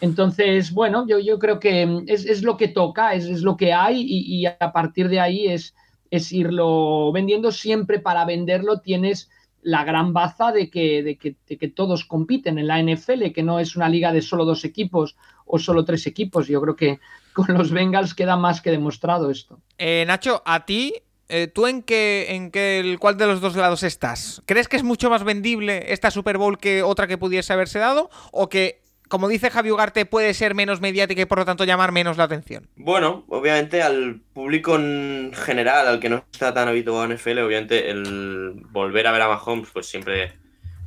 [0.00, 3.74] Entonces, bueno, yo, yo creo que es, es lo que toca, es, es lo que
[3.74, 5.74] hay y, y, a partir de ahí es,
[6.10, 7.52] es irlo vendiendo.
[7.52, 9.28] Siempre para venderlo tienes
[9.60, 13.42] la gran baza de que, de que, de que todos compiten en la NFL, que
[13.42, 15.14] no es una liga de solo dos equipos
[15.44, 16.48] o solo tres equipos.
[16.48, 17.00] Yo creo que
[17.34, 19.60] con los Bengals queda más que demostrado esto.
[19.76, 20.94] Eh, Nacho, a ti,
[21.28, 24.42] eh, ¿tú en qué, en qué, el, cuál de los dos lados estás?
[24.46, 28.10] ¿Crees que es mucho más vendible esta Super Bowl que otra que pudiese haberse dado?
[28.32, 31.92] ¿O que, como dice Javi Ugarte, puede ser menos mediática y por lo tanto llamar
[31.92, 32.68] menos la atención?
[32.76, 37.90] Bueno, obviamente al público en general, al que no está tan habituado en NFL, obviamente
[37.90, 40.32] el volver a ver a Mahomes, pues siempre.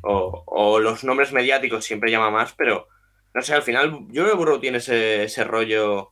[0.04, 2.88] O, o los nombres mediáticos siempre llama más, pero
[3.34, 6.10] no sé, al final yo creo que Burrow tiene ese, rollo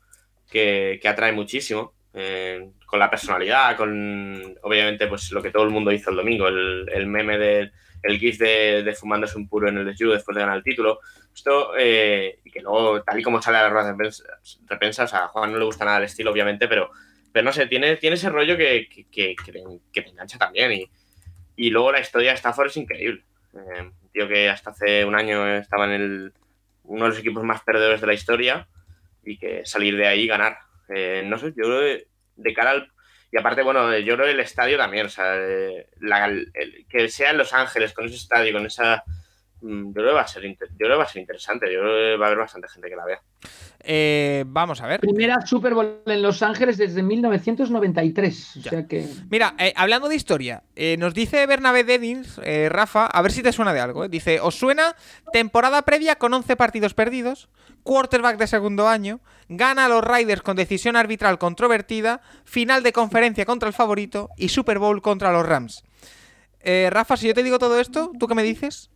[0.50, 1.94] que, que, atrae muchísimo.
[2.14, 6.48] Eh, con la personalidad, con obviamente pues lo que todo el mundo hizo el domingo,
[6.48, 7.72] el, el meme del
[8.02, 11.00] el gif de, de, fumándose un puro en el desayuno después de ganar el título.
[11.34, 15.08] Esto, eh, y que luego, tal y como sale a la rueda de prensa, o
[15.08, 16.90] sea, a Juan no le gusta nada el estilo, obviamente, pero,
[17.32, 19.36] pero no sé, tiene, tiene ese rollo que, que, que,
[19.94, 20.72] que te engancha también.
[20.72, 20.90] Y,
[21.58, 23.24] y, luego la historia de Stafford es increíble.
[23.54, 26.34] Eh, un tío que hasta hace un año estaba en el,
[26.86, 28.68] uno de los equipos más perdedores de la historia
[29.24, 30.58] y que salir de ahí y ganar.
[30.88, 32.08] Eh, no sé, yo creo que
[32.40, 32.92] de cara al.
[33.32, 35.36] Y aparte, bueno, yo creo el estadio también, o sea,
[36.00, 39.04] la, el, que sea en Los Ángeles, con ese estadio, con esa.
[39.62, 41.94] Yo creo, que va a ser, yo creo que va a ser interesante, yo creo
[41.94, 43.22] que va a haber bastante gente que la vea.
[43.82, 45.00] Eh, vamos a ver.
[45.00, 48.58] Primera Super Bowl en Los Ángeles desde 1993.
[48.58, 49.08] O sea que...
[49.30, 53.44] Mira, eh, hablando de historia, eh, nos dice Bernabé Dedins, eh, Rafa, a ver si
[53.44, 54.08] te suena de algo.
[54.08, 54.96] Dice: ¿Os suena
[55.34, 57.50] temporada previa con 11 partidos perdidos?
[57.84, 63.46] Quarterback de segundo año, gana a los Riders con decisión arbitral controvertida, final de conferencia
[63.46, 65.84] contra el favorito y Super Bowl contra los Rams.
[66.62, 68.92] Rafa, si yo te digo todo esto, ¿tú qué me dices?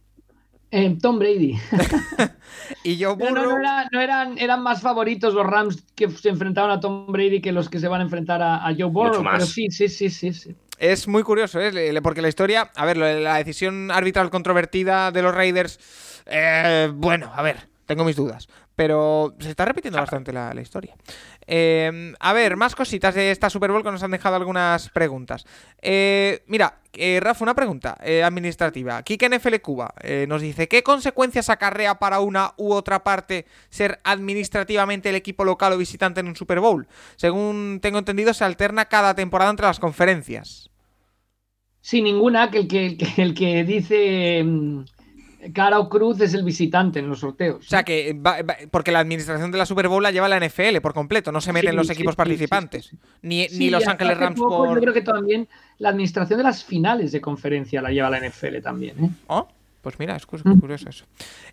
[0.76, 1.56] Eh, Tom Brady.
[2.84, 3.32] y yo burro...
[3.32, 7.06] no, no, era, no, eran, eran más favoritos los Rams que se enfrentaron a Tom
[7.12, 9.24] Brady que los que se van a enfrentar a, a Joe Burrow.
[9.24, 10.56] Pero sí, sí, sí, sí, sí.
[10.80, 12.02] Es muy curioso, ¿eh?
[12.02, 15.80] porque la historia, a ver, la decisión arbitral controvertida de los Raiders,
[16.26, 18.48] eh, bueno, a ver, tengo mis dudas.
[18.76, 20.96] Pero se está repitiendo bastante la, la historia.
[21.48, 25.46] Eh, a ver, más cositas de esta Super Bowl que nos han dejado algunas preguntas.
[25.82, 29.02] Eh, mira, eh, Rafa, una pregunta eh, administrativa.
[29.04, 29.94] Kike NFL Cuba
[30.28, 35.74] nos dice: ¿Qué consecuencias acarrea para una u otra parte ser administrativamente el equipo local
[35.74, 36.88] o visitante en un Super Bowl?
[37.16, 40.70] Según tengo entendido, se alterna cada temporada entre las conferencias.
[41.82, 44.46] Sin ninguna, el que, el que, el que dice
[45.52, 47.66] cara o cruz es el visitante en los sorteos.
[47.66, 50.40] O sea que, va, va, porque la administración de la Super Bowl la lleva la
[50.40, 53.88] NFL por completo, no se meten sí, los equipos sí, participantes, sí, ni, ni, Los
[53.88, 54.76] Ángeles Rams poco, por...
[54.76, 55.48] Yo creo que también
[55.80, 59.04] la administración de las finales de conferencia la lleva la NFL también.
[59.04, 59.10] ¿eh?
[59.28, 59.48] Oh,
[59.82, 61.06] pues mira, es curioso eso.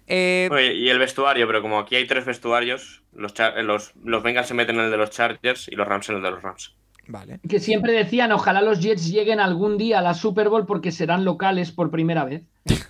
[0.06, 0.48] Eh...
[0.52, 3.34] Oye, y el vestuario, pero como aquí hay tres vestuarios, los,
[3.64, 6.22] los, los Bengals se meten en el de los Chargers y los Rams en el
[6.22, 6.74] de los Rams.
[7.08, 7.40] Vale.
[7.48, 11.24] Que siempre decían, ojalá los Jets lleguen algún día a la Super Bowl porque serán
[11.24, 12.42] locales por primera vez.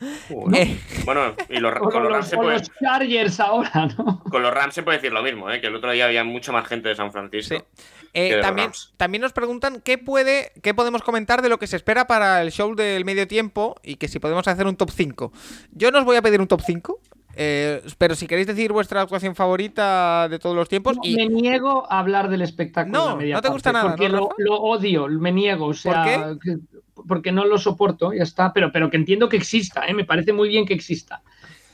[0.00, 0.56] ¿no?
[0.56, 0.78] Eh.
[1.04, 4.22] Bueno, y los, con, con los, Rams se puede, los Chargers ahora, ¿no?
[4.24, 5.60] Con los Rams se puede decir lo mismo, ¿eh?
[5.60, 7.56] que el otro día había mucha más gente de San Francisco.
[7.56, 7.84] Sí.
[8.12, 12.06] Eh, también, también, nos preguntan qué puede, qué podemos comentar de lo que se espera
[12.06, 15.32] para el show del medio tiempo y que si podemos hacer un top 5.
[15.72, 17.00] Yo no os voy a pedir un top 5.
[17.36, 20.96] Eh, pero si queréis decir vuestra actuación favorita de todos los tiempos.
[20.96, 21.16] No, y...
[21.16, 23.16] Me niego a hablar del espectáculo.
[23.16, 23.96] No, no te gusta parte, nada.
[23.96, 25.66] Porque ¿no, lo, lo, odio, me niego.
[25.66, 26.58] O sea, ¿Por qué?
[27.06, 28.52] porque no lo soporto, ya está.
[28.52, 29.94] Pero, pero que entiendo que exista, ¿eh?
[29.94, 31.22] me parece muy bien que exista.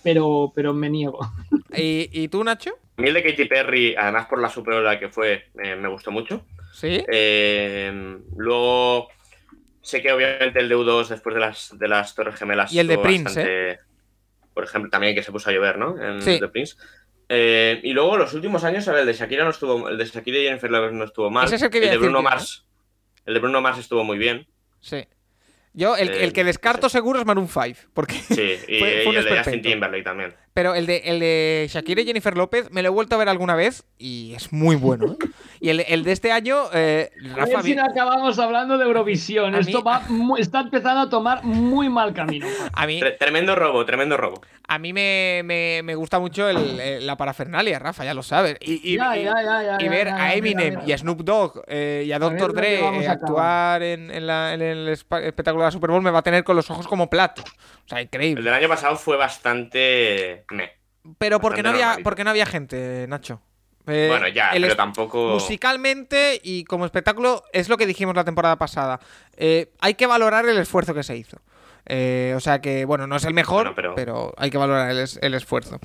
[0.02, 1.20] Pero, pero me niego.
[1.76, 2.70] ¿Y, ¿Y, tú, Nacho?
[2.96, 6.10] A mí el de Katy Perry, además por la superola que fue, eh, me gustó
[6.10, 6.44] mucho.
[6.72, 7.04] Sí.
[7.12, 9.08] Eh, luego,
[9.82, 12.72] sé que obviamente el de U2 después de las, de las Torres Gemelas.
[12.72, 13.78] Y el de Prince, bastante, ¿eh?
[14.54, 16.00] Por ejemplo, también que se puso a llover, ¿no?
[16.02, 16.38] En sí.
[16.38, 16.76] de Prince.
[17.28, 20.44] Eh, y luego los últimos años, el de Shakira no estuvo, el de Shakira y
[20.44, 21.46] Jennifer Lopez no estuvo mal.
[21.46, 22.66] Ese es el, que el de Bruno Mars.
[23.24, 24.48] El de Bruno Mars estuvo muy bien.
[24.80, 25.06] Sí.
[25.72, 26.94] Yo, el, el que descarto sí.
[26.94, 27.90] seguro es Maroon 5.
[27.94, 30.34] Porque sí, y, fue, fue y el de Justin Timberlake también.
[30.52, 33.28] Pero el de, el de Shakira y Jennifer López me lo he vuelto a ver
[33.28, 35.12] alguna vez y es muy bueno.
[35.12, 35.26] ¿eh?
[35.60, 36.64] Y el, el, de este año.
[36.72, 39.54] Eh, Rafa, a ver si no acabamos hablando de Eurovisión.
[39.54, 40.02] Esto mí, va,
[40.38, 42.46] está empezando a tomar muy mal camino.
[42.72, 44.40] A mí, tremendo robo, tremendo robo.
[44.66, 48.56] A mí me, me, me gusta mucho el, el, la parafernalia, Rafa, ya lo sabes.
[48.60, 52.12] Y, y, ya, ya, ya, y ver a Eminem y a Snoop Dogg eh, y
[52.12, 52.54] a Dr.
[52.54, 56.20] Dre eh, actuar en, en, la, en, el espectáculo de la Super Bowl me va
[56.20, 57.44] a tener con los ojos como platos.
[57.84, 58.38] O sea, increíble.
[58.38, 60.44] El del año pasado fue bastante.
[61.18, 63.40] Pero porque no, había, porque no había gente, Nacho.
[63.86, 65.30] Eh, bueno, ya, pero tampoco.
[65.30, 69.00] Musicalmente y como espectáculo es lo que dijimos la temporada pasada.
[69.36, 71.38] Eh, hay que valorar el esfuerzo que se hizo.
[71.86, 73.94] Eh, o sea que, bueno, no es el mejor, bueno, pero...
[73.94, 74.34] pero...
[74.36, 75.80] hay que valorar el, el esfuerzo.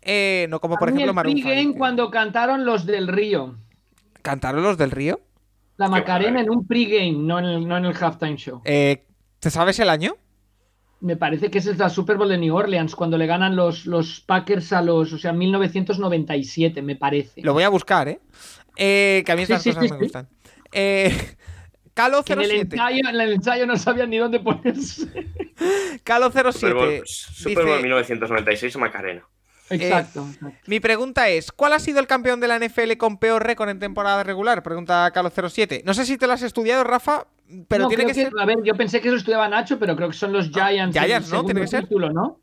[0.00, 3.56] Eh, no como por A ejemplo Maroon cuando cantaron los del Río.
[4.22, 5.20] ¿Cantaron los del Río?
[5.76, 8.60] La Macarena en un pregame, no en el, no en el halftime show.
[8.64, 9.04] Eh,
[9.38, 10.16] ¿Te sabes el año?
[11.00, 14.20] Me parece que es la Super Bowl de New Orleans, cuando le ganan los, los
[14.20, 17.42] Packers a los, o sea, 1997, me parece.
[17.42, 18.20] Lo voy a buscar, ¿eh?
[18.76, 20.04] eh que a mí estas Sí, sí, cosas sí, me sí.
[20.04, 20.28] gustan.
[20.72, 21.36] Eh,
[21.94, 22.76] Calo Que en, el 07.
[22.76, 25.06] ensayo, en el ensayo no sabían ni dónde ponerse.
[26.04, 27.02] Calo Super Bowl, 07.
[27.06, 29.22] Super Bowl dice- 1996 Macarena.
[29.70, 30.26] Exacto.
[30.28, 30.58] exacto.
[30.66, 33.78] Mi pregunta es, ¿cuál ha sido el campeón de la NFL con peor récord en
[33.78, 34.62] temporada regular?
[34.62, 35.82] Pregunta Calo 07.
[35.84, 37.26] No sé si te lo has estudiado, Rafa,
[37.68, 38.32] pero No, tiene creo que ser...
[38.38, 40.96] A ver, yo pensé que eso estudiaba Nacho, pero creo que son los Giants.
[40.96, 41.44] el Giants, ¿no?
[41.44, 41.82] Tiene que ser.
[41.84, 42.40] título, ¿no?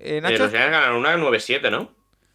[0.00, 1.90] eh, Eh, Nacho, los Giants ganaron una 9-7, ¿no?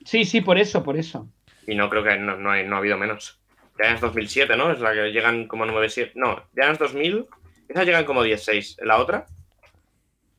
[0.06, 1.28] Sí, sí, por eso, por eso.
[1.68, 3.40] Y no creo que no, no, hay- no ha habido menos.
[3.78, 4.72] Giants 2007, ¿no?
[4.72, 6.12] Es la que llegan como 9-7.
[6.16, 7.26] No, Giants 2000.
[7.70, 8.78] Esas llegan como 10-6.
[8.84, 9.26] ¿La otra?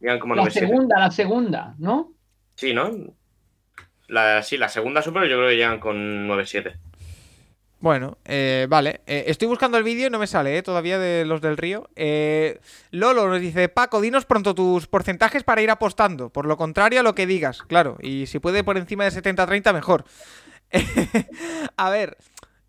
[0.01, 0.51] Llegan como La 9-7.
[0.51, 2.13] segunda, la segunda, ¿no?
[2.55, 2.91] Sí, ¿no?
[4.07, 6.75] La, sí, la segunda Super yo creo que llegan con 9-7.
[7.85, 9.03] Bueno, eh, vale.
[9.07, 11.91] Eh, estoy buscando el vídeo y no me sale, eh, todavía de los del río.
[11.97, 12.59] Eh,
[12.91, 16.31] Lolo nos dice, Paco, dinos pronto tus porcentajes para ir apostando.
[16.31, 17.99] Por lo contrario a lo que digas, claro.
[18.01, 20.07] Y si puede por encima de 70-30, mejor.
[21.77, 22.17] a ver,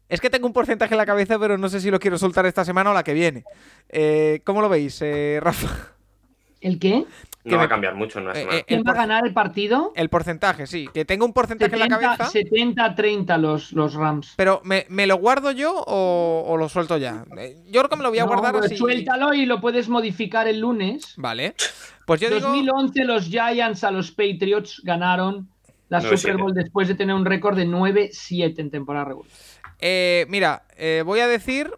[0.09, 2.45] es que tengo un porcentaje en la cabeza, pero no sé si lo quiero soltar
[2.45, 3.45] esta semana o la que viene.
[3.87, 5.01] Eh, ¿Cómo lo veis,
[5.39, 5.94] Rafa?
[6.65, 7.05] ¿El qué?
[7.43, 8.57] Que No va me- a cambiar mucho en una Eh, semana.
[8.57, 9.93] eh, ¿Quién va a ganar el partido?
[9.95, 10.87] El porcentaje, sí.
[10.91, 12.31] Que tengo un porcentaje en la 70, cabeza.
[12.31, 14.33] 70-30 los, los Rams.
[14.35, 17.23] Pero, ¿me, me lo guardo yo o, o lo suelto ya?
[17.37, 18.77] Eh, Yo creo que me lo voy a No, guardar pues así.
[18.77, 21.13] Suéltalo y lo puedes modificar el lunes.
[21.17, 21.53] Vale.
[22.07, 22.41] Pues yo digo.
[22.47, 25.47] 2011 los Giants a los Patriots ganaron
[25.89, 26.17] la 9-7.
[26.17, 29.29] Super Bowl después de tener un récord de 9-7 en temporada regular.
[29.79, 31.69] eh, mira, eh, voy a decir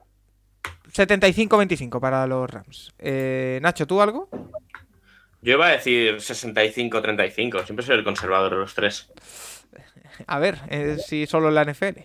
[0.94, 2.94] 75-25 para los Rams.
[3.00, 4.30] Eh, Nacho, ¿tú algo?
[5.42, 7.66] Yo iba a decir 65-35.
[7.66, 9.12] Siempre soy el conservador de los tres.
[10.26, 12.00] A ver, eh, si solo en la NFL.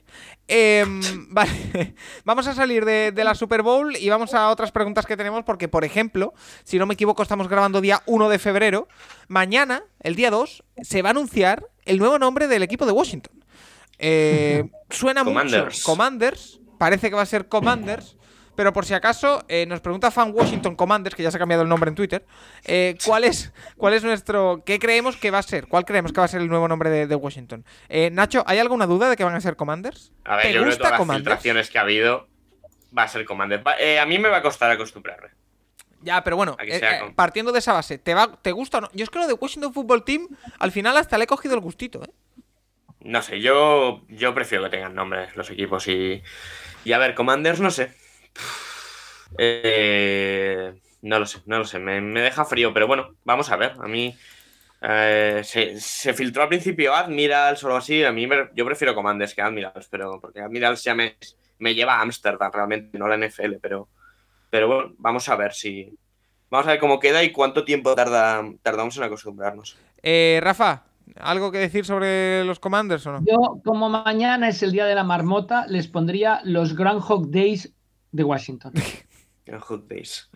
[0.46, 1.00] Em,
[1.30, 1.94] vale,
[2.24, 5.44] vamos a salir de, de la Super Bowl y vamos a otras preguntas que tenemos
[5.44, 6.34] porque, por ejemplo,
[6.64, 8.88] si no me equivoco, estamos grabando día 1 de febrero.
[9.28, 13.44] Mañana, el día 2, se va a anunciar el nuevo nombre del equipo de Washington.
[13.98, 15.76] Eh, suena Commanders.
[15.76, 18.16] mucho Commanders, parece que va a ser Commanders,
[18.57, 21.62] pero por si acaso eh, nos pregunta Fan Washington Commanders, que ya se ha cambiado
[21.62, 22.24] el nombre en Twitter,
[22.65, 26.20] eh, ¿cuál es cuál es nuestro, qué creemos que va a ser, cuál creemos que
[26.20, 27.65] va a ser el nuevo nombre de, de Washington?
[27.89, 30.12] Eh, Nacho, ¿hay alguna duda de que van a ser Commanders?
[30.24, 31.24] A ver, ¿Te yo creo que todas las Commanders?
[31.24, 32.29] filtraciones que ha habido
[32.97, 33.66] va a ser Commander.
[33.66, 35.29] Va- eh, a mí me va a costar acostumbrarme.
[36.03, 38.91] Ya, pero bueno, eh, eh, partiendo de esa base, ¿te, va, ¿te gusta o no?
[38.93, 41.61] Yo es que lo de Washington Football Team, al final hasta le he cogido el
[41.61, 42.11] gustito, ¿eh?
[43.01, 46.23] No sé, yo, yo prefiero que tengan nombres los equipos y.
[46.85, 47.95] Y a ver, Commanders, no sé.
[49.38, 51.78] Eh, no lo sé, no lo sé.
[51.78, 53.72] Me, me deja frío, pero bueno, vamos a ver.
[53.80, 54.14] A mí.
[54.82, 58.02] eh, se, se filtró al principio Admirals o algo así.
[58.04, 61.16] A mí me- yo prefiero Commanders que Admirals, pero porque Admirals ya me,
[61.59, 63.88] me lleva a Amsterdam realmente, no a la NFL, pero.
[64.50, 65.96] Pero bueno, vamos a ver si.
[66.50, 69.76] Vamos a ver cómo queda y cuánto tiempo tarda, tardamos en acostumbrarnos.
[70.02, 70.82] Eh, Rafa,
[71.16, 73.20] ¿algo que decir sobre los Commanders o no?
[73.24, 77.72] Yo, como mañana es el día de la marmota, les pondría los Groundhog Days
[78.12, 78.72] de Washington.
[79.47, 80.30] En Hood Days.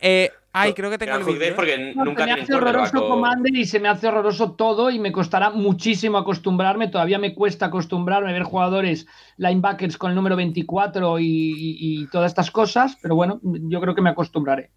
[0.00, 1.52] Eh, ay, creo que tengo el Days ¿eh?
[1.56, 4.98] porque No, nunca se me hace horroroso Commander y se me hace horroroso todo y
[4.98, 6.88] me costará muchísimo acostumbrarme.
[6.88, 9.06] Todavía me cuesta acostumbrarme a ver jugadores
[9.38, 13.94] linebackers con el número 24 y, y- y todas estas cosas, pero bueno, yo creo
[13.94, 14.70] que me acostumbraré.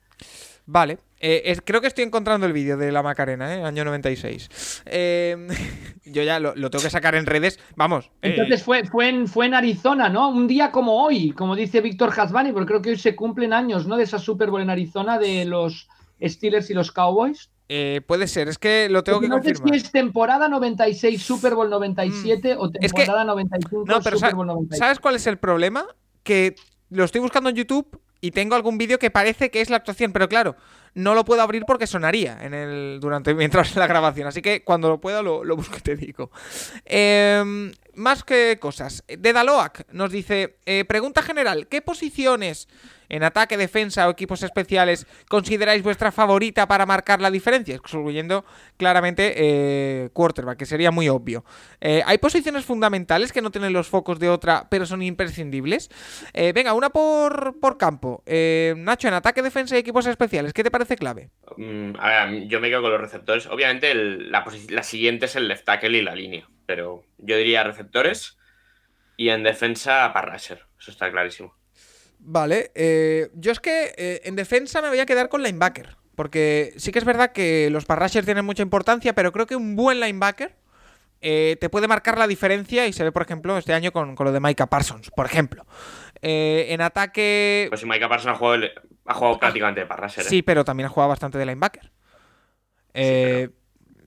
[0.66, 3.64] Vale, eh, es- creo que estoy encontrando el vídeo de la Macarena, ¿eh?
[3.64, 4.82] año 96.
[4.86, 5.48] Eh,
[6.06, 7.60] yo ya lo, lo tengo que sacar en redes.
[7.76, 8.06] Vamos.
[8.22, 10.30] eh, Entonces fue, fue, en, fue en Arizona, ¿no?
[10.30, 13.88] Un día como hoy, como dice Víctor Hasbani, porque creo que hoy se cumplen años,
[13.88, 13.98] ¿no?
[13.98, 15.90] De esa Super Bowl en Arizona de los
[16.22, 17.50] Steelers y los Cowboys.
[17.70, 19.76] eh, puede ser, es que lo tengo que no sé si confirmar.
[19.78, 22.72] es temporada 96, Super Bowl 97 o Mm.
[22.82, 24.78] Es que- temporada 95, No, pero Super Bowl 97.
[24.78, 25.86] ¿sabes cuál es el problema?
[26.24, 26.56] Que
[26.90, 30.14] lo estoy buscando en YouTube y tengo algún vídeo que parece que es la actuación,
[30.14, 30.56] pero claro,
[30.94, 34.30] no lo puedo abrir porque sonaría en el durante mientras la grabación.
[34.30, 36.32] Así que cuando lo pueda lo, lo busco y te digo.
[36.86, 39.04] Em, más que cosas.
[39.08, 42.68] De Daloac nos dice: eh, Pregunta general: ¿qué posiciones
[43.10, 47.76] en ataque, defensa o equipos especiales consideráis vuestra favorita para marcar la diferencia?
[47.76, 48.44] Excluyendo
[48.78, 51.46] claramente eh, quarterback, que sería muy obvio.
[51.82, 55.90] Eh, ¿Hay posiciones fundamentales que no tienen los focos de otra, pero son imprescindibles?
[56.34, 58.24] Eh, venga, una por, por campo.
[58.26, 61.30] Eh, Nacho, en ataque, defensa y equipos especiales, ¿qué te parece clave?
[61.58, 63.46] Mm, a ver, yo me quedo con los receptores.
[63.48, 68.38] Obviamente la, la siguiente es el left tackle y la línea, pero yo diría receptores
[69.18, 70.66] y en defensa para rusher.
[70.80, 71.56] Eso está clarísimo.
[72.20, 75.98] Vale, eh, yo es que eh, en defensa me voy a quedar con linebacker.
[76.16, 79.76] Porque sí que es verdad que los parrashers tienen mucha importancia, pero creo que un
[79.76, 80.56] buen linebacker
[81.22, 84.26] eh, te puede marcar la diferencia y se ve, por ejemplo, este año con, con
[84.26, 85.66] lo de Micah Parsons, por ejemplo.
[86.22, 87.66] En ataque...
[87.70, 88.72] Pues si Micah Parsons ha jugado, el-
[89.06, 90.24] ha jugado prácticamente para rusher.
[90.24, 90.30] ¿eh?
[90.30, 91.92] Sí, pero también ha jugado bastante de linebacker.
[92.94, 93.50] Eh,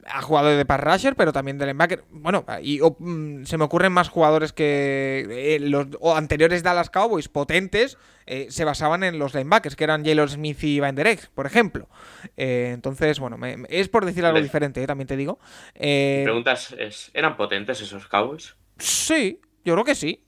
[0.08, 2.04] ha jugado de pass rusher, pero también de linebacker.
[2.10, 7.98] Bueno, y mm, se me ocurren más jugadores que eh, los anteriores Dallas Cowboys potentes
[8.26, 11.88] eh, se basaban en los linebackers, que eran Jalen Smith y Van Der por ejemplo.
[12.36, 13.38] entonces, bueno,
[13.68, 15.38] es por decir algo diferente, también te digo.
[15.74, 18.56] preguntas es, ¿eran potentes esos Cowboys?
[18.78, 20.25] Sí, yo creo que sí.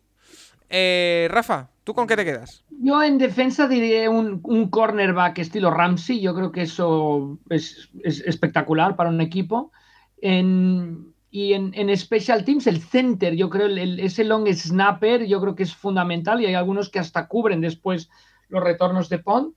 [0.71, 2.67] Rafa, ¿Tú con qué te quedas?
[2.69, 6.21] Yo en defensa diré un, cornerback estilo Ramsey.
[6.21, 9.73] Yo creo que eso es, espectacular para un equipo.
[10.21, 15.75] y en, Special Teams, el center, yo creo, ese long snapper, yo creo que es
[15.75, 18.11] fundamental y hay algunos que hasta cubren después
[18.51, 19.55] los retornos de Pond.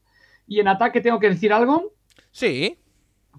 [0.48, 1.92] Y en ataque, ¿tengo que decir algo?
[2.32, 2.78] Sí.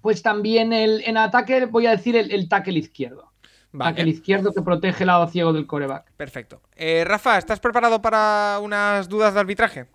[0.02, 3.31] Pues también el, en ataque voy a decir el, el tackle izquierdo.
[3.72, 4.08] Vale.
[4.08, 6.12] izquierdo que protege el lado ciego del coreback.
[6.12, 6.60] Perfecto.
[6.76, 9.86] Eh, Rafa, ¿estás preparado para unas dudas de arbitraje?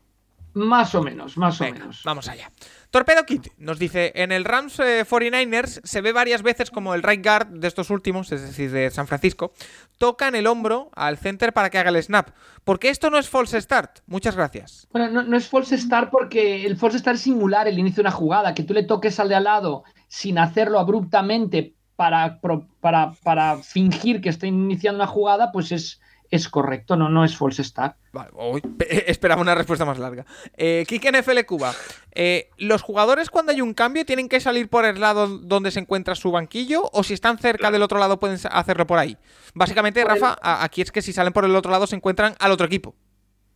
[0.58, 2.02] Más o menos, más o menos.
[2.04, 2.50] Vamos allá.
[2.90, 7.04] Torpedo Kit nos dice: En el Rams 49ers eh, se ve varias veces como el
[7.04, 9.52] right guard de estos últimos, es decir, de San Francisco,
[10.00, 12.30] toca en el hombro al center para que haga el snap.
[12.64, 14.00] ¿Por qué esto no es false start?
[14.08, 14.88] Muchas gracias.
[14.92, 18.10] Bueno, no, no es false start porque el false start es singular el inicio de
[18.10, 18.56] una jugada.
[18.56, 22.40] Que tú le toques al de al lado sin hacerlo abruptamente para,
[22.80, 26.00] para, para fingir que está iniciando una jugada, pues es,
[26.30, 27.98] es correcto, no, no es false start.
[28.14, 28.30] Vale,
[29.08, 30.26] esperaba una respuesta más larga.
[30.56, 31.74] Eh, Kike NFL Cuba.
[32.14, 35.80] Eh, ¿Los jugadores cuando hay un cambio tienen que salir por el lado donde se
[35.80, 39.18] encuentra su banquillo o si están cerca del otro lado pueden hacerlo por ahí?
[39.56, 42.68] Básicamente, Rafa, aquí es que si salen por el otro lado se encuentran al otro
[42.68, 42.96] equipo.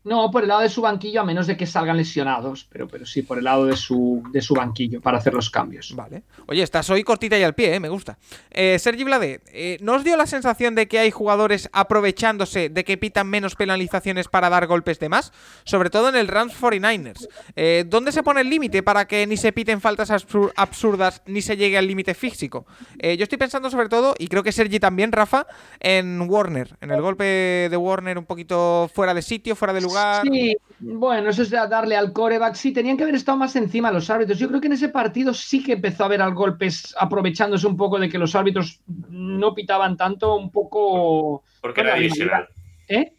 [0.04, 3.06] No, por el lado de su banquillo, a menos de que salgan lesionados, pero, pero
[3.06, 5.96] sí, por el lado de su, de su banquillo para hacer los cambios.
[5.96, 6.24] Vale.
[6.48, 7.80] Oye, estás hoy cortita y al pie, ¿eh?
[7.80, 8.18] me gusta.
[8.50, 12.84] Eh, Sergi Blade, eh, ¿no os dio la sensación de que hay jugadores aprovechándose de
[12.84, 15.34] que pitan menos penalizaciones para dar golpes de más?
[15.66, 17.28] Sobre todo en el Rams 49ers.
[17.56, 20.10] Eh, ¿Dónde se pone el límite para que ni se piten faltas
[20.56, 22.66] absurdas ni se llegue al límite físico?
[23.02, 25.48] yo estoy pensando sobre todo, y creo que Sergi también, Rafa,
[25.80, 27.24] en Warner, en el golpe
[27.70, 29.91] de Warner un poquito fuera de sitio, fuera de lugar
[30.24, 32.56] Sí, bueno, eso es darle al coreback.
[32.56, 34.40] Sí, tenían que haber estado más encima los árbitros.
[34.40, 37.78] Yo creo que en ese partido sí que empezó a haber al golpes, aprovechándose un
[37.78, 41.44] poco de que los árbitros no pitaban tanto, un poco.
[41.62, 42.48] Porque era divisional.
[42.88, 43.14] ¿Eh?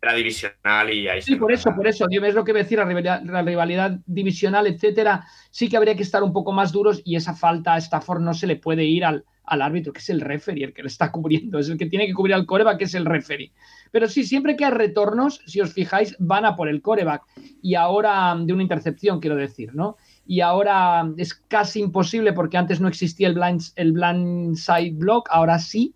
[0.00, 2.06] Era divisional y ahí Sí, por eso, por eso.
[2.08, 5.26] Yo es lo que voy a decir, la rivalidad, la rivalidad, divisional, etcétera.
[5.50, 8.32] Sí que habría que estar un poco más duros y esa falta a Stafford no
[8.32, 11.10] se le puede ir al, al árbitro, que es el referee, el que le está
[11.10, 13.52] cubriendo, es el que tiene que cubrir al coreback, que es el referee.
[13.90, 17.22] Pero sí, siempre que hay retornos, si os fijáis, van a por el coreback.
[17.62, 19.96] Y ahora, de una intercepción, quiero decir, ¿no?
[20.26, 25.28] Y ahora es casi imposible porque antes no existía el blind, el blind side block,
[25.30, 25.94] ahora sí.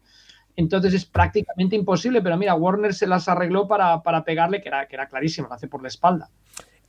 [0.57, 4.87] Entonces es prácticamente imposible, pero mira, Warner se las arregló para, para pegarle, que era,
[4.87, 6.29] que era clarísimo, lo hace por la espalda.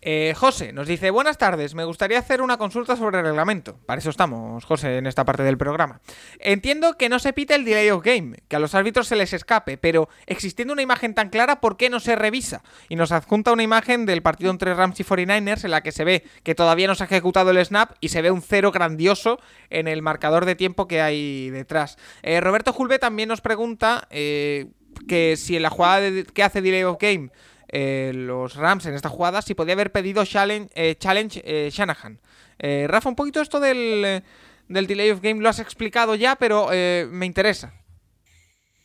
[0.05, 3.79] Eh, José nos dice, buenas tardes, me gustaría hacer una consulta sobre el reglamento.
[3.85, 6.01] Para eso estamos, José, en esta parte del programa.
[6.39, 9.31] Entiendo que no se pite el delay of game, que a los árbitros se les
[9.31, 12.63] escape, pero existiendo una imagen tan clara, ¿por qué no se revisa?
[12.89, 16.03] Y nos adjunta una imagen del partido entre Rams y 49ers en la que se
[16.03, 19.39] ve que todavía no se ha ejecutado el snap y se ve un cero grandioso
[19.69, 21.97] en el marcador de tiempo que hay detrás.
[22.23, 24.67] Eh, Roberto Julve también nos pregunta eh,
[25.07, 26.01] que si en la jugada
[26.33, 27.29] que hace delay of game
[27.75, 32.19] eh, los Rams en esta jugada si podía haber pedido challenge, eh, challenge eh, Shanahan.
[32.59, 34.23] Rafa, un poquito esto del,
[34.69, 36.69] del, delay of game lo has explicado ya, pero
[37.09, 37.73] me interesa.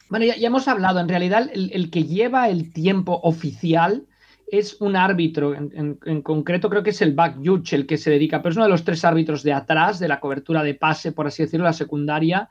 [0.09, 4.06] Bueno, ya, hemos hablado, en realidad el, que lleva el tiempo oficial
[4.51, 8.43] es un árbitro, en, concreto creo que es el back judge el que se dedica,
[8.43, 11.28] pero es uno de los tres árbitros de atrás, de la cobertura de pase, por
[11.28, 12.48] así decirlo, la secundaria,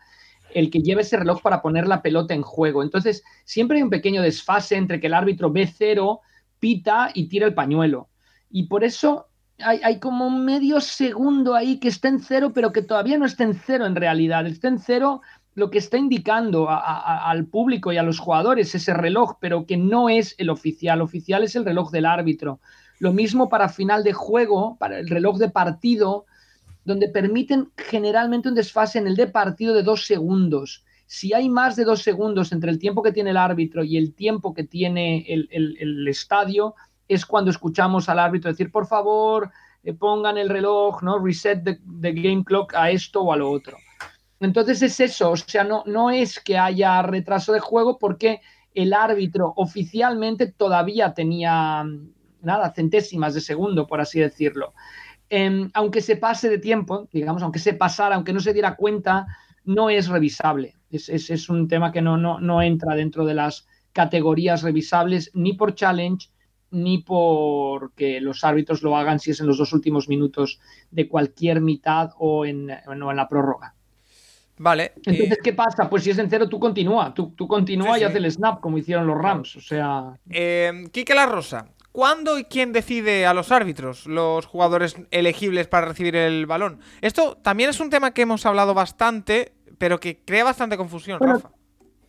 [0.54, 2.84] el que lleva ese reloj para poner la pelota en juego.
[2.84, 6.22] Entonces, siempre hay un pequeño desfase entre que el árbitro ve cero,
[6.60, 8.10] pita y tira el pañuelo.
[8.50, 9.28] Y por eso
[9.60, 13.44] hay, como un medio segundo ahí que está en cero, pero que todavía no está
[13.44, 14.46] en cero en realidad.
[14.46, 15.22] Está en cero
[15.56, 20.10] lo que está indicando al público y a los jugadores ese reloj, pero que no
[20.10, 21.02] es el oficial.
[21.02, 22.60] Oficial es el reloj del árbitro.
[23.00, 26.26] Lo mismo para final de juego, para el reloj de partido,
[26.88, 30.86] donde permiten generalmente un desfase en el de partido de dos segundos.
[31.06, 34.14] Si hay más de dos segundos entre el tiempo que tiene el árbitro y el
[34.14, 36.76] tiempo que tiene el, estadio,
[37.10, 39.52] es cuando escuchamos al árbitro decir, por favor,
[39.84, 41.20] eh, pongan el reloj, ¿no?
[41.20, 41.78] Reset the,
[42.14, 43.78] game clock a esto o a lo otro.
[44.40, 48.40] Entonces es eso, o sea, no, no es que haya retraso de juego porque
[48.74, 51.84] el árbitro oficialmente todavía tenía
[52.42, 54.74] nada, centésimas de segundo, por así decirlo.
[55.30, 59.28] Em, aunque se pase de tiempo, digamos, aunque se pasara, aunque no se diera cuenta,
[59.66, 60.76] no es revisable.
[60.90, 65.76] Es, un tema que no, no, no, entra dentro de las categorías revisables ni por
[65.76, 66.30] challenge
[66.72, 70.60] ni porque los árbitros lo hagan si es en los dos últimos minutos
[70.92, 73.74] de cualquier mitad o en, en la prórroga.
[74.60, 74.94] Vale.
[75.06, 75.90] Entonces, ¿qué pasa?
[75.90, 77.14] Pues si es en cero, tú continúa.
[77.14, 78.04] Tú, tú continúa Sí, y sí.
[78.06, 79.56] haz el snap, como hicieron los Rams.
[79.56, 80.18] O sea.
[80.30, 81.68] Eh, Quique La Rosa,
[81.98, 86.80] ¿cuándo y quién decide a los árbitros, los jugadores elegibles para recibir el balón?
[87.02, 91.34] Esto también es un tema que hemos hablado bastante, pero que crea bastante confusión, Bueno,
[91.34, 91.50] Rafa.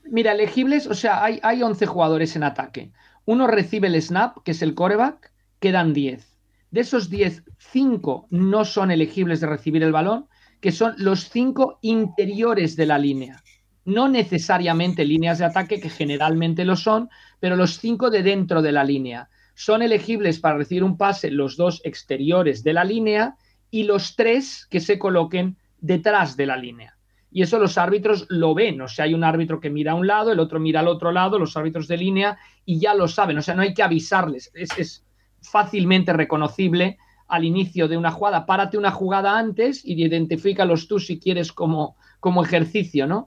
[0.05, 2.93] Mira, elegibles, o sea, hay, hay 11 jugadores en ataque.
[3.25, 6.37] Uno recibe el snap, que es el coreback, quedan 10.
[6.71, 10.29] De esos 10, 5 no son elegibles de recibir el balón,
[10.61, 13.43] que son los 5 interiores de la línea.
[13.87, 17.09] No necesariamente líneas de ataque, que generalmente lo son,
[17.41, 19.31] pero los 5 de dentro de la línea.
[19.59, 23.35] Son elegibles para recibir un pase los dos exteriores de la línea
[23.73, 26.97] y los tres que se coloquen detrás de la línea.
[27.33, 28.81] Y eso los árbitros lo ven.
[28.81, 31.11] O sea, hay un árbitro que mira a un lado, el otro mira al otro
[31.11, 33.37] lado, los árbitros de línea, y ya lo saben.
[33.37, 34.53] O sea, no hay que avisarles.
[34.55, 35.05] Es,
[35.43, 38.47] fácilmente reconocible al inicio de una jugada.
[38.47, 43.27] Párate una jugada antes y identifícalos tú si quieres como, como ejercicio, ¿no?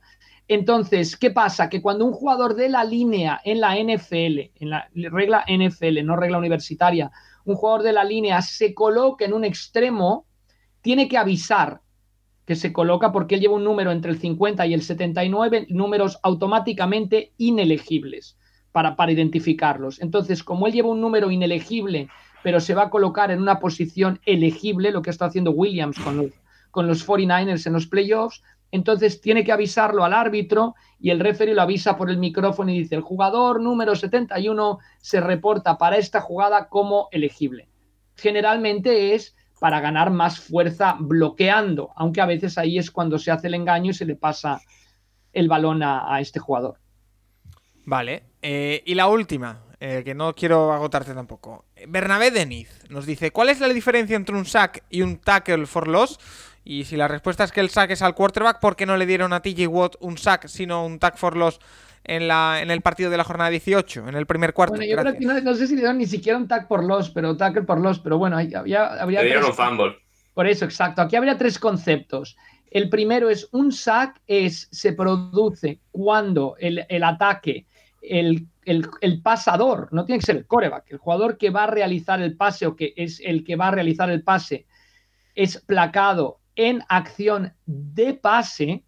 [0.53, 1.69] Entonces, ¿qué pasa?
[1.69, 6.17] Que cuando un jugador de la línea en la NFL, en la regla NFL, no
[6.17, 7.09] regla universitaria,
[7.45, 10.25] un jugador de la línea se coloca en un extremo,
[10.81, 11.79] tiene que avisar
[12.45, 16.19] que se coloca porque él lleva un número entre el 50 y el 79, números
[16.21, 18.37] automáticamente inelegibles
[18.73, 20.01] para, para identificarlos.
[20.01, 22.09] Entonces, como él lleva un número inelegible,
[22.43, 26.17] pero se va a colocar en una posición elegible, lo que está haciendo Williams con
[26.17, 26.31] los,
[26.71, 31.53] con los 49ers en los playoffs, entonces tiene que avisarlo al árbitro y el referee
[31.53, 36.21] lo avisa por el micrófono y dice, el jugador número 71 se reporta para esta
[36.21, 37.67] jugada como elegible.
[38.15, 43.47] Generalmente es para ganar más fuerza bloqueando, aunque a veces ahí es cuando se hace
[43.47, 44.61] el engaño y se le pasa
[45.33, 46.77] el balón a, este jugador.
[47.85, 48.23] Vale.
[48.41, 51.65] eh, y la última, eh, que no quiero agotarte tampoco.
[51.87, 55.87] Bernabé Deniz nos dice, ¿cuál es la diferencia entre un sack y un tackle for
[55.87, 56.19] loss?
[56.63, 59.05] Y si la respuesta es que el sack es al quarterback, ¿por qué no le
[59.05, 61.59] dieron a TJ Watt un sack, sino un tack for loss
[62.03, 64.75] en, la, en el partido de la jornada 18, en el primer cuarto?
[64.75, 66.83] Bueno, yo creo que no, no, sé si le dieron ni siquiera un tag por
[66.83, 69.59] loss, pero tackle por loss, pero bueno, había, habría Le dieron tres...
[69.59, 69.95] un fumble.
[70.33, 71.01] Por eso, exacto.
[71.01, 72.37] Aquí habría tres conceptos.
[72.69, 77.65] El primero es un sack es, se produce cuando el, el ataque,
[78.01, 81.67] el, el, el, pasador, no tiene que ser el coreback, el jugador que va a
[81.67, 84.67] realizar el pase o que es el que va a realizar el pase,
[85.35, 88.83] es placado en acción de pase,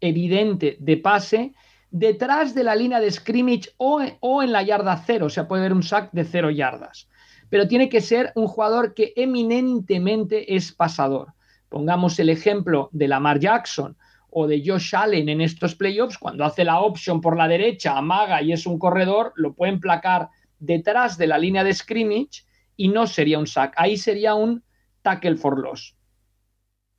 [0.00, 1.54] evidente de pase,
[1.90, 5.72] detrás de la línea de scrimmage o, en la yarda cero, o sea, puede haber
[5.72, 7.08] un sack de cero yardas.
[7.50, 11.32] Pero tiene que ser un jugador que eminentemente es pasador.
[11.68, 13.96] Pongamos el ejemplo de Lamar Jackson
[14.30, 18.42] o de Josh Allen en estos playoffs, cuando hace la option por la derecha, amaga
[18.42, 20.28] y es un corredor, lo pueden placar
[20.58, 22.44] detrás de la línea de scrimmage
[22.76, 23.72] y no sería un sack.
[23.76, 24.62] Ahí sería un
[25.02, 25.97] tackle for loss.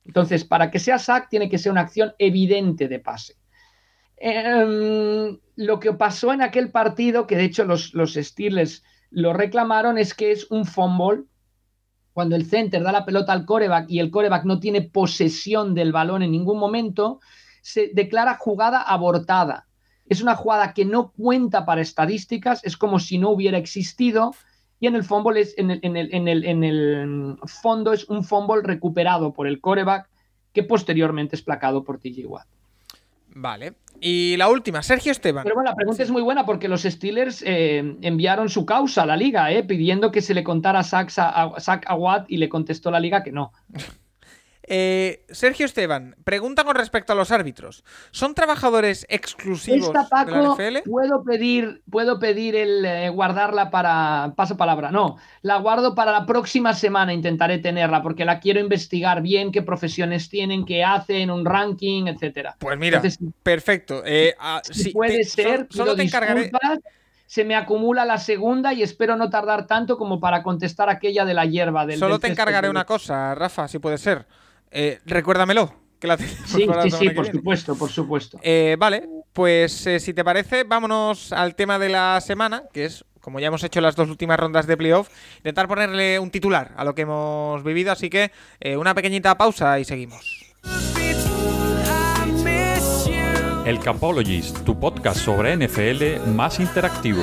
[0.04, 3.36] Entonces, para que sea sack, tiene que ser una acción evidente de pase.
[4.16, 9.98] Eh, lo que pasó en aquel partido, que de hecho los, los Steelers lo reclamaron,
[9.98, 11.24] es que es un fumble.
[12.12, 15.92] Cuando el center da la pelota al coreback y el coreback no tiene posesión del
[15.92, 17.20] balón en ningún momento,
[17.62, 19.68] se declara jugada abortada.
[20.06, 24.32] Es una jugada que no cuenta para estadísticas, es como si no hubiera existido
[24.80, 28.08] y en el fumble es en el, en el, en el, en el fondo es
[28.08, 30.08] un fumble recuperado por el coreback
[30.52, 32.46] que posteriormente es placado por TJ Watt.
[33.32, 33.74] Vale.
[34.00, 35.44] Y la última, Sergio Esteban.
[35.44, 36.02] Pero bueno, la pregunta sí.
[36.04, 40.10] es muy buena porque los Steelers eh, enviaron su causa a la liga, eh, pidiendo
[40.10, 43.52] que se le contara a, Sack a Watt y le contestó la liga que no.
[44.72, 47.82] Eh, Sergio Esteban, pregunta con respecto a los árbitros.
[48.12, 50.88] ¿Son trabajadores exclusivos Esta, Paco, de la NFL?
[50.88, 54.32] Puedo pedir, puedo pedir el eh, guardarla para.
[54.36, 54.92] Paso palabra.
[54.92, 57.12] No, la guardo para la próxima semana.
[57.12, 62.54] Intentaré tenerla porque la quiero investigar bien, qué profesiones tienen, qué hacen, un ranking, etcétera.
[62.60, 64.02] Pues mira, Entonces, perfecto.
[64.06, 65.66] Eh, ah, si sí, puede te, ser.
[65.68, 66.48] Solo, solo te encargaré.
[67.26, 71.34] Se me acumula la segunda y espero no tardar tanto como para contestar aquella de
[71.34, 71.86] la hierba.
[71.86, 72.70] Del, solo del te encargaré de...
[72.70, 74.26] una cosa, Rafa, si puede ser.
[74.70, 75.74] Eh, recuérdamelo.
[76.00, 76.66] Que la sí, sí,
[76.98, 78.40] sí, por supuesto, por supuesto.
[78.42, 83.04] Eh, vale, pues eh, si te parece, vámonos al tema de la semana, que es,
[83.20, 86.84] como ya hemos hecho las dos últimas rondas de playoff, intentar ponerle un titular a
[86.84, 90.54] lo que hemos vivido, así que eh, una pequeñita pausa y seguimos.
[93.66, 97.22] El Capologist, tu podcast sobre NFL más interactivo.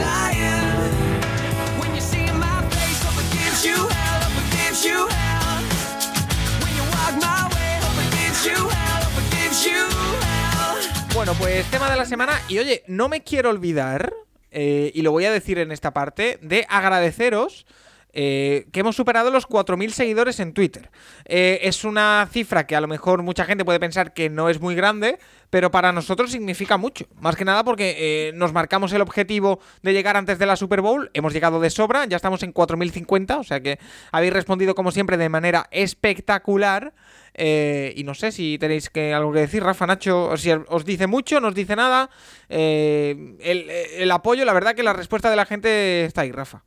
[11.18, 12.40] Bueno, pues tema de la semana.
[12.48, 14.14] Y oye, no me quiero olvidar,
[14.52, 17.66] eh, y lo voy a decir en esta parte, de agradeceros
[18.14, 20.92] eh, que hemos superado los 4.000 seguidores en Twitter.
[21.26, 24.62] Eh, es una cifra que a lo mejor mucha gente puede pensar que no es
[24.62, 25.18] muy grande,
[25.50, 27.08] pero para nosotros significa mucho.
[27.20, 31.10] Más que nada porque nos marcamos el objetivo de llegar antes de la Super Bowl,
[31.16, 33.80] hemos llegado de sobra, ya estamos en 4.050, o sea que
[34.12, 36.94] habéis respondido como siempre de manera espectacular.
[37.38, 41.40] Y no sé si tenéis que, algo que decir, Rafa, Nacho, si os dice mucho,
[41.40, 42.10] no os dice nada.
[42.50, 46.64] el, el apoyo, la verdad que la respuesta de la gente está ahí, Rafa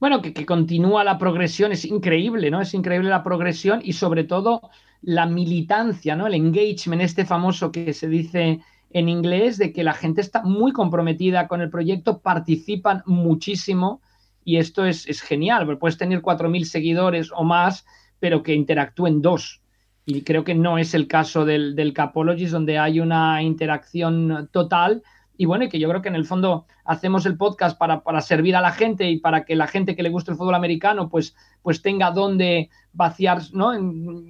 [0.00, 2.60] bueno, que, continúa la progresión, es increíble, ¿no?
[2.60, 4.70] Es increíble la progresión y sobre todo
[5.02, 6.26] la militancia, ¿no?
[6.26, 8.60] El engagement, este famoso que se dice
[8.90, 14.00] en inglés, de que la gente está muy comprometida con el proyecto, participan muchísimo
[14.44, 17.84] y esto es, genial, porque puedes tener 4.000 seguidores o más,
[18.18, 19.60] pero que interactúen dos.
[20.08, 25.02] Y creo que no es el caso del, del Capologist, donde hay una interacción total
[25.40, 28.56] y bueno, y que yo creo que en el fondo hacemos el podcast para, servir
[28.56, 31.36] a la gente y para que la gente que le guste el fútbol americano pues,
[31.62, 33.70] pues tenga donde vaciar, ¿no?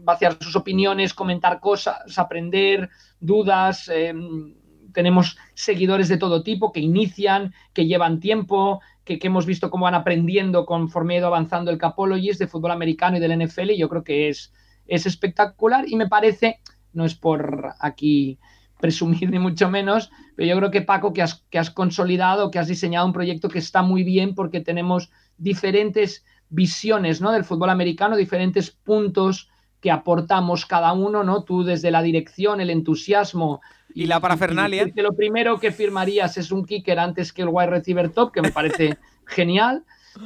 [0.05, 2.91] vaciar sus opiniones, comentar cosas, aprender,
[3.21, 3.89] dudas.
[3.89, 4.55] Em,
[4.93, 9.95] tenemos seguidores de todo tipo que inician, que llevan tiempo, que, hemos visto cómo van
[9.95, 13.71] aprendiendo conforme ha avanzando el Capologist de fútbol americano y del NFL.
[13.71, 14.53] Y yo creo que es,
[14.89, 16.61] es espectacular y me parece,
[16.93, 18.39] no es por aquí
[18.81, 22.59] presumir ni mucho menos, pero yo creo que Paco, que has, que has consolidado, que
[22.59, 27.31] has diseñado un proyecto que está muy bien porque tenemos diferentes visiones ¿no?
[27.31, 29.51] del fútbol americano, diferentes puntos
[29.81, 31.45] que aportamos cada uno, ¿no?
[31.45, 33.61] Tú desde la dirección, el entusiasmo.
[33.95, 34.91] Y, la parafernalia.
[34.91, 38.43] que lo primero que firmarías es un kicker antes que el wide receiver top, que
[38.43, 39.85] me parece genial.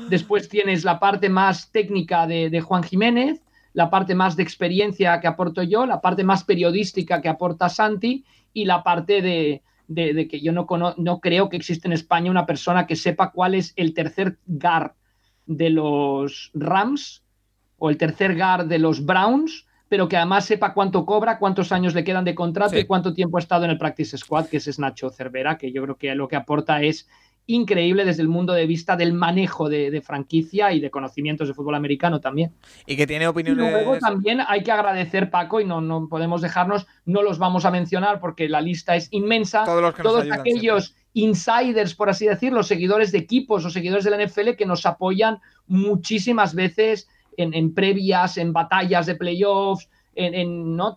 [0.08, 3.42] Después tienes la parte más técnica de, de Juan Jiménez,
[3.72, 8.24] la parte más de experiencia que aporto yo, la parte más periodística que aporta Santi
[8.52, 9.62] y la parte de,
[10.28, 10.66] que yo no,
[10.96, 14.94] no creo que existe en España una persona que sepa cuál es el tercer GAR
[15.46, 17.22] de los Rams
[17.78, 21.94] o el tercer GAR de los Browns, pero que además sepa cuánto cobra, cuántos años
[21.94, 24.78] le quedan de contrato y cuánto tiempo ha estado en el Practice Squad, que es
[24.78, 27.08] Nacho Cervera, que yo creo que lo que aporta es
[27.46, 31.74] increíble desde el mundo de vista del manejo de, franquicia y de conocimientos de fútbol
[31.74, 32.52] americano también.
[32.86, 33.66] Y que tiene opiniones.
[33.66, 37.64] Y luego también hay que agradecer, Paco, y no, no podemos dejarnos, no los vamos
[37.64, 39.64] a mencionar porque la lista es inmensa.
[39.64, 44.66] Todos, aquellos insiders, por así decirlo, seguidores de equipos o seguidores de la NFL que
[44.66, 50.94] nos apoyan muchísimas veces en, previas, en batallas de playoffs, en, ¿no?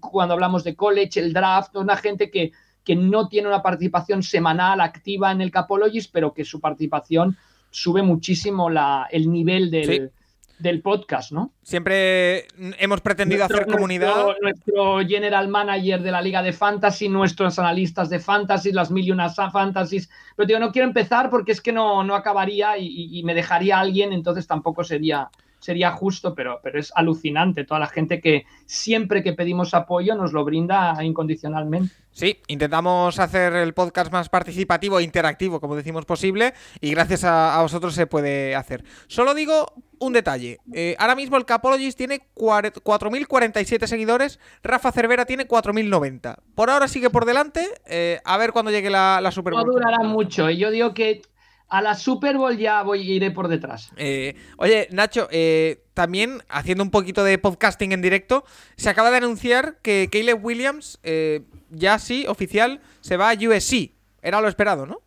[0.00, 2.52] cuando hablamos de college, el draft, una gente que
[2.84, 7.36] que no tiene una participación semanal activa en el Capologist, pero que su participación
[7.70, 10.10] sube muchísimo la, el nivel del,
[10.82, 11.52] podcast, ¿no?
[11.62, 12.46] Siempre
[12.78, 14.26] hemos pretendido hacer comunidad.
[14.40, 19.10] Nuestro, general manager de la Liga de Fantasy, nuestros analistas de Fantasy, las mil y
[19.10, 20.08] unas Fantasies.
[20.36, 23.80] Pero digo, no quiero empezar porque es que no, no acabaría y, y me dejaría
[23.80, 25.30] alguien, entonces tampoco sería
[25.62, 30.32] sería justo, pero, pero es alucinante toda la gente que siempre que pedimos apoyo nos
[30.32, 31.94] lo brinda incondicionalmente.
[32.10, 37.58] Sí, intentamos hacer el podcast más participativo e interactivo, como decimos posible, y gracias a,
[37.62, 38.84] vosotros se puede hacer.
[39.06, 40.58] Solo digo un detalle.
[40.74, 46.36] Eh, ahora mismo el Capologist tiene 4.047 seguidores, Rafa Cervera tiene 4.090.
[46.54, 49.54] Por ahora sigue por delante, eh, a ver cuando llegue la, la Super.
[49.54, 51.22] No durará mucho, y yo digo que
[51.72, 53.92] a la Super Bowl ya voy, iré por detrás.
[53.96, 58.44] Eh, oye, Nacho, eh, también haciendo un poquito de podcasting en directo,
[58.76, 61.40] se acaba de anunciar que Caleb Williams, eh,
[61.70, 63.92] ya sí, oficial, se va a USC.
[64.20, 65.00] Era lo esperado, ¿no?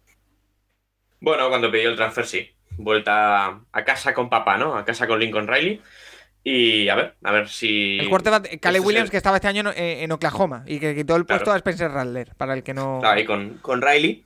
[1.19, 2.49] Bueno, cuando pidió el transfer, sí.
[2.77, 4.75] Vuelta a casa con papá, ¿no?
[4.75, 5.83] A casa con Lincoln Riley.
[6.43, 7.99] Y a ver, a ver si.
[7.99, 11.51] El quarterback, Caleb Williams, que estaba este año en, Oklahoma y que quitó el puesto
[11.51, 12.95] a Spencer Rattler, para el que no.
[12.95, 14.25] Estaba ahí con, con Riley.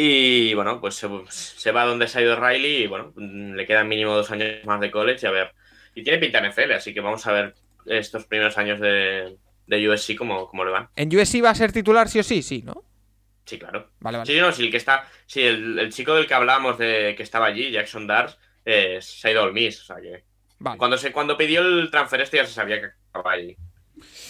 [0.00, 4.14] Y bueno, pues se, va donde se ha ido Riley y bueno, le quedan mínimo
[4.14, 5.52] dos años más de college y a ver.
[5.92, 7.54] Y tiene pinta en NFL, así que vamos a ver
[7.84, 10.88] estos primeros años de, de USC cómo, le van.
[10.94, 12.42] ¿En USC va a ser titular sí o sí?
[12.42, 12.84] Sí, ¿no?
[13.44, 13.90] Sí, claro.
[13.98, 14.32] Vale, vale.
[14.32, 15.08] Sí, no, sí, el que está.
[15.26, 19.32] Sí, el, chico del que hablábamos de que estaba allí, Jackson Dars, eh, se ha
[19.32, 19.80] ido al Miss.
[19.80, 20.22] O sea que.
[20.76, 23.56] Cuando, se, cuando pidió el transfer este ya se sabía que acababa ahí.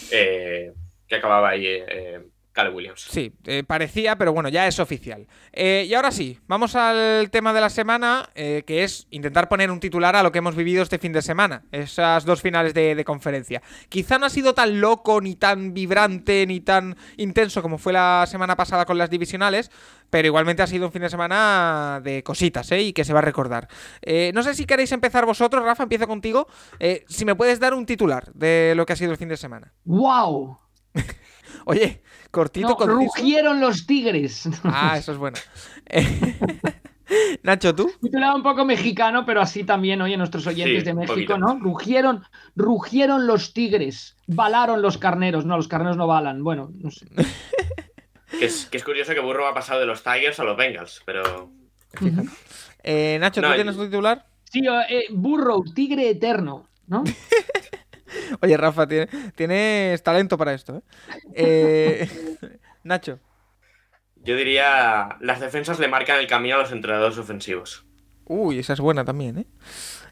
[0.09, 0.73] Eh,
[1.07, 1.67] que acababa ahí.
[1.67, 2.23] Eh,
[2.67, 3.07] Williams.
[3.09, 5.27] Sí, eh, parecía, pero bueno, ya es oficial.
[5.53, 9.71] Eh, y ahora sí, vamos al tema de la semana, eh, que es intentar poner
[9.71, 12.99] un titular a lo que hemos vivido este fin de semana, esas dos finales de,
[13.05, 13.61] conferencia.
[13.87, 18.25] Quizá no ha sido tan loco, ni tan vibrante, ni tan intenso como fue la
[18.27, 19.71] semana pasada con las divisionales,
[20.09, 22.81] pero igualmente ha sido un fin de semana de cositas, ¿eh?
[22.81, 23.69] Y que se va a recordar.
[24.33, 26.47] no sé si queréis empezar vosotros, Rafa, empiezo contigo.
[27.07, 29.71] si me puedes dar un titular de lo que ha sido el fin de semana.
[29.85, 30.59] ¡Wow!
[31.65, 34.47] Oye, cortito, no, Rugieron los tigres.
[34.63, 35.37] Ah, eso es bueno.
[37.43, 37.91] Nacho, ¿tú?
[38.01, 41.37] Titulado un poco mexicano, pero así también, oye, nuestros oyentes Sí, de México, poquito.
[41.39, 41.57] ¿no?
[41.59, 42.23] Rugieron,
[42.55, 45.43] rugieron los tigres, balaron los carneros.
[45.45, 46.43] No, los carneros no balan.
[46.43, 47.07] Bueno, no sé.
[48.39, 51.01] Que es, que es curioso que Burrow ha pasado de los Tigers a los Bengals,
[51.03, 51.49] pero
[52.83, 54.27] Eh, Nacho, ¿tú No, tienes tu titular?
[54.43, 57.03] Sí, eh, Burrow, tigre eterno, ¿no?
[58.41, 60.81] Oye, Rafa, tiene- tienes talento para esto, ¿eh?
[61.35, 62.09] Eh,
[62.83, 63.19] Nacho.
[64.15, 67.85] yo diría las defensas le marcan el camino a los entrenadores ofensivos.
[68.25, 69.45] Uy, esa es buena también, ¿eh?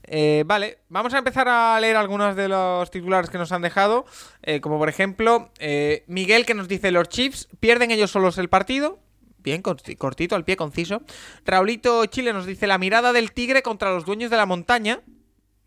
[0.10, 4.06] Eh, vale, vamos a empezar a leer algunos de los titulares que nos han dejado.
[4.42, 8.50] eh, como por ejemplo, eh, Miguel que nos dice: Los Chiefs pierden ellos solos el
[8.50, 9.00] partido.
[9.40, 11.04] Bien, corti- cortito, al pie, conciso.
[11.46, 15.02] Raulito Chile nos dice: La mirada del tigre contra los dueños de la montaña.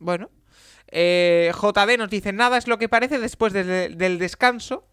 [0.01, 0.31] Bueno.
[0.91, 4.87] Eh, JD nos dice: Nada es lo que parece después de- del descanso.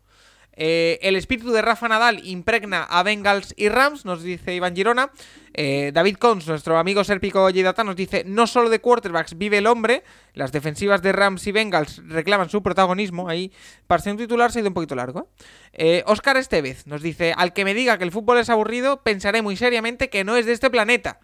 [0.60, 5.11] Eh, el espíritu de Rafa Nadal impregna a Bengals y Rams, nos dice Iván Girona.
[5.53, 9.68] Eh, David Cons, nuestro amigo Serpico Yedata, nos dice: No solo de quarterbacks vive el
[9.68, 10.03] hombre,
[10.34, 13.30] las defensivas de Rams y Bengals reclaman su protagonismo.
[13.30, 13.52] Ahí,
[13.86, 15.30] para ser un titular, se ha ido un poquito largo.
[15.74, 19.44] Eh, Oscar Estevez nos dice: Al que me diga que el fútbol es aburrido, pensaré
[19.44, 21.19] muy seriamente que no es de este planeta.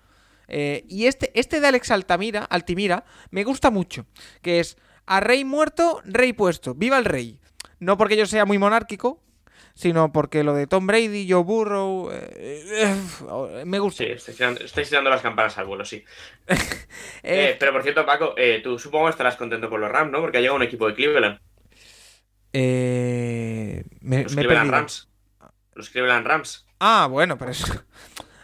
[0.47, 4.05] Eh, y este, este de Alex Altamira, Altimira me gusta mucho,
[4.41, 7.39] que es a rey muerto, rey puesto, viva el rey.
[7.79, 9.21] No porque yo sea muy monárquico,
[9.73, 14.03] sino porque lo de Tom Brady, Joe Burrow, eh, eh, me gusta.
[14.03, 16.03] Sí, estáis tirando, estáis tirando las campanas al vuelo, sí.
[17.21, 20.21] Pero por cierto, Paco, tú supongo estarás contento con los Rams, ¿no?
[20.21, 21.39] Porque ha llegado un equipo de Cleveland.
[22.53, 24.71] eh, me, Los me Cleveland.
[24.71, 25.09] Rams.
[25.73, 26.65] Los Cleveland Rams.
[26.79, 27.65] Ah, bueno, pero eso.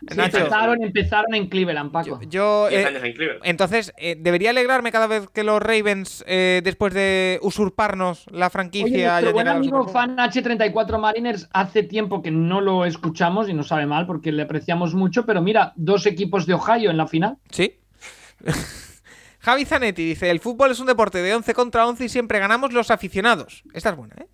[0.08, 2.20] Sí, Nacho, empezaron, empezaron en Cleveland, Paco.
[2.22, 3.42] yo, yo, 10 eh, años en Cleveland.
[3.44, 8.52] entonces, eh, debería alegrarme cada vez que los Ravens, eh, después de usurparnos la Oye,
[8.52, 13.64] franquicia, hayan buen amigo fan H34 Mariners hace tiempo que no lo escuchamos y no
[13.64, 17.38] sabe mal porque le apreciamos mucho, pero mira, dos equipos de Ohio en la final.
[17.50, 17.80] Sí.
[19.40, 22.74] Javi Zanetti dice: El fútbol es un deporte de 11 contra 11 y siempre ganamos
[22.74, 23.64] los aficionados.
[23.74, 24.28] Esta es buena, ¿eh?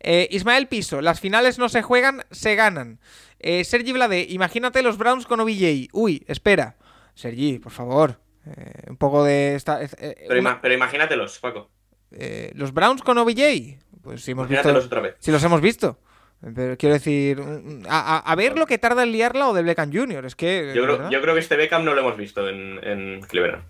[0.00, 2.98] Eh, Ismael Piso: Las finales no se juegan, se ganan.
[3.38, 5.88] Eh, Sergi Blade: Imagínate los Browns con OBJ.
[5.92, 6.76] Uy, espera.
[7.14, 8.20] Sergi, por favor.
[8.46, 9.54] eh, un poco de.
[9.56, 11.70] Esta, eh, eh, Pero, una- pero imagínatelos, Paco.
[12.12, 13.78] eh, los Browns con OBJ.
[14.02, 14.72] Pues si hemos visto.
[14.72, 15.16] Otra vez.
[15.18, 15.98] Si los hemos visto.
[16.54, 17.40] Pero quiero decir,
[17.88, 20.26] a, a- a ver lo que tarda en liarla o de Beckham Jr.
[20.26, 20.72] Es que.
[20.76, 23.64] Yo creo, yo creo que este Beckham no lo hemos visto en, en Cleveland.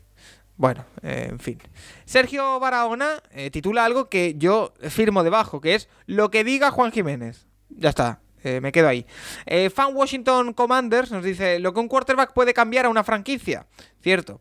[0.57, 1.59] Bueno, eh, en fin.
[2.07, 6.93] Sergio Barahona eh, titula algo que yo firmo debajo, que es lo que diga Juan
[6.93, 7.47] Jiménez.
[7.69, 9.07] Ya está, eh, me quedo ahí.
[9.75, 13.67] Fan Washington Commanders nos dice lo que un quarterback puede cambiar a una franquicia.
[14.01, 14.41] Cierto.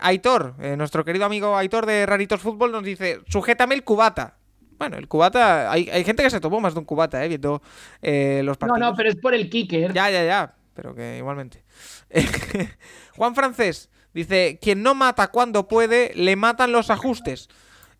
[0.00, 4.36] Aitor, nuestro querido amigo Aitor de Raritos Fútbol nos dice sujétame el cubata.
[4.78, 7.60] Bueno, el cubata, hay, hay gente que se tomó más de un cubata, eh, viendo
[8.02, 8.78] los No, partidos.
[8.80, 9.92] no, pero es por el kicker.
[9.92, 10.54] Ya, ya, ya.
[10.74, 11.64] Pero que igualmente.
[13.16, 17.48] Juan Francés dice: Quien no mata cuando puede, le matan los ajustes.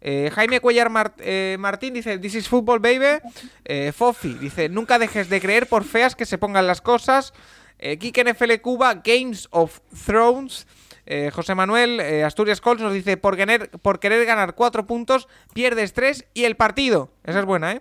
[0.06, 3.20] Eh, Jaime Cuellar eh, Martín dice: This is football, baby.
[3.64, 7.32] Eh, Fofi dice: Nunca dejes de creer por feas que se pongan las cosas.
[7.78, 10.66] Kike NFL Cuba, Games of Thrones.
[11.32, 16.26] José Manuel Asturias Colts nos dice: por querer, por querer ganar cuatro puntos, pierdes tres
[16.34, 17.10] y el partido.
[17.24, 17.80] Esa es buena,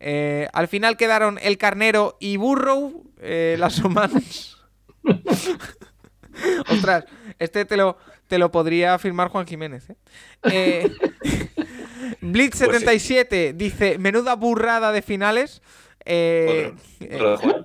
[0.00, 0.48] ¿eh?
[0.52, 4.56] Al final quedaron el carnero y Burrow, las humanas.
[6.68, 7.04] Ostras,
[7.38, 7.96] este te lo,
[8.26, 9.90] te lo podría firmar Juan Jiménez.
[9.90, 9.96] ¿eh?
[10.44, 10.90] Eh,
[12.22, 15.62] Blitz77 dice: Menuda burrada de finales.
[16.04, 16.72] Eh,
[17.14, 17.64] Otro, otro.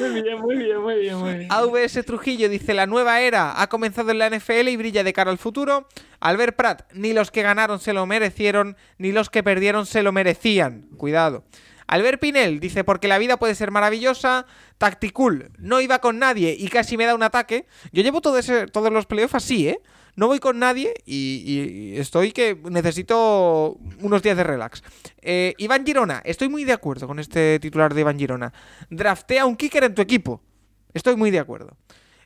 [0.00, 1.52] Muy bien, muy bien, muy bien, muy bien.
[1.52, 5.30] AVS Trujillo dice: La nueva era ha comenzado en la NFL y brilla de cara
[5.30, 5.86] al futuro.
[6.20, 10.12] Albert Prat: Ni los que ganaron se lo merecieron, ni los que perdieron se lo
[10.12, 10.88] merecían.
[10.96, 11.44] Cuidado.
[11.90, 14.46] Albert Pinel dice: Porque la vida puede ser maravillosa.
[14.78, 17.66] Tacticool: No iba con nadie y casi me da un ataque.
[17.92, 19.80] Yo llevo todo ese- todos los playoffs así, ¿eh?
[20.16, 24.82] No voy con nadie y, estoy que necesito unos días de relax.
[25.22, 28.52] Eh, Iván Girona, estoy muy de acuerdo con este titular de Iván Girona.
[28.90, 30.42] Draftea un kicker en tu equipo.
[30.92, 31.76] Estoy muy de acuerdo.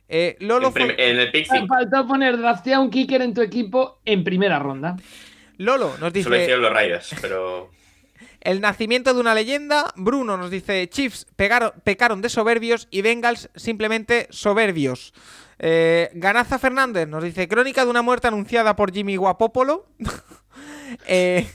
[0.07, 1.67] Eh, Lolo, En, en el pick Me 5.
[1.67, 4.95] faltó poner draftea un kicker en tu equipo en primera ronda.
[5.57, 7.71] Lolo nos Solo dice hicieron los Raiders, pero.
[8.45, 9.91] El nacimiento de una leyenda.
[9.95, 15.13] Bruno nos dice Chiefs pegaron- pecaron de soberbios y Bengals simplemente soberbios.
[15.59, 19.87] Eh, Ganaza Fernández nos dice crónica de una muerte anunciada por Jimmy Guapopolo.
[21.07, 21.45] Eh,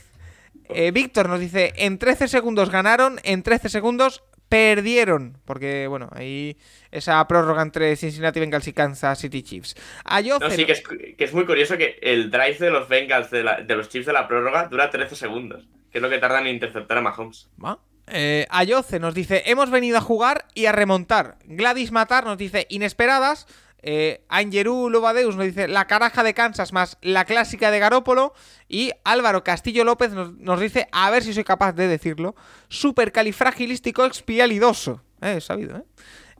[0.69, 5.37] eh, Víctor nos dice en 13 segundos ganaron, en 13 segundos perdieron.
[5.45, 6.57] Porque, bueno, ahí
[6.91, 9.75] esa prórroga entre Cincinnati Bengals y Kansas City Chiefs.
[10.03, 10.83] Ayoce No, sí, que es,
[11.17, 14.05] que es muy curioso que el drive de los Bengals, de, la- de los Chiefs
[14.07, 15.65] de la prórroga, dura 13 segundos.
[15.91, 17.49] Que es lo que tardan en interceptar a Mahomes.
[17.63, 17.77] Ah,
[18.07, 21.37] Eh, Ayoce nos dice, hemos venido a jugar y a remontar.
[21.45, 23.45] Gladys Matar nos dice, inesperadas.
[23.83, 28.33] Eh, Angerú Lobadeus nos dice, la caraja de Kansas más la clásica de Garópolo.
[28.67, 32.35] Y Álvaro Castillo López nos, nos dice, a ver si soy capaz de decirlo,
[32.69, 35.01] supercalifragilístico expialidoso.
[35.21, 35.83] Eh, sabido, ¿eh?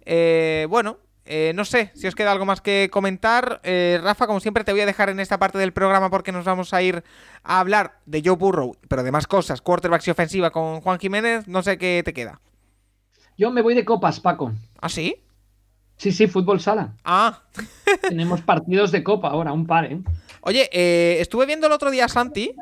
[0.05, 3.61] Eh, bueno, eh, no sé si os queda algo más que comentar.
[3.63, 6.45] Eh, Rafa, como siempre, te voy a dejar en esta parte del programa porque nos
[6.45, 7.03] vamos a ir
[7.43, 11.47] a hablar de Joe Burrow, pero de más cosas, quarterbacks y ofensiva con Juan Jiménez.
[11.47, 12.41] No sé qué te queda.
[13.37, 14.51] Yo me voy de copas, Paco.
[14.79, 15.15] ¿Ah, sí?
[15.97, 16.93] Sí, sí, fútbol sala.
[17.03, 17.43] Ah.
[18.01, 20.01] Tenemos partidos de copa ahora, un par, ¿eh?
[20.41, 22.55] Oye, eh, estuve viendo el otro día a Santi.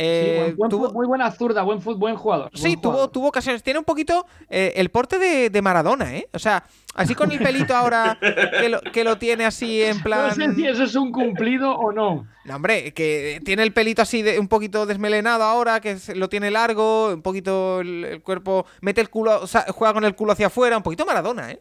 [0.00, 2.50] Eh, Sí, buen- buen tuvo- muy buena zurda, buen, buen jugador.
[2.54, 3.10] Sí, buen tuvo, jugador.
[3.12, 3.62] tuvo ocasiones.
[3.64, 6.28] Tiene un poquito eh, el porte de, de Maradona, ¿eh?
[6.32, 6.64] O sea,
[6.94, 10.28] así con el pelito ahora que lo, que lo tiene así en plan.
[10.28, 12.26] No sé si eso es un cumplido o no.
[12.44, 16.50] No, hombre, que tiene el pelito así de, un poquito desmelenado ahora, que lo tiene
[16.50, 20.32] largo, un poquito el, el cuerpo, mete el culo, o sea, juega con el culo
[20.32, 21.60] hacia afuera, un poquito Maradona, ¿eh?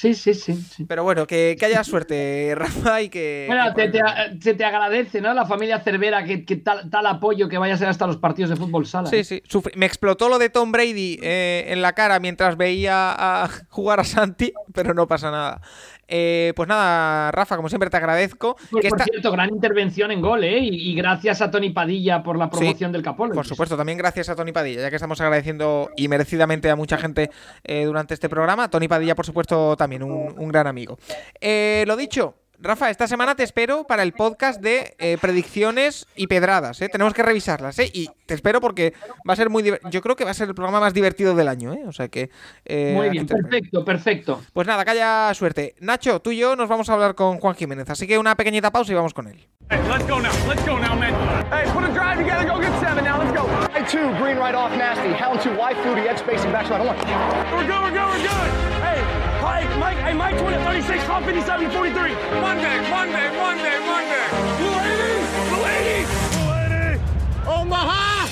[0.00, 0.54] Sí, sí, sí.
[0.54, 0.84] sí.
[0.86, 3.44] Pero bueno, que, que haya suerte, Rafa, y que...
[3.46, 5.34] Bueno, que te, te- se te agradece, ¿no?
[5.34, 8.48] La familia Cervera, que, que tal, tal apoyo que vaya a ser hasta los partidos
[8.48, 9.10] de fútbol sala.
[9.10, 9.42] Sí, sí.
[9.46, 13.12] sufrí- Me explotó lo de Tom Brady eh, en la cara mientras veía
[13.44, 15.60] a jugar a Santi, pero no pasa nada.
[16.12, 18.56] Eh, pues nada, Rafa, como siempre te agradezco.
[18.70, 20.58] Por, que por esta- cierto, gran intervención en gol, ¿eh?
[20.58, 23.32] Y, y gracias a Tony Padilla por la promoción del Capolo.
[23.34, 26.98] Por supuesto, también gracias a Tony Padilla, ya que estamos agradeciendo y merecidamente a mucha
[26.98, 27.30] gente
[27.62, 28.68] eh, durante este programa.
[28.68, 30.98] Tony Padilla, por supuesto, también un, un gran amigo.
[31.40, 36.26] Eh, lo dicho, Rafa, esta semana te espero para el podcast de eh, predicciones y
[36.26, 36.82] pedradas.
[36.82, 36.90] ¿eh?
[36.90, 37.90] Tenemos que revisarlas, ¿eh?
[37.92, 38.92] Y te espero porque
[39.26, 41.34] va a ser muy diver- Yo creo que va a ser el programa más divertido
[41.34, 41.84] del año, ¿eh?
[41.86, 42.28] O sea que.
[42.66, 44.42] eh, Muy bien, perfecto, perfecto.
[44.52, 45.74] Pues nada, que haya suerte.
[45.80, 48.70] Nacho, tú y yo nos vamos a hablar con Juan Jiménez, así que una pequeñita
[48.70, 49.38] pausa y vamos con él.
[49.70, 50.30] Hey, let's go now.
[50.46, 51.14] Let's go now, man.
[51.50, 52.46] Hey, put a drive together.
[52.46, 53.18] Go get seven now.
[53.22, 53.46] Let's go.
[53.72, 55.08] Right two, green right off nasty.
[55.14, 56.78] Hound two, wide flutie, edge spacing, back right.
[56.78, 56.96] Hold on.
[57.56, 57.80] We're good.
[57.82, 58.08] We're good.
[58.10, 58.50] We're good.
[58.84, 59.00] Hey,
[59.42, 62.12] Mike, Mike, hey, Mike, 20, 36, Hawk 57, 43.
[62.40, 64.24] Monday, Monday, Monday, Monday.
[64.58, 67.60] Blue 80, Blue 80, Blue 80.
[67.60, 68.26] Omaha.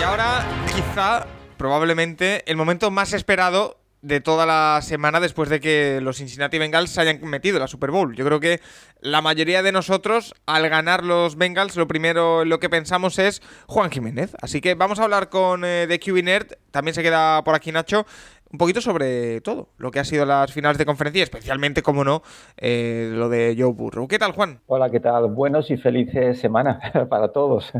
[0.00, 0.44] Y ahora,
[0.74, 1.26] quizá,
[1.56, 6.90] probablemente, el momento más esperado de toda la semana después de que los Cincinnati Bengals
[6.90, 8.14] se hayan metido en la Super Bowl.
[8.14, 8.60] Yo creo que
[9.00, 13.90] la mayoría de nosotros, al ganar los Bengals, lo primero lo que pensamos es Juan
[13.90, 14.36] Jiménez.
[14.40, 17.72] Así que vamos a hablar con eh, The QB Nerd, también se queda por aquí
[17.72, 18.06] Nacho,
[18.50, 22.22] un poquito sobre todo, lo que ha sido las finales de conferencia, especialmente, como no,
[22.56, 24.08] eh, lo de Joe Burrow.
[24.08, 24.60] ¿Qué tal, Juan?
[24.66, 25.26] Hola, ¿qué tal?
[25.26, 26.80] Buenos y felices semana
[27.10, 27.72] para todos.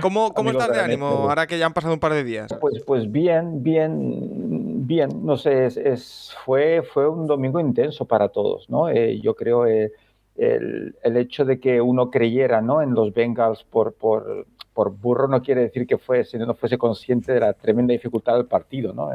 [0.00, 2.54] ¿Cómo, cómo estás de de ánimo ahora que ya han pasado un par de días?
[2.60, 5.24] Pues, pues bien, bien, bien.
[5.24, 8.88] No sé, es, es- fue, fue un domingo intenso para todos, ¿no?
[8.88, 9.92] Eh, yo creo eh,
[10.36, 12.82] el, el hecho de que uno creyera, ¿no?
[12.82, 17.32] En los Bengals por, por, por burro no quiere decir que fuese, no fuese consciente
[17.32, 19.10] de la tremenda dificultad del partido, ¿no?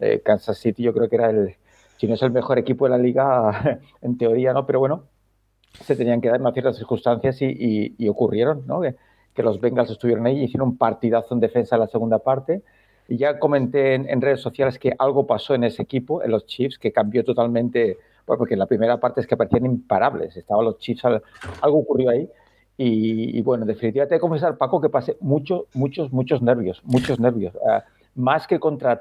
[0.00, 1.54] Eh, Kansas City yo creo que era el,
[1.98, 4.66] si no es el mejor equipo de la liga, en teoría, ¿no?
[4.66, 5.04] Pero bueno,
[5.84, 8.80] se tenían que dar unas ciertas circunstancias y, y- y ocurrieron, ¿no?
[8.80, 8.96] Que,
[9.34, 12.62] que los Bengals estuvieron ahí, hicieron un partidazo en defensa en la segunda parte.
[13.10, 16.78] Y ya comenté en, redes sociales que algo pasó en ese equipo, en los Chiefs,
[16.78, 20.78] que cambió totalmente, bueno, porque en la primera parte es que parecían imparables, estaban los
[20.78, 21.20] Chiefs, al-
[21.60, 22.28] algo ocurrió ahí.
[22.78, 27.18] Y, bueno, en definitiva, te he confesar, Paco, que pasé muchos, muchos, muchos nervios, muchos
[27.18, 27.52] nervios.
[27.68, 27.84] Ah,
[28.14, 28.98] más que contra,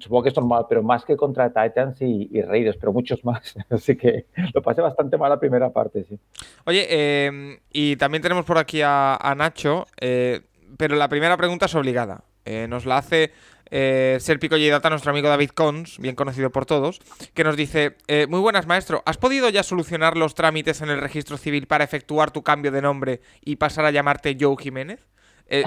[0.00, 3.54] supongo que es normal, pero más que contra Titans y, y Raiders, pero muchos más.
[3.70, 6.18] Así que lo pasé bastante mal la primera parte, sí.
[6.66, 10.40] Oye, eh, y también tenemos por aquí a, a Nacho, eh,
[10.76, 12.24] pero la primera pregunta es obligada.
[12.44, 13.32] Eh, nos la hace
[13.70, 17.00] eh, Serpico Data, nuestro amigo David Cons, bien conocido por todos,
[17.34, 21.00] que nos dice, eh, muy buenas maestro, ¿has podido ya solucionar los trámites en el
[21.00, 25.08] registro civil para efectuar tu cambio de nombre y pasar a llamarte Joe Jiménez?
[25.46, 25.64] Eh,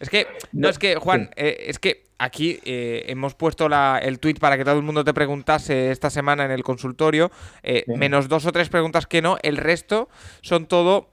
[0.00, 4.34] es que, no, es que, Juan, es que aquí eh, hemos puesto la- el tweet
[4.36, 7.30] para que todo el mundo te preguntase esta semana en el consultorio,
[7.62, 10.08] eh, menos dos o tres preguntas que no, el resto
[10.40, 11.10] son todo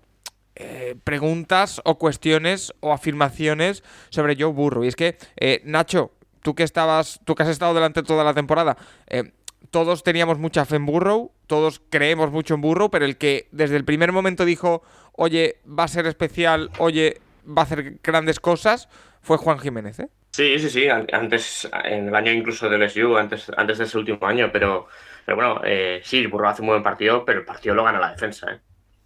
[0.60, 4.84] eh, preguntas o cuestiones o afirmaciones sobre Joe Burrow.
[4.84, 6.12] Y es que, eh, Nacho,
[6.44, 8.78] tú que estabas, tú que has estado delante toda la temporada,
[9.08, 9.32] eh,
[9.72, 13.76] todos teníamos mucha fe en Burrow, todos creemos mucho en Burrow, pero el que desde
[13.76, 14.84] el primer momento dijo,
[15.14, 18.88] oye, va a ser especial, oye, va a hacer grandes cosas,
[19.22, 20.10] fue Juan Jiménez, ¿eh?
[20.32, 23.98] Sí, sí, sí, an- antes, en el año incluso del SU, antes, antes de ese
[23.98, 24.88] último año, pero,
[25.26, 28.12] pero bueno, eh, sí, Burro hace un buen partido, pero el partido lo gana la
[28.12, 28.60] defensa, ¿eh?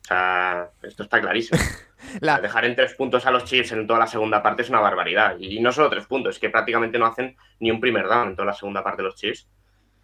[0.04, 1.60] O sea, esto está clarísimo.
[2.20, 4.80] La- Dejar en tres puntos a los Chiefs en toda la segunda parte es una
[4.82, 5.38] barbaridad.
[5.40, 8.36] Y no solo tres puntos, es que prácticamente no hacen ni un primer down en
[8.36, 9.48] toda la segunda parte los Chiefs.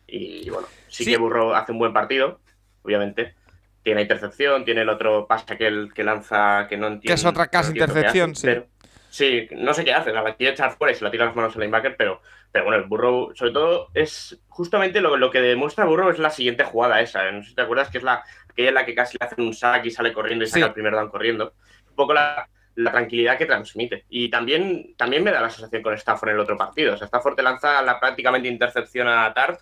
[0.08, 1.12] Y bueno, sí, Sí.
[1.12, 2.40] que Burro hace un buen partido,
[2.84, 3.36] obviamente.
[3.84, 7.14] Tiene intercepción, tiene el otro pase que, él- que lanza que no entiende.
[7.14, 8.48] es otra casi intercepción, hace, sí.
[8.48, 8.68] Pero,
[9.10, 11.56] Sí, no sé qué hace, la quiere echar fuera y se la tira las manos
[11.56, 12.22] al linebacker, pero,
[12.52, 16.30] pero bueno, el Burrow, sobre todo, es justamente lo, lo que demuestra Burrow es la
[16.30, 17.30] siguiente jugada esa.
[17.31, 19.44] No sé si te acuerdas que es la aquella en la que casi le hacen
[19.45, 20.68] un sack y sale corriendo y saca Sí.
[20.68, 21.53] el primer down corriendo.
[21.90, 24.06] Un poco la, la tranquilidad que transmite.
[24.10, 26.94] Y también, también me da la sensación con Stafford en el otro partido.
[26.94, 29.61] O sea, Stafford te lanza la prácticamente intercepción a Tart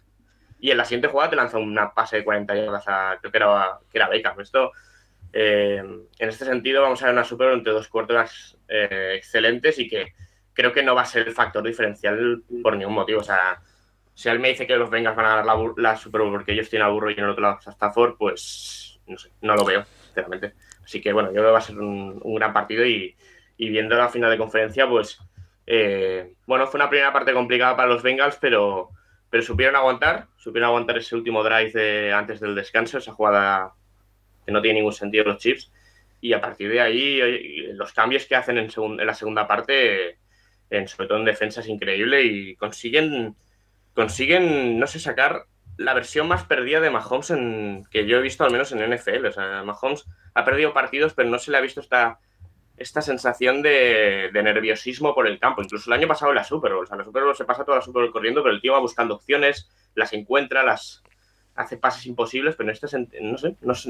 [0.60, 3.38] y en la siguiente jugada te lanza una pase de 40 yardas a, creo que
[3.38, 4.40] era, que era Beckham.
[4.42, 4.72] Esto,
[5.34, 9.88] eh, en este sentido, vamos a ver una Super entre dos cuartos eh, excelentes y
[9.88, 10.14] que
[10.54, 13.20] creo que no va a ser el factor diferencial por ningún motivo.
[13.20, 13.62] O sea,
[14.14, 16.54] si él me dice que los Bengals van a ganar la, la Super Bowl porque
[16.54, 19.56] ellos tienen a Burro y en el otro lado a Stafford, pues no sé, no
[19.56, 20.54] lo veo, sinceramente.
[20.84, 23.16] Así que bueno, yo creo que va a ser un, un gran partido y,
[23.58, 25.20] y viendo la final de conferencia, pues
[25.68, 28.90] eh, bueno, fue una primera parte complicada para los Bengals, pero,
[29.30, 33.74] pero supieron aguantar, supieron aguantar ese último drive de- antes del descanso, esa jugada
[34.48, 35.72] que no tiene ningún sentido los Chips.
[36.22, 40.18] Y a partir de ahí, los cambios que hacen en, en la segunda parte,
[40.70, 43.36] en, sobre todo en defensa, es increíble y consiguen,
[43.94, 45.44] consiguen, no sé, sacar
[45.76, 49.26] la versión más perdida de Mahomes en, que yo he visto al menos en NFL.
[49.26, 52.20] O sea, Mahomes ha perdido partidos, pero no se le ha visto esta,
[52.78, 55.62] esta sensación de, nerviosismo por el campo.
[55.62, 56.86] Incluso el año pasado en la Super Bowl.
[56.86, 58.72] O sea, la Super Bowl se pasa toda la Super Bowl corriendo, pero el tío
[58.72, 61.04] va buscando opciones, las encuentra, las
[61.58, 63.90] hace pases imposibles, pero en este sen- no sé, no sé,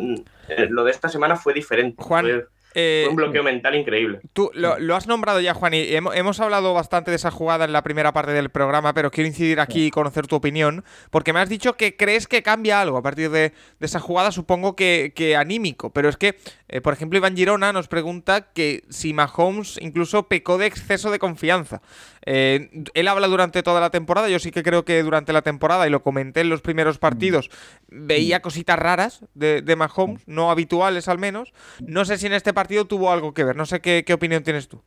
[0.49, 2.01] eh, lo de esta semana fue diferente.
[2.01, 2.47] Juan, fue,
[2.79, 4.19] Eh, fue un bloqueo mental increíble.
[4.33, 7.65] Tú lo, lo has nombrado ya, Juan, y hemo- hemos, hablado bastante de esa jugada
[7.65, 11.33] en la primera parte del programa, pero quiero incidir aquí y conocer tu opinión, porque
[11.33, 14.75] me has dicho que crees que cambia algo a partir de, de esa jugada, supongo
[14.75, 16.37] que, que anímico, pero es que,
[16.67, 21.17] eh, por ejemplo, Iván Girona nos pregunta que si Mahomes incluso pecó de exceso de
[21.19, 21.81] confianza.
[22.29, 25.87] Eh, él habla durante toda la temporada, yo sí que creo que durante la temporada,
[25.87, 27.49] y lo comenté en los primeros partidos,
[27.87, 31.53] veía cositas raras de, de Mahomes, no habituales al menos.
[31.79, 34.43] No sé si en este partido tuvo algo que ver, no sé qué, qué opinión
[34.43, 34.83] tienes tú.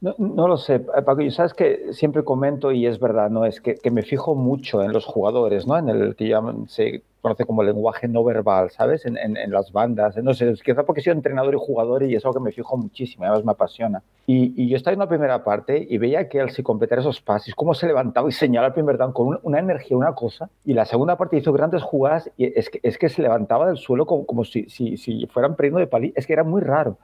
[0.00, 1.20] No, no lo sé, Paco.
[1.20, 3.44] Y sabes que siempre comento, y es verdad, ¿no?
[3.44, 5.76] Es que, que me fijo mucho en los jugadores, ¿no?
[5.76, 9.04] En el que llaman, se conoce como lenguaje no verbal, ¿sabes?
[9.04, 10.16] En, en, las bandas.
[10.16, 13.24] No sé, quizá porque soy entrenador y jugador y es algo que me fijo muchísimo,
[13.24, 14.02] además me apasiona.
[14.26, 17.20] Y, y yo estaba en la primera parte y veía que él, si completara esos
[17.20, 20.48] pases, cómo se levantaba y señalaba el primer down con una, una energía, una cosa.
[20.64, 23.76] Y la segunda parte hizo grandes jugadas y es que, es que se levantaba del
[23.76, 26.12] suelo como, como si, si, si fueran perdiendo de palí.
[26.16, 26.96] Es que era muy raro.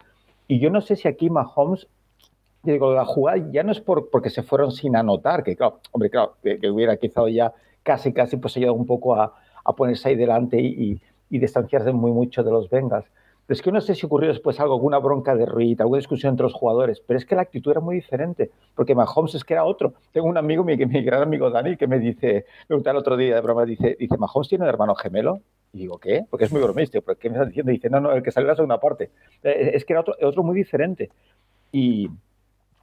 [0.48, 1.89] Y yo no sé si aquí Mahomes
[2.66, 5.80] yo digo, la jugada ya no es por, porque se fueron sin anotar, que claro,
[5.93, 9.32] hombre, claro, que, que hubiera quizá ya casi, casi pues ayudado un poco a,
[9.64, 13.06] a ponerse ahí delante y, y, distanciarse muy mucho de los Bengals.
[13.48, 16.44] Es que no sé si ocurrió después algo, alguna bronca de Reed, alguna discusión entre
[16.44, 19.64] los jugadores, pero es que la actitud era muy diferente, porque Mahomes es que era
[19.64, 19.94] otro.
[20.12, 23.16] Tengo un amigo, mi, mi gran amigo Dani, que me dice, me preguntaba el otro
[23.16, 25.40] día de broma, dice, dice, ¿Mahomes tiene un hermano gemelo?
[25.72, 26.24] Y digo, ¿qué?
[26.28, 27.70] Porque es muy bromístico, ¿pero qué me estás diciendo?
[27.70, 29.10] Dice, no, no, el que salió en la segunda parte.
[29.43, 31.10] Es que era otro, otro muy diferente.
[31.70, 32.09] Y,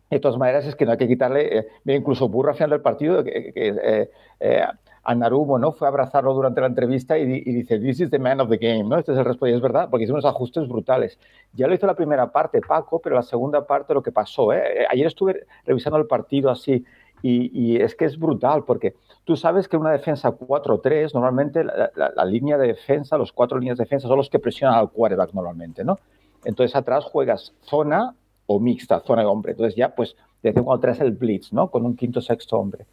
[0.10, 1.60] de todas maneras, es que no hay que quitarle.
[1.60, 4.10] Eh, incluso Burro al final del partido, que, que eh,
[4.40, 4.64] eh,
[5.04, 5.74] a Narumo ¿no?
[5.74, 8.58] fue a abrazarlo durante la entrevista y, y, dice: This is the man of the
[8.58, 8.84] game.
[8.84, 8.98] ¿no?
[8.98, 9.58] Este es el respondido.
[9.58, 11.20] Es verdad, porque hizo unos ajustes brutales.
[11.54, 14.54] Ya lo hizo la primera parte, Paco, pero la segunda parte, lo que pasó.
[14.54, 14.86] ¿eh?
[14.90, 16.86] Ayer estuve revisando el partido así.
[17.22, 21.90] Y, y, es que es brutal, porque tú sabes que una defensa 4-3, normalmente la,
[21.96, 24.90] la, la, línea de defensa, los cuatro líneas de defensa son los que presionan al
[24.90, 26.00] quarterback normalmente, ¿no?
[26.44, 28.14] Entonces atrás juegas zona
[28.46, 29.52] o mixta, zona de hombre.
[29.52, 31.70] Entonces ya, pues, desde cuando traes el blitz, ¿no?
[31.70, 32.86] Con un quinto, sexto hombre.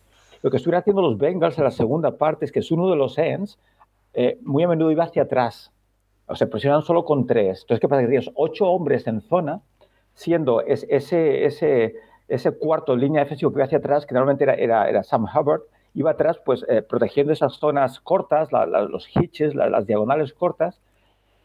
[0.42, 2.96] Lo que estuvieron haciendo los Bengals en la segunda parte es que es uno de
[2.96, 3.58] los ends,
[4.14, 5.72] eh, muy a menudo iba hacia atrás.
[6.26, 7.62] O sea, presionan solo con tres.
[7.62, 8.02] Entonces, ¿qué pasa?
[8.02, 9.60] Que tienes ocho hombres en zona,
[10.14, 11.96] siendo es, ese, ese,
[12.28, 15.62] ese cuarto línea defensiva que iba hacia atrás, que normalmente era, era, Sam Hubbard,
[15.94, 20.80] iba atrás, pues, eh, protegiendo esas zonas cortas, los hitches, la, las diagonales cortas,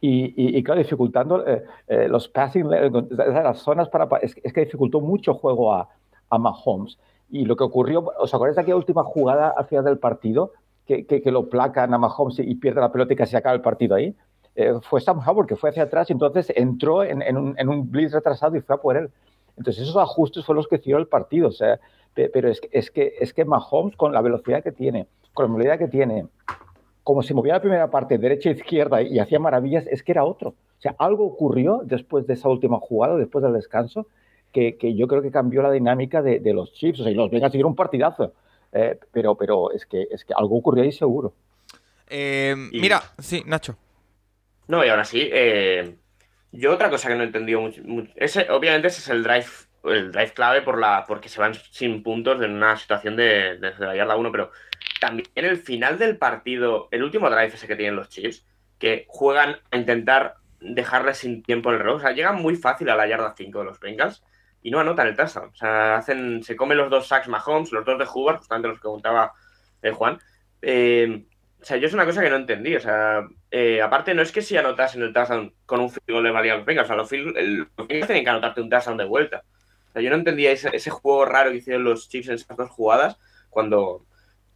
[0.07, 4.05] y, y, y, claro, dificultando eh, eh, los passing, las zonas para...
[4.17, 5.89] Es, es, que dificultó mucho juego a,
[6.29, 6.99] a Mahomes.
[7.31, 10.51] Y lo que ocurrió, ¿os acordáis de aquella última jugada al final del partido?
[10.85, 13.61] Que, que, que lo placan a Mahomes y pierde la pelota y casi acaba el
[13.61, 14.15] partido ahí.
[14.55, 17.67] Eh, fue Sam Howard que fue hacia atrás y entonces entró en, en, un, en,
[17.67, 19.09] un, blitz retrasado y fue a por él.
[19.57, 21.47] Entonces esos ajustes fueron los que hicieron el partido.
[21.47, 21.79] O sea,
[22.13, 25.79] pero es, es, que, es que Mahomes, con la velocidad que tiene, con la movilidad
[25.79, 26.27] que tiene,
[27.05, 30.23] como se movía la primera parte derecha e izquierda y hacía maravillas, es que era
[30.23, 30.49] otro.
[30.49, 34.07] O sea, algo ocurrió después de esa última jugada, después del descanso,
[34.51, 37.01] que, que yo creo que cambió la dinámica de, de los Chiefs.
[37.01, 38.33] O sea, y los Bengals tuvieron un partidazo,
[38.71, 41.35] eh, pero, pero es, que, es que algo ocurrió ahí seguro.
[42.07, 42.81] Eh, y...
[42.81, 43.77] Mira, sí, Nacho.
[44.67, 45.97] No, y ahora sí, eh,
[46.53, 49.45] yo otra cosa que no he entendido mucho, mucho ese, obviamente ese es el drive,
[49.83, 53.85] el drive clave por la, porque se van sin puntos en una situación de, desde
[53.85, 54.49] la yarda 1, pero
[55.05, 58.45] también el final del partido, el último drive ese que tienen los Chiefs,
[58.79, 61.97] que juegan a intentar dejarles sin tiempo el reloj.
[61.97, 64.23] O sea, llegan muy fácil a la yarda 5 de los Bengals
[64.63, 65.49] y no anotan el touchdown.
[65.49, 68.77] O sea, hacen, se comen los dos sacks Mahomes, los dos de Hubbard, justamente los
[68.77, 69.33] que preguntaba
[69.83, 70.17] eh, Juan.
[70.61, 71.25] Eh,
[71.61, 72.75] o sea, yo es una cosa que no entendí.
[72.75, 76.31] O sea, eh, aparte, no es que si anotasen el touchdown con un field le
[76.31, 76.87] valía los Bengals.
[76.87, 77.35] O sea, los field,
[78.07, 79.43] tenían que anotarte un touchdown de vuelta.
[79.89, 82.57] O sea, yo no entendía ese, ese juego raro que hicieron los Chiefs en esas
[82.57, 83.19] dos jugadas
[83.49, 84.05] cuando,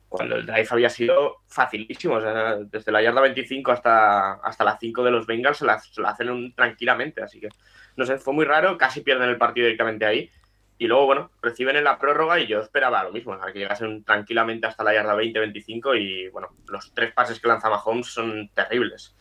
[0.09, 2.15] cuando el drive había sido facilísimo.
[2.15, 5.79] O sea, desde la yarda 25 hasta, hasta la 5 de los Bengals se la,
[5.79, 7.21] se la hacen un- tranquilamente.
[7.21, 7.49] Así que,
[7.95, 8.77] no sé, fue muy raro.
[8.77, 10.29] Casi pierden el partido directamente ahí.
[10.77, 13.59] Y luego, bueno, reciben en la prórroga y yo esperaba lo mismo, o sea, que
[13.59, 18.49] llegasen tranquilamente hasta la yarda 20-25 y, bueno, los tres pases que lanza Mahomes son
[18.53, 19.13] terribles.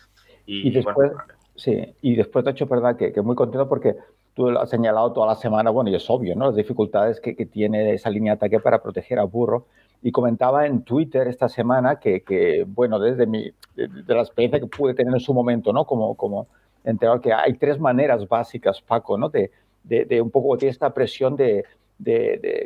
[0.47, 1.15] Y, Y después- bueno,
[1.57, 3.97] Sí, y después te he hecho verdad que, que muy contento porque
[4.35, 6.47] tú lo has señalado toda la semana, bueno, y es obvio, ¿no?
[6.47, 9.67] Las dificultades que, que tiene esa línea de ataque para proteger a Burro.
[10.03, 14.61] Y comentaba en Twitter esta semana que, que, bueno, desde mi, de, de la experiencia
[14.61, 15.85] que pude tener en su momento, ¿no?
[15.85, 16.47] Como, como
[16.85, 19.29] enterado que hay tres maneras básicas, Paco, ¿no?
[19.29, 19.51] De,
[19.85, 21.65] de, un poco de esta presión de,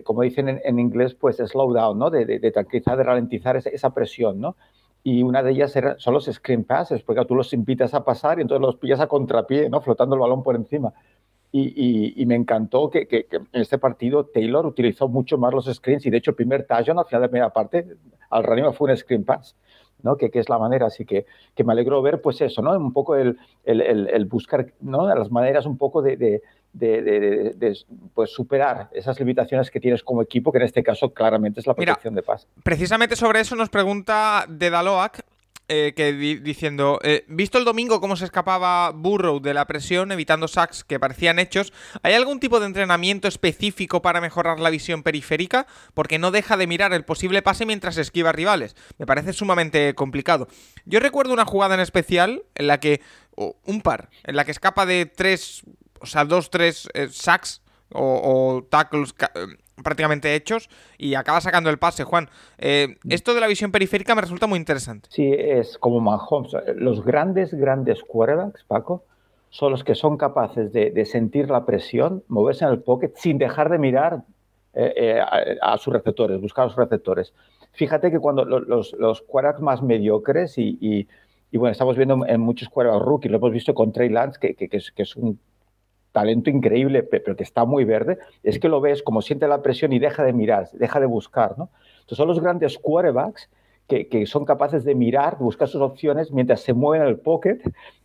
[0.05, 2.11] como dicen en, en, inglés, pues slow down, ¿no?
[2.11, 4.57] De, tranquilizar, de ralentizar esa, presión, ¿no?
[5.05, 8.43] y una de ellas son los screen passes, porque tú los invitas a pasar y
[8.43, 9.81] entonces los pillas a contrapié, ¿no?
[9.81, 10.93] flotando el balón por encima.
[11.55, 15.53] Y, y, y me encantó que, que, que, en este partido Taylor utilizó mucho más
[15.53, 17.87] los screens y de hecho el primer touchdown al final de media parte
[18.31, 19.55] al running fue un screen pass.
[20.03, 20.17] ¿no?
[20.17, 22.77] Que, que, es la manera, así que, que me alegró ver pues eso, ¿no?
[22.77, 25.07] un poco el, el, el, el buscar ¿no?
[25.15, 26.43] las maneras un poco de, de,
[26.73, 27.03] de,
[27.57, 27.79] de,
[28.15, 31.75] pues superar esas limitaciones que tienes como equipo, que en este caso claramente es la
[31.75, 32.49] protección Mira, de pase.
[32.63, 35.25] Precisamente sobre eso nos pregunta de Daloac,
[35.75, 40.13] eh, que di diciendo, eh, visto el domingo cómo se escapaba Burrow de la presión,
[40.13, 41.73] evitando sacks que parecían hechos,
[42.03, 45.67] ¿hay algún tipo de entrenamiento específico para mejorar la visión periférica?
[45.95, 48.77] Porque no deja de mirar el posible pase mientras esquiva rivales.
[48.99, 50.47] Me parece sumamente complicado.
[50.85, 53.01] Yo recuerdo una jugada en especial en la que,
[53.35, 55.63] un par, en la que escapa de tres,
[56.01, 59.15] o sea, dos, tres eh, sacks o, o tackles
[59.83, 60.69] prácticamente hechos
[60.99, 62.29] y acaba sacando el pase, Juan.
[62.59, 65.09] Eh, esto de la visión periférica me resulta muy interesante.
[65.11, 66.53] Sí, es como Mahomes.
[66.77, 69.05] Los grandes, grandes quarterbacks, Paco,
[69.51, 73.39] son los que son capaces de, de sentir la presión, moverse en el pocket sin
[73.39, 74.23] dejar de mirar
[74.75, 77.35] eh, eh, a, a, sus receptores, buscar a sus receptores.
[77.73, 81.07] Fíjate que cuando los, los, quarterbacks más mediocres y, y,
[81.51, 84.55] y, bueno, estamos viendo en muchos quarterbacks rookies, lo hemos visto con Trey Lance, que,
[84.55, 85.39] que, que, es, que es un
[86.13, 89.93] talento increíble, pero que está muy verde, es que lo ves como siente la presión
[89.93, 91.71] y deja de mirar, deja de buscar, ¿no?
[91.95, 93.49] Entonces son los grandes quarterbacks
[93.89, 97.59] que, que son capaces de mirar, buscar sus opciones mientras se mueven en el pocket,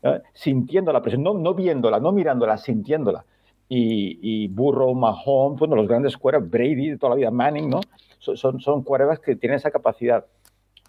[0.03, 0.21] ¿no?
[0.33, 3.25] sintiendo la presión, no, no, viéndola, no mirándola, sintiéndola.
[3.69, 7.81] Y, y Burrow, Mahomes, bueno, los grandes quarterbacks, Brady de toda la vida, Manning, ¿no?
[8.19, 10.25] Son, son, son quarterbacks que tienen esa capacidad.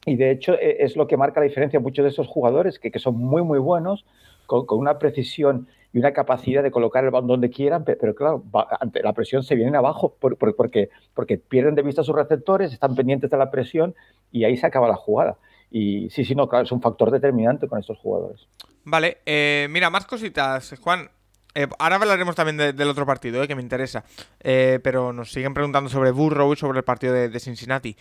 [0.06, 2.90] Y de hecho e, es lo que marca la diferencia muchos de esos jugadores que,
[2.90, 4.04] que son muy, muy buenos,
[4.46, 8.44] con, con una precisión y una capacidad de colocar el balón donde quieran, pero, claro,
[8.80, 12.72] ante la presión se vienen abajo por, por, porque, porque pierden de vista sus receptores,
[12.72, 13.94] están pendientes de la presión
[14.30, 15.38] y ahí se acaba la jugada.
[15.70, 18.46] Y sí, sí, no, claro, es un factor determinante con estos jugadores.
[18.84, 21.10] Vale, eh, mira, más cositas, Juan.
[21.54, 24.04] Eh, ahora hablaremos también de, del otro partido, eh, que me interesa.
[24.38, 27.96] Pero nos siguen preguntando sobre Burrow y sobre el partido de, Cincinnati.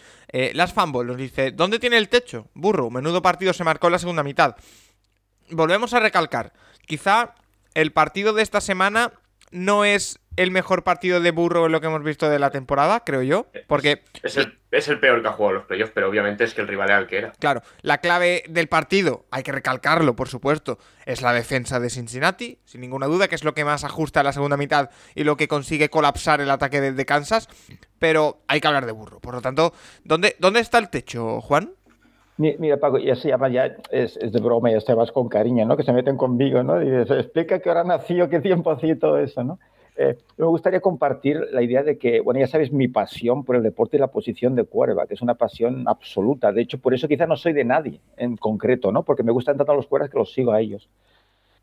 [0.53, 2.47] Las Fumble nos dice: ¿Dónde tiene el techo?
[2.53, 4.55] Burrow, menudo partido se marcó en la segunda mitad.
[5.49, 6.53] Volvemos a recalcar.
[6.85, 7.33] Quizá
[7.77, 9.13] el partido de esta semana
[9.51, 13.03] no es el mejor partido de burro en lo que hemos visto de la temporada,
[13.05, 13.45] creo yo.
[13.67, 14.03] Porque.
[14.23, 16.67] Es el, es el peor que ha jugado los playoffs, pero obviamente es que el
[16.67, 17.33] rival era el que era.
[17.33, 22.57] Claro, la clave del partido, hay que recalcarlo, por supuesto, es la defensa de Cincinnati,
[22.65, 25.37] sin ninguna duda, que es lo que más ajusta a la segunda mitad y lo
[25.37, 27.47] que consigue colapsar el ataque de, de Kansas.
[27.99, 29.19] Pero hay que hablar de burro.
[29.19, 29.71] Por lo tanto,
[30.03, 31.73] ¿dónde, dónde está el techo, Juan?
[32.37, 35.75] Mira, Paco, se llama, ya es, es, de broma, ya te vas con cariño, ¿no?
[35.75, 36.81] Que se meten conmigo, ¿no?
[36.81, 39.57] Y dices, explica qué hora nació, qué tiempo hacía y todo eso, ¿no?
[39.99, 43.63] Eh, me gustaría compartir la idea de que, bueno, ya sabes, mi pasión por el
[43.63, 46.51] deporte y la posición de quarterback, que es una pasión absoluta.
[46.51, 49.01] De hecho, por eso quizás no soy de nadie en concreto, ¿no?
[49.01, 50.87] Porque me gustan tanto los quarterbacks que los sigo a ellos.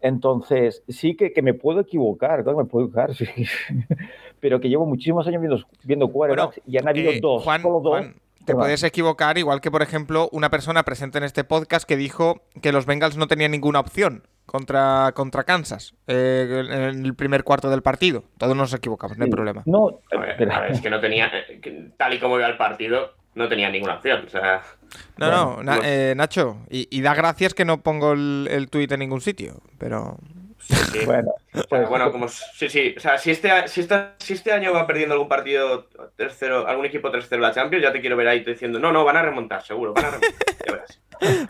[0.01, 3.27] Entonces, sí que, que me puedo equivocar, claro, me puedo equivocar, sí.
[4.41, 7.63] pero que llevo muchísimos años viendo, viendo quarterbacks bueno, y han habido eh, dos, Juan,
[7.63, 8.01] solo dos.
[8.01, 11.97] Juan, te puedes equivocar, igual que, por ejemplo, una persona presente en este podcast que
[11.97, 17.45] dijo que los Bengals no tenían ninguna opción contra, contra Kansas eh, en el primer
[17.45, 18.25] cuarto del partido.
[18.39, 19.63] Todos nos equivocamos, no hay problema.
[19.67, 21.31] No, a ver, a ver, es que no tenía,
[21.63, 24.25] que, tal y como iba el partido, no tenía ninguna opción.
[24.27, 24.63] O sea,
[25.17, 28.91] no, no, na eh, Nacho, y, y, da gracias que no pongo el, el tuit
[28.93, 30.19] en ningún sitio, pero...
[30.65, 31.05] Sí.
[31.05, 34.53] Bueno, o sea, bueno, como sí, sí, o sea, si este, si, este, si este
[34.53, 35.87] año va perdiendo algún partido
[36.17, 39.05] tercero, algún equipo tercero de la Champions, ya te quiero ver ahí diciendo, no, no,
[39.05, 40.85] van a remontar, seguro, van a remontar.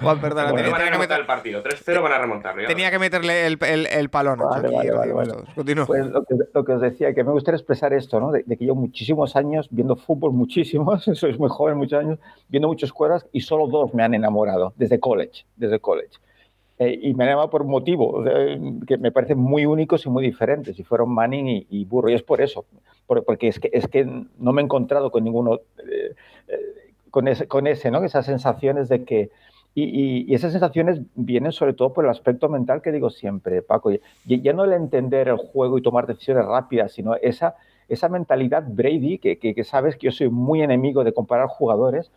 [0.01, 1.63] Juan, perdona, Bueno, tenía, van a remontar meter- el partido.
[1.63, 2.63] 3-0 van a remontarlo.
[2.63, 4.39] ya tenía que meterle el, el, el palón.
[4.39, 4.89] Vale, aquí.
[5.87, 8.31] Pues lo que, lo que os decía, que me gustaría expresar esto, ¿no?
[8.31, 12.19] De, de que llevo muchísimos años viendo fútbol, muchísimos, sois muy joven, muchos años,
[12.49, 16.11] viendo muchas escuelas y solo dos me han enamorado, desde college, desde college.
[16.79, 18.35] Eh, y me enamorado por un motivo o sea,
[18.87, 22.15] que me parecen muy únicos y muy diferentes, y fueron Manning y, y Burro, y
[22.15, 22.65] es por eso,
[23.07, 26.15] por- porque es que, es que no me he encontrado con ninguno, eh,
[26.49, 26.59] eh,
[27.11, 28.03] con ese, con ese, ¿no?
[28.03, 29.31] Esas sensaciones de que,
[29.77, 33.91] y, esas sensaciones vienen sobre todo por el aspecto mental que digo siempre, Paco.
[34.25, 37.55] Ya no el entender el juego y tomar decisiones rápidas, sino esa,
[37.89, 42.11] esa mentalidad Brady, que- que sabes que yo soy muy enemigo de comparar jugadores,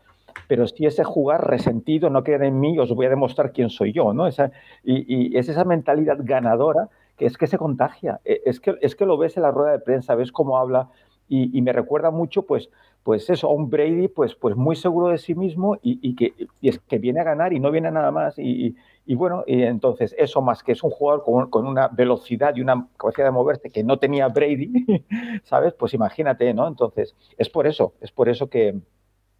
[0.47, 3.93] pero si ese jugar resentido, no crean en mí, os voy a demostrar quién soy
[3.93, 4.27] yo, ¿no?
[4.27, 4.51] Esa,
[4.83, 8.21] y, y es esa mentalidad ganadora que es que se contagia.
[8.25, 10.89] E- Es que, es que lo ves en la rueda de prensa, ves cómo habla
[11.29, 12.69] y, y me recuerda mucho, pues,
[13.03, 16.33] pues eso, a un Brady, pues, pues muy seguro de sí mismo y, y que,
[16.61, 18.37] y es que viene a ganar y no viene a nada más.
[18.37, 18.75] Y,
[19.05, 22.87] y- bueno, entonces eso más que es un jugador con, con una velocidad y una
[22.97, 24.71] capacidad de moverse que no tenía Brady,
[25.43, 25.73] ¿sabes?
[25.73, 26.67] Pues imagínate, ¿no?
[26.67, 28.75] Entonces, es por eso, es por eso que,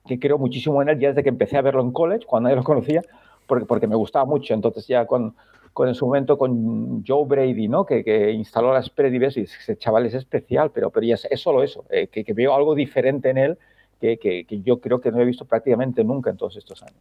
[0.08, 2.58] que creo muchísimo en él ya desde que empecé a verlo en college, cuando nadie
[2.58, 3.02] lo conocía,
[3.46, 4.54] porque, porque me gustaba mucho.
[4.54, 5.36] Entonces ya con,
[5.74, 7.86] con en su momento con Joe Brady, ¿no?
[7.86, 11.42] Que, que instaló las spread y ese chaval es especial, pero, pero ya es, es
[11.42, 13.58] solo eso, eh, que, que veo algo diferente en él
[14.00, 16.98] que, que, que yo creo que no he visto prácticamente nunca en todos estos años.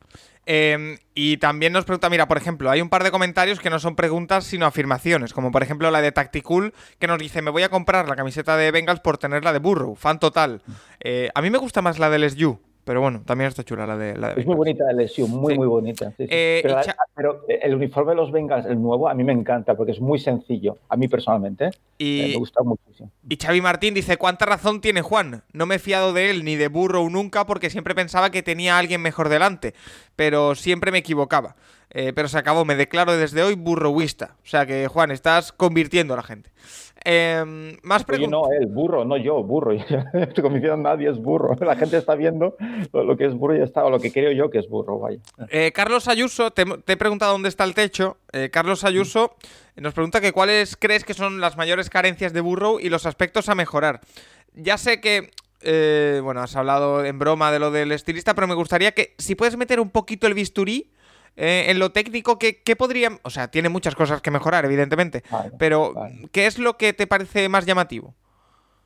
[0.47, 3.79] Eh, y también nos pregunta, mira, por ejemplo, hay un par de comentarios que no
[3.79, 7.63] son preguntas sino afirmaciones, como por ejemplo la de Tacticool, que nos dice, me voy
[7.63, 10.63] a comprar la camiseta de Bengals por tener la de Burrow, fan total.
[11.01, 13.97] Eh, a mí me gusta más la de LSU, pero bueno, también está chula la
[13.99, 15.59] de, la de Es muy bonita la lesión, muy, Sí.
[15.59, 16.11] muy bonita.
[16.17, 16.29] sí, sí.
[16.31, 19.33] Eh, pero, la- Cha- pero el uniforme de los Bengals, el nuevo, a mí me
[19.33, 21.65] encanta porque es muy sencillo, a mí personalmente.
[21.67, 21.71] ¿eh?
[21.99, 23.11] Eh, Y, me gusta muchísimo.
[23.29, 25.43] y Xavi Martín dice, ¿cuánta razón tiene Juan?
[25.53, 28.77] No me he fiado de él ni de Burrow nunca porque siempre pensaba que tenía
[28.77, 29.75] a alguien mejor delante,
[30.15, 31.57] pero siempre me equivocaba.
[31.91, 34.37] Eh, pero se acabó, me declaro desde hoy burrowista.
[34.45, 36.51] O sea que, Juan, estás convirtiendo a la gente.
[37.09, 38.33] Eh, más preguntas.
[38.33, 39.73] no, él, burro, no yo, burro.
[40.13, 41.55] Estoy convencido, nadie es burro.
[41.61, 42.57] La gente está viendo
[42.93, 45.21] lo, que es burro y está, o lo que creo yo que es burro, vaya.
[45.51, 48.17] Eh, Carlos Ayuso, te, te he preguntado dónde está el techo.
[48.33, 49.37] Eh, Carlos Ayuso
[49.77, 53.49] nos pregunta que cuáles crees que son las mayores carencias de Burrow y los aspectos
[53.49, 54.01] a mejorar.
[54.55, 55.31] Ya sé que,
[55.61, 59.37] eh, bueno, has hablado en broma de lo del estilista, pero me gustaría que si
[59.37, 60.91] puedes meter un poquito el bisturí
[61.37, 63.19] eh, en lo técnico, ¿qué, qué podrían...?
[63.23, 66.29] O sea, tiene muchas cosas que mejorar, evidentemente, Vale, pero vale.
[66.33, 68.15] ¿qué es lo que te parece más llamativo?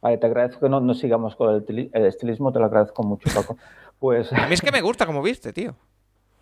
[0.03, 3.29] Vale, te agradezco que no, no sigamos con el, el estilismo, te lo agradezco mucho,
[3.35, 3.57] Paco.
[4.01, 5.75] Pues, A mí es que me gusta como viste, tío.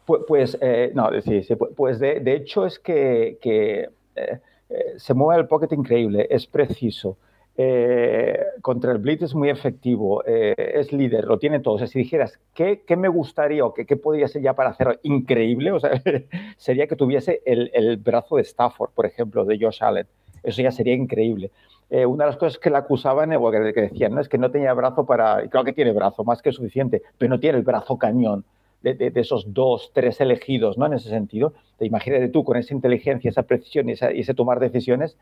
[0.06, 4.38] pues, pues, eh, no, sí, sí, pues- de, de hecho es que, que, eh,
[4.70, 7.18] eh, se mueve el pocket increíble, es preciso.
[7.60, 11.74] Eh, contra el blitz es muy efectivo, eh, es líder, lo tiene todo.
[11.74, 14.70] O sea, si dijeras, ¿qué, qué me gustaría o qué, qué podría ser ya para
[14.70, 15.72] hacerlo increíble?
[15.72, 15.90] O sea,
[16.56, 20.06] sería que tuviese el, el brazo de Stafford, por ejemplo, de Josh Allen.
[20.44, 21.50] Eso ya sería increíble.
[21.90, 24.20] Eh, una de las cosas que le acusaban, o que, que decían, ¿no?
[24.20, 27.28] es que no tenía brazo para, y claro que tiene brazo, más que suficiente, pero
[27.30, 28.44] no tiene el brazo cañón
[28.82, 30.86] de, de- de esos dos, tres elegidos, ¿no?
[30.86, 31.54] En ese sentido.
[31.76, 35.16] Te imagínate tú con esa inteligencia, esa precisión y, esa- y ese tomar decisiones,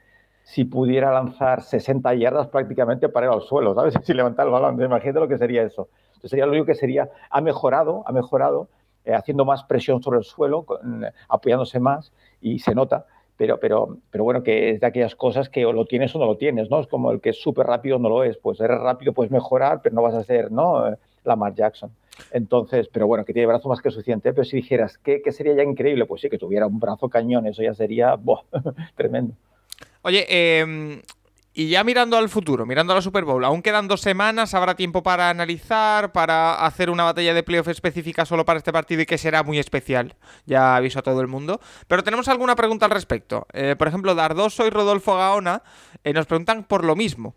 [0.47, 3.95] si pudiera lanzar 60 yardas prácticamente para ir al suelo, ¿sabes?
[4.05, 5.89] Si levantar el balón, imagínate lo que sería eso.
[6.11, 8.69] Entonces sería lo único que sería, ha mejorado, ha mejorado,
[9.05, 13.07] eh, haciendo más presión sobre el suelo, con- apoyándose más y se nota,
[13.37, 16.27] pero, pero, pero bueno, que es de aquellas cosas que o lo tienes o no
[16.27, 16.79] lo tienes, ¿no?
[16.79, 19.81] Es como el que es súper rápido no lo es, pues eres rápido, puedes mejorar,
[19.83, 20.89] pero no vas a ser, ¿no?
[20.89, 21.91] Eh, Lamar Jackson.
[22.31, 25.65] Entonces, pero bueno, que tiene brazo más que suficiente, pero si dijeras, ¿qué, sería ya
[25.65, 26.07] increíble?
[26.07, 28.17] Pues sí, que tuviera un brazo cañón, eso ya sería,
[28.95, 29.35] tremendo.
[30.03, 31.03] Oye, eh,
[31.59, 34.75] y ya mirando al futuro, mirando a la Super Bowl, aún quedan dos semanas, habrá
[34.77, 39.07] tiempo para analizar, para hacer una batalla de playoff específica solo para este partido y
[39.07, 41.59] que será muy especial, ya aviso a todo el mundo.
[41.89, 43.47] Pero tenemos alguna pregunta al respecto.
[43.55, 45.63] Eh, por ejemplo, Dardoso y Rodolfo Gaona
[46.05, 47.35] eh, nos preguntan por lo mismo.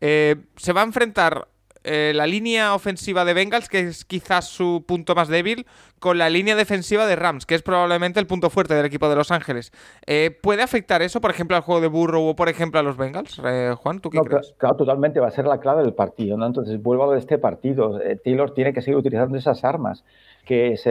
[0.00, 1.46] Eh, ¿Se va a enfrentar
[1.84, 5.66] eh, la línea ofensiva de Bengals, que es quizás su punto más débil,
[5.98, 9.16] con la línea defensiva de Rams, que es probablemente el punto fuerte del equipo de
[9.16, 9.70] Los Ángeles.
[10.06, 12.96] Eh, ¿Puede afectar eso, por ejemplo, al juego de Burrow o, por ejemplo, a los
[12.96, 13.40] Bengals?
[13.44, 14.52] Eh, Juan, ¿tú qué No, crees?
[14.52, 16.46] cla- claro, totalmente, va a ser la clave del partido, ¿no?
[16.46, 18.00] Entonces, vuelvo a lo de este partido.
[18.00, 20.04] Eh, Taylor tiene que seguir utilizando esas armas,
[20.46, 20.84] que es,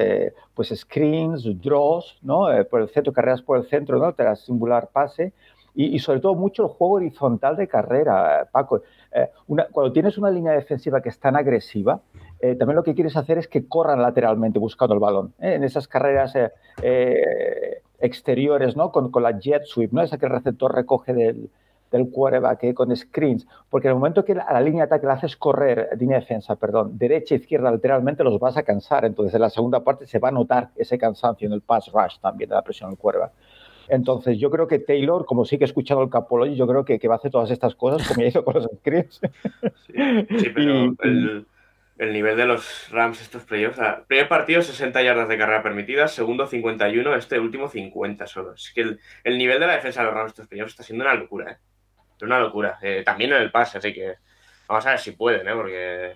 [0.54, 2.48] pues, screens, draws, ¿no?
[2.70, 4.14] Por el centro, carreras por el centro, ¿no?
[4.14, 5.34] Tras singular pase.
[5.76, 8.82] Y, y sobre todo mucho el juego horizontal de carrera, Paco.
[9.12, 9.30] Eh,
[9.72, 12.02] cuando tienes una línea defensiva que es tan agresiva,
[12.40, 15.34] eh, también lo que quieres hacer es que corran lateralmente buscando el balón.
[15.40, 15.56] ¿eh?
[15.56, 16.34] En esas carreras
[16.82, 18.92] eh, exteriores, ¿no?
[18.92, 20.02] Con, la jet sweep, ¿no?
[20.02, 21.50] Esa que el receptor recoge del,
[21.92, 25.14] del quarterback con screens, porque en el momento que a la línea de ataque la
[25.14, 29.04] haces correr, línea de defensa, perdón, derecha, izquierda, lateralmente, los vas a cansar.
[29.04, 32.20] Entonces, en la segunda parte se va a notar ese cansancio en el pass rush
[32.22, 33.34] también de la presión del quarterback.
[33.90, 37.00] Entonces, yo creo que Taylor, como sí que he escuchado el Capology, yo creo que,
[37.00, 39.20] que va a hacer todas estas cosas como ya hizo con los screens.
[39.88, 39.94] Sí,
[40.40, 41.46] sí pero Y- el,
[41.98, 43.78] el nivel de los Rams estos playoffs.
[43.78, 48.54] o sea, primer partido 60 yardas de carrera permitidas, segundo 51, este último 50 solo.
[48.54, 51.04] Es que el, el nivel de la defensa de los Rams estos playoffs está siendo
[51.04, 51.58] una locura, ¿eh?
[52.22, 52.78] Una locura.
[52.82, 54.16] Eh, también en el pase, así que
[54.68, 55.54] vamos a ver si pueden, ¿eh?
[55.54, 56.12] Porque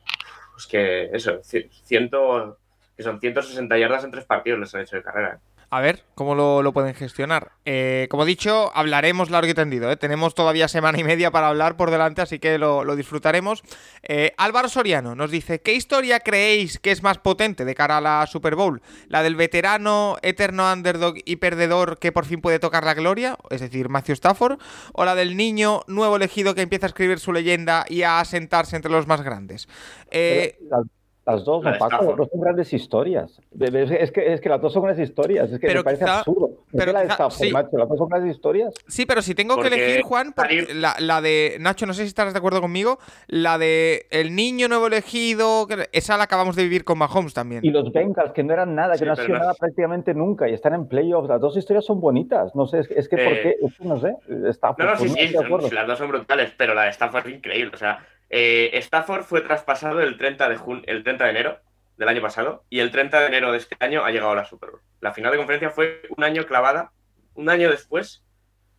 [0.58, 2.58] es que eso, ci- ciento,
[2.96, 5.36] que son 160 yardas en tres partidos les han hecho de carrera.
[5.36, 5.40] ¿eh?
[5.76, 7.54] A ver cómo lo, lo pueden gestionar.
[7.66, 9.90] Eh, como he dicho, hablaremos largo y tendido.
[9.92, 9.98] ¿eh?
[9.98, 13.64] Tenemos todavía semana y media para hablar por delante, así que lo, lo disfrutaremos.
[14.04, 18.02] Eh, Álvaro Soriano nos dice: ¿Qué historia creéis que es más potente de cara a
[18.02, 18.84] la Super Bowl?
[19.08, 23.40] ¿La del veterano, eterno underdog y perdedor que por fin puede tocar la gloria?
[23.50, 24.60] Es decir, Matthew Stafford.
[24.92, 28.76] ¿O la del niño nuevo elegido que empieza a escribir su leyenda y a asentarse
[28.76, 29.68] entre los más grandes?
[30.12, 30.84] Eh, Pero
[31.26, 32.08] las, dos, la Paco, Stafford.
[32.10, 33.40] las dos son grandes historias.
[33.60, 35.52] Es que, es que las dos son grandes historias.
[35.52, 36.48] Es que Pero me parece quizá- absurdo.
[36.50, 37.52] ¿Por qué pero la de quizá- Stafford, sí.
[37.52, 37.78] macho?
[37.78, 38.74] Las dos son grandes historias.
[38.88, 40.34] Sí, pero si tengo que Porque elegir, Juan,
[40.76, 44.68] la, la de Nacho, no sé si estarás de acuerdo conmigo, la de el niño
[44.68, 47.64] nuevo elegido, que- esa la acabamos de vivir con Mahomes también.
[47.64, 50.50] Y los Bengals, que no eran nada, que Sí, no no nada es- prácticamente nunca
[50.50, 51.30] y están en playoffs.
[51.30, 52.54] Las dos historias son bonitas.
[52.56, 53.66] No sé, es que, es que ¿por Eh, qué?
[53.66, 54.14] Es que no sé.
[54.50, 57.28] Stafford, No, no, pues sí, no sí, las dos son brutales, pero la de Stafford
[57.28, 57.72] es increíble.
[57.74, 58.06] O sea,
[58.36, 61.60] eh, Stafford fue traspasado el 30, de jun- el 30 de enero
[61.98, 64.46] del año pasado y el 30 de enero de este año ha llegado a la
[64.46, 64.82] Super Bowl.
[65.02, 66.92] La final de conferencia fue un año clavada,
[67.36, 68.24] un año después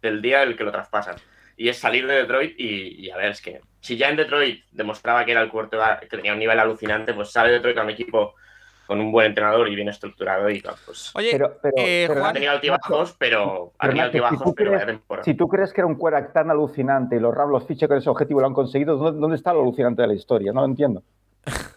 [0.02, 1.16] del día en el que lo traspasan.
[1.56, 4.64] Y es salir de Detroit y, y a ver, es que si ya en Detroit
[4.72, 7.82] demostraba que era el quarterback, que tenía un nivel alucinante, pues sale de Detroit a
[7.84, 8.34] un equipo
[8.86, 12.30] con un buen entrenador y bien estructurado y pues Oye, Pero, pero, eh, pero Juan-
[12.30, 15.24] ha tenido altibajos, pero ha tenido si altibajos, tú pero crees- temporada.
[15.24, 17.96] Si tú crees que era un quarterback tan alucinante y los Rams los ficha con
[17.98, 20.52] ese objetivo y lo han conseguido, ¿dónde, dónde está lo alucinante de la historia?
[20.52, 21.02] No lo entiendo.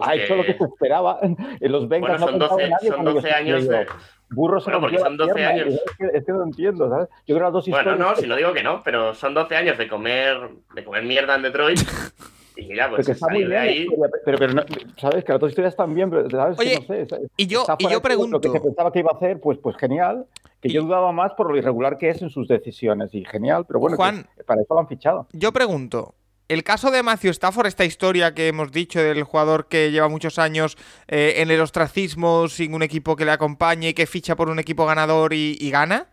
[0.00, 1.18] Ha hecho lo que que- se esperaba.
[1.20, 1.36] En
[1.72, 3.68] los Bengals Bueno, no son pensado 12, nadie son cuando 12 ellos años de...
[3.68, 4.10] playoffs.
[4.30, 5.74] Burro se Bueno, porque son la 12 pierna y años.
[5.74, 7.08] Es que, es que no entiendo, ¿sabes?
[7.26, 8.08] Yo creo que las dos Bueno, historias...
[8.16, 10.38] no, si no digo que no, pero son 12 años de comer,
[10.76, 11.80] de comer mierda en Detroit.
[12.56, 13.82] Y mira, pues está muy salir de bien la ahí.
[13.82, 14.62] historia, pero, pero no-
[14.96, 17.00] sabes que las dos historias están bien, pero sabes Oye, que no sé.
[17.02, 19.40] está- y yo- y yo todo Lo que pregunto- se pensaba que iba a hacer,
[19.40, 20.26] pues, pues genial.
[20.60, 23.14] Que yo dudaba más por lo irregular que es en sus decisiones.
[23.14, 25.26] Y genial, pero bueno, Juan- que para eso lo han fichado.
[25.32, 26.14] yo pregunto,
[26.48, 30.38] el caso de Matthew Stafford, esta historia que hemos dicho del jugador que lleva muchos
[30.38, 30.76] años
[31.08, 34.58] eh, en el ostracismo, sin un equipo que le acompañe y que ficha por un
[34.58, 36.06] equipo ganador y, y gana,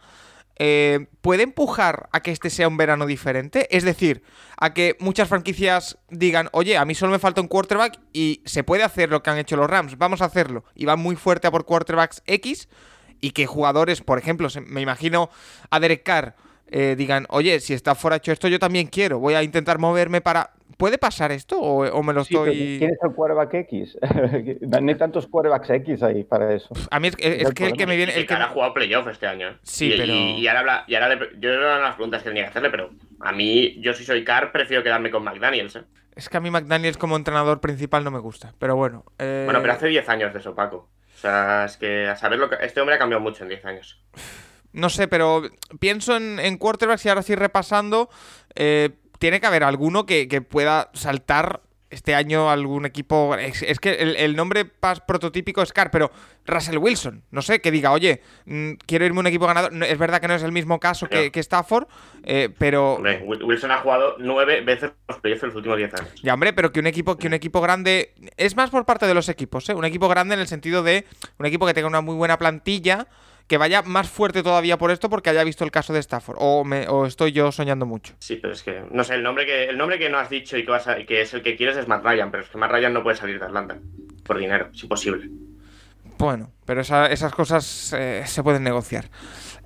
[0.57, 3.67] eh, ¿puede empujar a que este sea un verano diferente?
[3.75, 4.23] Es decir,
[4.57, 8.63] a que muchas franquicias digan, oye, a mí solo me falta un quarterback y se
[8.63, 10.63] puede hacer lo que han hecho los Rams, vamos a hacerlo.
[10.75, 12.67] Y van muy fuerte a por quarterbacks X
[13.21, 15.29] y que jugadores, por ejemplo, me imagino
[15.69, 16.35] a Derek Carr,
[16.71, 20.21] eh, digan, oye, si está fuera hecho esto, yo también quiero, voy a intentar moverme
[20.21, 20.51] para...
[20.77, 22.77] ¿Puede pasar esto o, o me lo Sí, estoy...?
[22.79, 23.97] ¿Quién es el quarterback X?
[24.61, 26.73] no hay tantos quarterbacks X ahí para eso.
[26.89, 28.15] A mí es, es- es que el que me viene...
[28.15, 29.59] El que ha jugado playoff este año.
[29.61, 31.95] Sí, y, pero- y, y ahora, habla- y ahora le- yo era una de las
[31.95, 32.89] preguntas que tenía que hacerle, pero
[33.19, 35.75] a mí, yo si soy Carr, prefiero quedarme con McDaniels.
[35.75, 35.83] ¿eh?
[36.15, 39.05] Es que a mí McDaniels como entrenador principal no me gusta, pero bueno.
[39.19, 40.89] eh, Bueno, pero hace 10 años de eso, Paco.
[41.15, 42.55] O sea, es que a saber lo que.
[42.61, 44.03] Este hombre ha cambiado mucho en 10 años.
[44.73, 45.43] No sé, pero
[45.79, 48.09] pienso en, en quarterbacks y ahora sí repasando,
[48.55, 51.61] eh, tiene que haber alguno que, que pueda saltar
[51.91, 53.35] este año algún equipo.
[53.35, 56.09] Es, es que el, el nombre más prototípico es Carr, pero
[56.45, 59.73] Russell Wilson, no sé, que diga, oye, mm, quiero irme a un equipo ganador.
[59.73, 61.87] No, es verdad que no es el mismo caso que, que Stafford,
[62.23, 62.93] eh, pero...
[62.93, 66.21] Hombre, Wilson ha jugado 9 veces los playoffs en los últimos 10 años.
[66.23, 68.13] Ya, hombre, pero que un equipo, que un equipo grande.
[68.37, 69.75] Es más por parte de los equipos, ¿eh?
[69.75, 71.05] Un equipo grande en el sentido de
[71.37, 73.07] un equipo que tenga una muy buena plantilla,
[73.51, 76.37] que vaya más fuerte todavía por esto porque haya visto el caso de Stafford.
[76.39, 78.13] O, me, o estoy yo soñando mucho.
[78.19, 80.55] Sí, pero es que, no sé, el nombre que, el nombre que no has dicho
[80.57, 82.49] y que, vas a- y que es el que quieres es Matt Ryan, pero es
[82.49, 83.77] que Matt Ryan no puede salir de Atlanta
[84.23, 85.29] por dinero, es imposible.
[86.17, 89.09] Bueno, pero esa- esas cosas eh, se pueden negociar.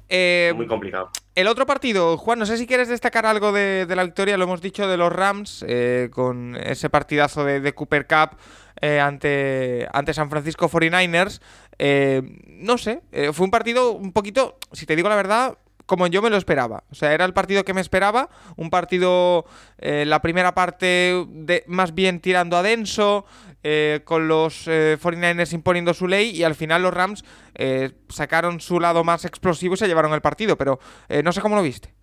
[0.09, 1.11] Eh, Muy complicado.
[1.35, 4.45] El otro partido, Juan, no sé si quieres destacar algo de, de la victoria, lo
[4.45, 8.37] hemos dicho, de los Rams, eh, con ese partidazo de, de Cooper Cup
[8.81, 11.41] eh, ante, ante San Francisco 49ers.
[11.77, 16.07] Eh, no sé, eh, fue un partido un poquito, si te digo la verdad, como
[16.07, 16.83] yo me lo esperaba.
[16.91, 19.45] O sea, era el partido que me esperaba, un partido,
[19.77, 23.25] eh, la primera parte de, más bien tirando a denso,
[23.63, 27.23] eh, con los eh, 49ers imponiendo su ley y al final los Rams
[28.09, 30.79] sacaron su lado más explosivo y se llevaron el partido, pero
[31.23, 31.93] no sé cómo lo viste.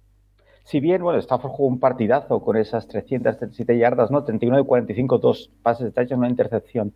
[0.64, 4.24] Si bien, bueno, Stafford jugó un partidazo con esas 337 yardas, ¿no?
[4.24, 6.92] 31 de 45, dos pases de touchdown, una intercepción.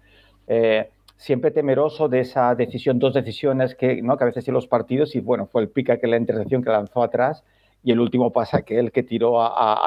[0.46, 4.16] Eh, siempre temeroso de esa decisión, dos decisiones que, ¿no?
[4.16, 6.70] que a veces tienen los partidos y bueno, fue el pica que la intercepción que
[6.70, 7.42] lanzó atrás
[7.82, 9.38] y el último pasa aquel que tiró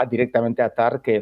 [0.10, 1.22] directamente a Tar, que,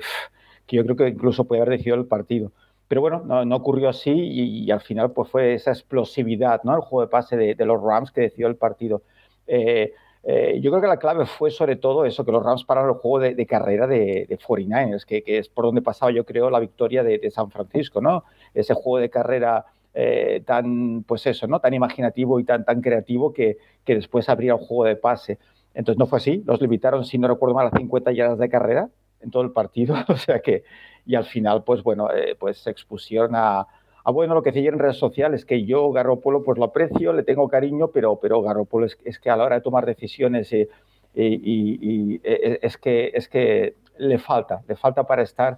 [0.66, 2.52] que, yo creo que incluso puede haber decidido el partido.
[2.88, 6.74] Pero bueno, no, ocurrió así y, al final pues fue esa explosividad, ¿no?
[6.74, 9.02] El juego de pase de, de los Rams que decidió el partido.
[9.46, 9.94] Eh,
[10.24, 12.96] eh, yo creo que la clave fue sobre todo eso, que los Rams pararon el
[12.98, 16.60] juego de, carrera de, de 49ers, que, que, es por donde pasaba yo creo la
[16.60, 18.24] victoria de, San Francisco, ¿no?
[18.54, 21.60] Ese juego de carrera eh, tan, pues eso, ¿no?
[21.60, 25.40] Tan imaginativo y tan, tan creativo que, que después abría un juego de pase.
[25.74, 28.90] Entonces no fue así, los limitaron, si no recuerdo mal, a 50 yardas de carrera
[29.22, 30.64] en todo el partido, o sea que,
[31.06, 33.68] y al final, pues bueno, eh, pues se expusieron a,
[34.08, 37.24] a, bueno, lo que decía en redes sociales, que yo Garropolo pues lo aprecio, le
[37.24, 40.70] tengo cariño, pero, pero Garropolo es, es que a la hora de tomar decisiones eh,
[41.14, 45.58] y, eh, es, que, es que le falta, le falta para estar,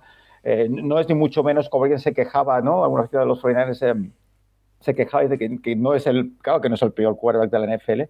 [0.67, 2.87] no es ni mucho menos como alguien se quejaba, ¿no?
[3.07, 4.09] Ciudad de los 49
[4.79, 7.51] se quejaba de que, que, no es el, claro que no es el peor quarterback
[7.51, 8.01] de la NFL,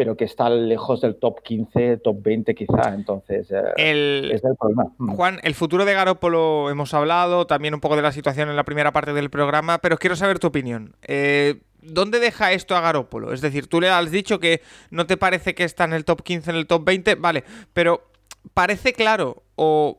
[0.00, 4.56] pero que está lejos del top 15, top 20 quizá, entonces eh, el, es el
[4.56, 4.90] problema.
[4.96, 5.12] Mm.
[5.12, 8.64] Juan, el futuro de Garópolo hemos hablado, también un poco de la situación en la
[8.64, 10.96] primera parte del programa, pero quiero saber tu opinión.
[11.02, 13.34] Eh, ¿Dónde deja esto a Garópolo?
[13.34, 16.22] Es decir, tú le has dicho que no te parece que está en el top
[16.22, 17.44] 15, en el top 20, vale,
[17.74, 18.08] pero
[18.54, 19.98] parece claro, o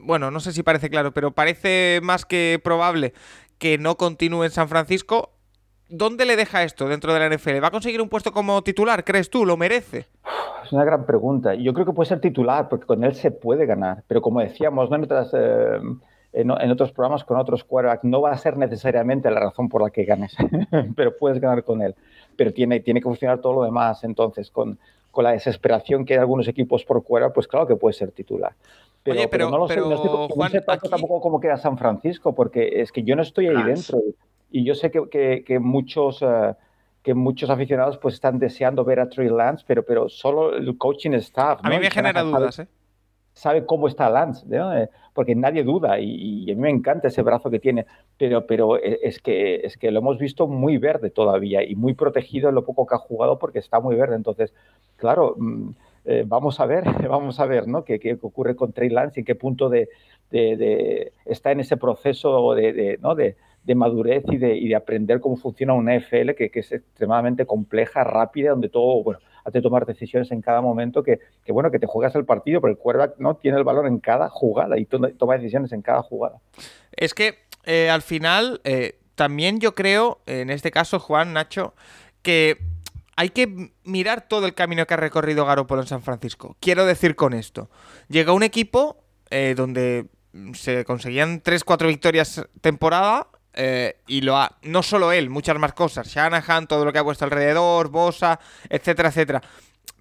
[0.00, 3.12] bueno, no sé si parece claro, pero parece más que probable
[3.58, 5.34] que no continúe en San Francisco
[5.92, 7.62] ¿dónde le deja esto dentro de la NFL?
[7.62, 9.46] ¿Va a conseguir un puesto como titular, crees tú?
[9.46, 10.06] ¿Lo merece?
[10.64, 11.54] Es una gran pregunta.
[11.54, 14.02] Yo creo que puede ser titular, porque con él se puede ganar.
[14.08, 14.96] Pero como decíamos ¿no?
[14.96, 15.80] en, eh,
[16.32, 19.90] en, otros programas con otros quarterbacks, no va a ser necesariamente la razón por la
[19.90, 20.34] que ganes,
[20.96, 21.94] pero puedes ganar con él.
[22.36, 24.02] Pero tiene, tiene que funcionar todo lo demás.
[24.04, 24.78] Entonces, con,
[25.10, 28.54] con la desesperación que hay algunos equipos por quarterback, pues claro que puede ser titular.
[29.02, 32.34] Pero, Oye, pero, no lo pero, sé, no, Juan, sé tampoco cómo queda San Francisco,
[32.34, 34.00] porque es que yo no estoy ahí dentro.
[34.52, 36.54] Y yo sé que, que, muchos, uh,
[37.02, 41.12] que muchos aficionados pues están deseando ver a Trey Lance, pero, pero solo el coaching
[41.14, 41.60] staff.
[41.62, 42.72] A mí me genera dudas, sabe, ¿eh?
[43.32, 44.76] Sabe cómo está Lance, ¿no?
[44.76, 47.86] Eh, porque nadie duda y, y, a mí me encanta ese brazo que tiene,
[48.18, 51.94] pero, pero e, es, que, es que lo hemos visto muy verde todavía y muy
[51.94, 54.16] protegido en lo poco que ha jugado porque está muy verde.
[54.16, 54.52] Entonces,
[54.96, 55.70] claro, mm,
[56.04, 57.84] eh, vamos a ver, vamos a ver, ¿no?
[57.84, 59.88] ¿Qué, qué ocurre con Trey Lance y qué punto de,
[60.30, 63.14] de, de está en ese proceso de, ¿no?
[63.14, 66.72] de de madurez y de, y de, aprender cómo funciona una FL que, que, es
[66.72, 71.70] extremadamente compleja, rápida, donde todo, bueno, hace tomar decisiones en cada momento que, que, bueno,
[71.70, 74.78] que te juegas el partido, pero el quarterback no tiene el valor en cada jugada
[74.78, 76.38] y toma decisiones en cada jugada.
[76.96, 81.74] Es que eh, al final, eh, también yo creo, en este caso, Juan, Nacho,
[82.22, 82.58] que
[83.16, 86.56] hay que mirar todo el camino que ha recorrido Garoppolo en San Francisco.
[86.60, 87.70] Quiero decir con esto,
[88.08, 90.06] llega un equipo eh, donde
[90.54, 96.08] se conseguían 3-4 victorias temporada eh, y lo ha, no solo él, muchas más cosas,
[96.08, 99.42] Shanahan, todo lo que ha puesto alrededor, Bosa, etcétera, etcétera.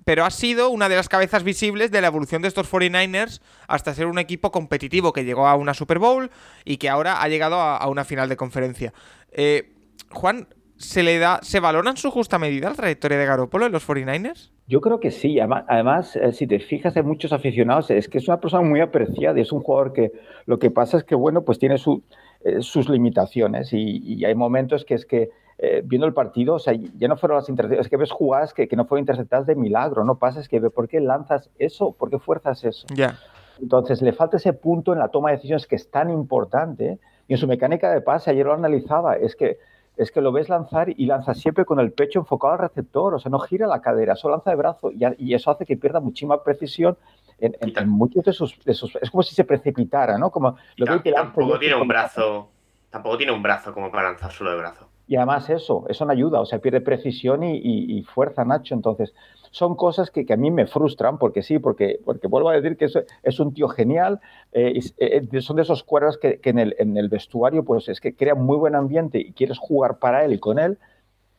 [0.05, 3.93] Pero ha sido una de las cabezas visibles de la evolución de estos 49ers hasta
[3.93, 6.31] ser un equipo competitivo que llegó a una Super Bowl
[6.65, 8.93] y que ahora ha llegado a, una final de conferencia.
[9.31, 9.73] Eh,
[10.09, 10.47] Juan,
[10.77, 13.87] ¿se le da, se valora en su justa medida la trayectoria de Garoppolo en los
[13.87, 14.49] 49ers?
[14.67, 15.37] Yo creo que sí.
[15.39, 19.39] Además, eh, si te fijas en muchos aficionados, es que es una persona muy apreciada
[19.39, 20.11] es un jugador que
[20.45, 22.03] lo que pasa es que, bueno, pues tiene su,
[22.43, 26.73] eh, sus limitaciones y, hay momentos que es que eh, viendo el partido, o sea,
[26.73, 29.55] ya no fueron las intercepciones, es que ves jugadas que, que, no fueron interceptadas de
[29.55, 31.91] milagro, no pasa, es que ¿por qué lanzas eso?
[31.91, 32.87] ¿Por qué fuerzas eso?
[32.95, 33.15] Ya.
[33.61, 36.97] Entonces, le falta ese punto en la toma de decisiones que es tan importante
[37.27, 39.59] y en su mecánica de pase, ayer lo analizaba, es que
[39.97, 43.19] es que lo ves lanzar y lanza siempre con el pecho enfocado al receptor, o
[43.19, 45.99] sea, no gira la cadera, solo lanza de brazo y, y eso hace que pierda
[45.99, 46.97] muchísima precisión
[47.41, 50.31] en, muchos de sus, Es como si se precipitara, ¿no?
[50.31, 52.49] Como lo que tampoco tiene un brazo.
[52.89, 54.87] Tampoco tiene un brazo como para lanzar solo de brazo.
[55.07, 58.73] Y además eso, eso no ayuda, o sea, pierde precisión y, fuerza, Nacho.
[58.73, 59.13] Entonces,
[59.49, 62.85] son cosas que, a mí me frustran, porque sí, porque, porque vuelvo a decir que
[62.85, 64.21] es, es un tío genial,
[64.53, 68.15] eh, eh, son de esos cuerdas que, en, el, en el vestuario, pues es que
[68.15, 70.77] crea muy buen ambiente y quieres jugar para él y con él,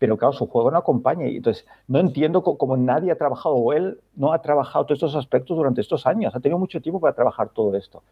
[0.03, 1.29] pero claro, su juego no acompaña.
[1.29, 5.15] Y entonces, no entiendo cómo, nadie ha trabajado, o él no ha trabajado todos estos
[5.15, 6.35] aspectos durante estos años.
[6.35, 8.03] Ha tenido mucho tiempo para trabajar todo esto.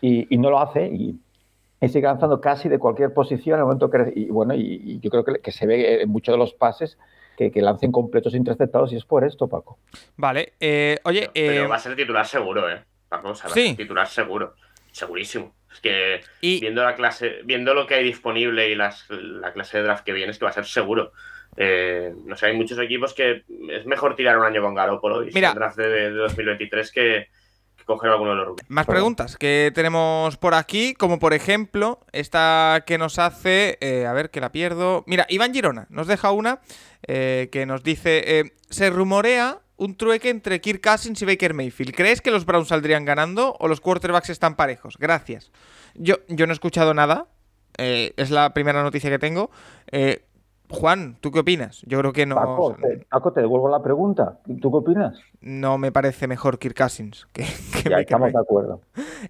[0.00, 1.20] Y, no lo hace y,
[1.82, 4.12] sigue lanzando casi de cualquier posición en el momento que...
[4.16, 6.98] Y bueno, y, yo creo que, se ve en muchos de los pases
[7.36, 9.78] que, lancen completos interceptados y es por esto, Paco.
[10.16, 10.54] Vale.
[10.58, 11.30] Eh, oye...
[11.32, 12.82] Pero eh, va a ser titular seguro, ¿eh?
[13.08, 14.54] Paco, o sea, va a ser titular seguro.
[14.90, 15.54] Segurísimo.
[15.76, 19.84] Es que viendo la clase, viendo lo que hay disponible y las, la clase de
[19.84, 21.12] draft que viene, es que va a ser seguro.
[21.56, 25.32] Eh, no sé, hay muchos equipos que es mejor tirar un año con Garoppolo y
[25.32, 27.28] Mira, draft de, 2023 que,
[27.76, 28.70] que, coger alguno de los rookies.
[28.70, 34.12] Más preguntas que tenemos por aquí, como por ejemplo esta que nos hace, eh, a
[34.12, 35.04] ver que la pierdo.
[35.06, 36.60] Mira, Iván Girona nos deja una
[37.06, 41.94] eh, que nos dice, se rumorea un trueque entre Kirk Cousins y Baker Mayfield.
[41.94, 44.96] ¿Crees que los Browns saldrían ganando o los quarterbacks están parejos?
[44.98, 45.52] Gracias.
[45.94, 47.28] Yo, yo no he escuchado nada.
[47.78, 49.50] eh, es la primera noticia que tengo.
[49.92, 50.24] Eh,
[50.68, 51.82] Juan, ¿tú qué opinas?
[51.86, 54.38] Yo creo que no, Paco, te, Paco, te devuelvo la pregunta.
[54.60, 55.18] ¿Tú qué opinas?
[55.40, 58.80] no me parece mejor Kirk Cousins que, que Ya Baker estamos de acuerdo.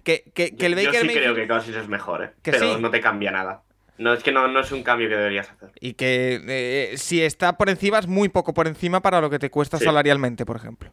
[0.03, 2.31] Que, que- que el Yo Baker sí Mayfield- creo que Cousins es mejor, ¿eh?
[2.41, 2.81] Que pero sí.
[2.81, 3.61] no te cambia nada.
[3.97, 5.71] No, es que no, no es un cambio que deberías hacer.
[5.79, 9.39] Y que eh, si está por encima, es muy poco por encima para lo que
[9.39, 9.85] te cuesta Sí.
[9.85, 10.91] salarialmente, por ejemplo.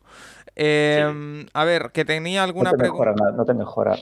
[0.57, 3.13] Eh, A ver, que tenía No alguna te pregunta.
[3.37, 3.97] no te mejora.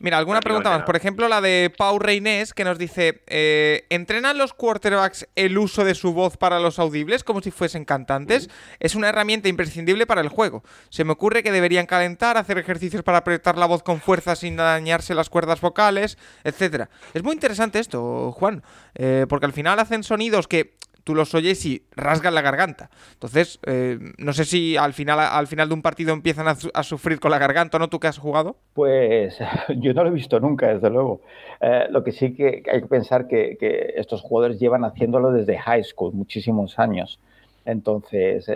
[0.00, 0.78] Mira, alguna pregunta más.
[0.78, 0.84] nada.
[0.84, 5.84] Por ejemplo, la de Pau Reinés, que nos dice: eh, ¿Entrenan los quarterbacks el uso
[5.84, 8.50] de su voz para los audibles como si fuesen cantantes?
[8.80, 10.62] Es una herramienta imprescindible para el juego.
[10.90, 14.56] Se me ocurre que deberían calentar, hacer ejercicios para apretar la voz con fuerza sin
[14.56, 16.90] dañarse las cuerdas vocales, etcétera.
[17.14, 18.62] Es muy interesante esto, Juan,
[18.94, 20.74] eh, porque al final hacen sonidos que
[21.04, 22.90] tú los oyes y rasgan la garganta.
[23.12, 26.70] Entonces, eh, no sé si al final, al final de un partido empiezan a, su-
[26.74, 27.88] a sufrir con la garganta, ¿no?
[27.88, 28.56] ¿Tú que has jugado?
[28.74, 29.38] Pues
[29.76, 31.20] yo no lo he visto nunca, desde luego.
[31.60, 35.56] Eh, lo que sí que hay que pensar que, que estos jugadores llevan haciéndolo desde
[35.58, 37.20] high school, muchísimos años.
[37.64, 38.46] Entonces,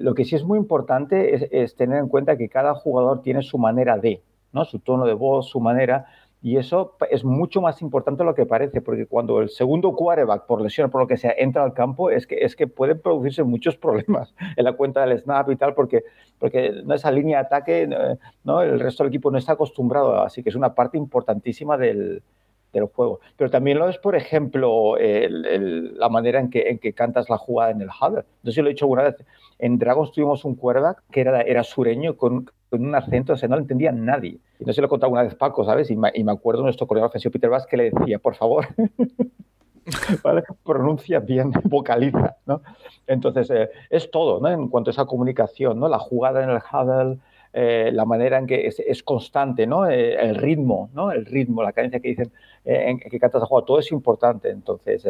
[0.00, 3.42] lo que sí es muy importante es, es tener en cuenta que cada jugador tiene
[3.42, 4.64] su manera de, ¿no?
[4.64, 6.06] Su tono de voz, su manera.
[6.42, 10.46] Y eso es mucho más importante de lo que parece, porque cuando el segundo quarterback,
[10.46, 13.42] por lesión, por lo que sea, entra al campo, es que, es que pueden producirse
[13.42, 16.04] muchos problemas en la cuenta del snap y tal, porque,
[16.38, 18.62] porque esa línea de ataque, eh, ¿no?
[18.62, 22.22] el resto del equipo no está acostumbrado, así que es una parte importantísima del,
[22.72, 23.20] del juego.
[23.36, 27.70] Pero también lo es, por ejemplo, la manera en que, en que cantas la jugada
[27.70, 28.24] en el huddle.
[28.42, 29.16] No sé lo he dicho alguna vez.
[29.58, 33.48] En Dragons tuvimos un quarterback que era, era sureño con, con un acento, o sea,
[33.48, 34.38] no lo entendía nadie.
[34.58, 35.90] Y no si lo he contado alguna vez Paco, ¿sabes?
[35.90, 38.66] Y me, y me acuerdo nuestro coordinador ofensivo Peter Bass que le decía, por favor,
[40.64, 42.62] pronuncia bien, vocaliza, ¿no?
[43.06, 44.48] Entonces, eh, es todo, ¿no?
[44.48, 45.88] En cuanto a esa comunicación, ¿no?
[45.88, 47.18] La jugada en el huddle,
[47.58, 49.88] eh, la manera en que es, constante, ¿no?
[49.88, 51.10] Eh, el ritmo, ¿no?
[51.10, 52.30] El ritmo, la cadencia que dicen
[52.66, 54.50] eh, que cantas la jugada, todo es importante.
[54.50, 55.06] Entonces,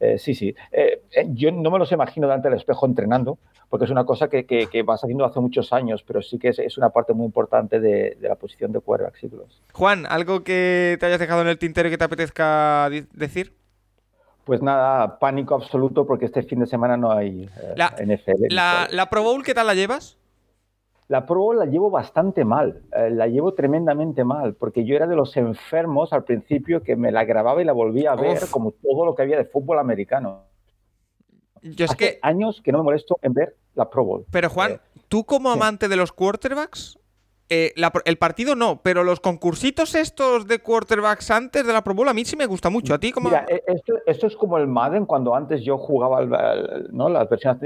[0.00, 0.54] eh, sí, sí.
[0.72, 4.28] Eh, eh, yo no me los imagino delante del espejo entrenando, porque es una cosa
[4.28, 7.12] que, que- que vas haciendo hace muchos años, pero sí que es, es una parte
[7.12, 9.30] muy importante de, de la posición de quarterback, sí.
[9.72, 13.52] Juan, ¿algo que te hayas dejado en el tintero y que te apetezca decir?
[14.44, 18.46] Pues nada, pánico absoluto porque este fin de semana no hay eh, La- NFL.
[18.90, 20.16] la Pro Bowl, ¿qué tal la llevas?
[21.10, 25.08] La Pro Bowl la llevo bastante mal, eh, la llevo tremendamente mal, porque yo era
[25.08, 28.50] de los enfermos al principio que me la grababa y la volvía a ver Uf.
[28.52, 30.44] como todo lo que había de fútbol americano.
[31.62, 34.24] Yo es Hace que, años que no me molesto en ver la Pro Bowl.
[34.30, 35.58] pero Juan, Eh, tú como sí.
[35.58, 36.96] amante de los quarterbacks,
[37.50, 37.74] eh,
[38.04, 42.14] el partido no, pero los concursitos estos de quarterbacks antes de la Pro Bowl a
[42.14, 42.94] mí sí me gusta mucho.
[42.94, 43.28] A ti como...
[43.28, 47.08] Mira, eh, esto, es como el Madden cuando antes yo jugaba, al- ¿no?
[47.08, 47.60] Las versiones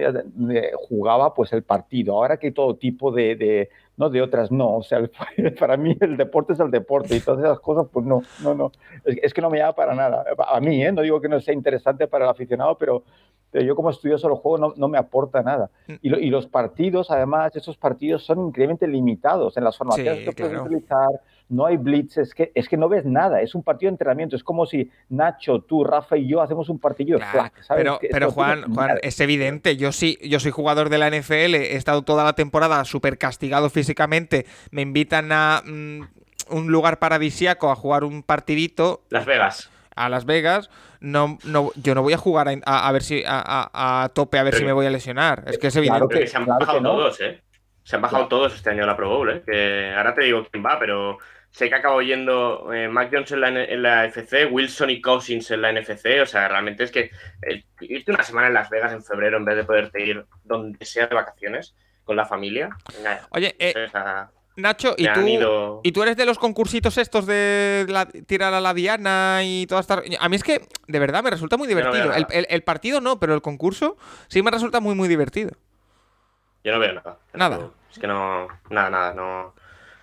[0.89, 2.15] jugaba pues el partido.
[2.15, 4.11] Ahora que hay todo tipo de- ¿no?
[4.11, 4.77] de otras no.
[4.77, 4.99] O sea,
[5.59, 8.73] para mí el deporte es el deporte y todas esas cosas, pues no, no, no.
[9.05, 10.25] Es, es que no me llama para nada.
[10.49, 10.93] A mí, ¿eh?
[10.93, 13.03] No digo que no sea interesante para el aficionado, pero,
[13.51, 15.71] pero yo como estudioso del juego no, no me aporta nada.
[16.03, 20.25] Y, lo- y los partidos, además, esos partidos son increíblemente limitados en las formaciones Sí,
[20.25, 20.65] que puedes claro.
[20.65, 21.09] utilizar.
[21.49, 24.35] No hay blitz, es que, es que no ves nada, es un partido de entrenamiento.
[24.35, 27.83] Es como si Nacho, tú, Rafa y yo hacemos un partido de Claro, flag, ¿sabes?
[27.85, 29.77] pero, Que pero esto no Juan, Juan, es evidente.
[29.77, 33.69] Yo sí, yo soy jugador de la NFL, he estado toda la temporada súper castigado
[33.71, 34.47] físicamente.
[34.71, 36.01] Me invitan a mm,
[36.51, 39.71] un lugar paradisiaco a jugar un partidito Las Vegas.
[39.97, 40.71] a Las Vegas.
[41.01, 44.09] No, no, yo no voy a jugar a, a- a ver si a, a- a
[44.09, 45.45] tope a ver Pero si me voy a lesionar.
[45.47, 46.09] Es que es Claro evidente.
[46.15, 46.91] Pero que se han claro que bajado no.
[46.93, 47.43] todos, ¿eh?
[47.85, 49.43] Se han bajado todos este año a la Pro Bowl, ¿eh?
[49.47, 51.19] Que ahora te digo quién va, pero
[51.51, 55.51] sé que acabo yendo eh, Mac Jones en la, en la FC, Wilson y Cousins
[55.53, 56.21] en la NFC.
[56.23, 57.11] O sea, realmente es que
[57.43, 60.85] eh, irte una semana en Las Vegas en febrero en vez de poderte ir donde
[60.85, 61.75] sea de vacaciones
[62.05, 62.71] con la familia.
[63.31, 67.27] Oye, eh, o sea, Nacho, ¿y tú, ido- ¿y tú eres de los concursitos estos
[67.27, 70.05] de la- tirar a la diana y todas estas...
[70.21, 72.05] A mí es que, de verdad, me resulta muy no divertido.
[72.05, 72.27] el, nada.
[72.31, 73.97] el- el partido no, pero el concurso
[74.29, 75.51] sí me resulta muy, muy divertido.
[76.65, 77.19] Yo no veo nada.
[77.35, 77.71] Nada.
[77.91, 78.49] Es que no.
[78.71, 79.55] Nada, nada, no.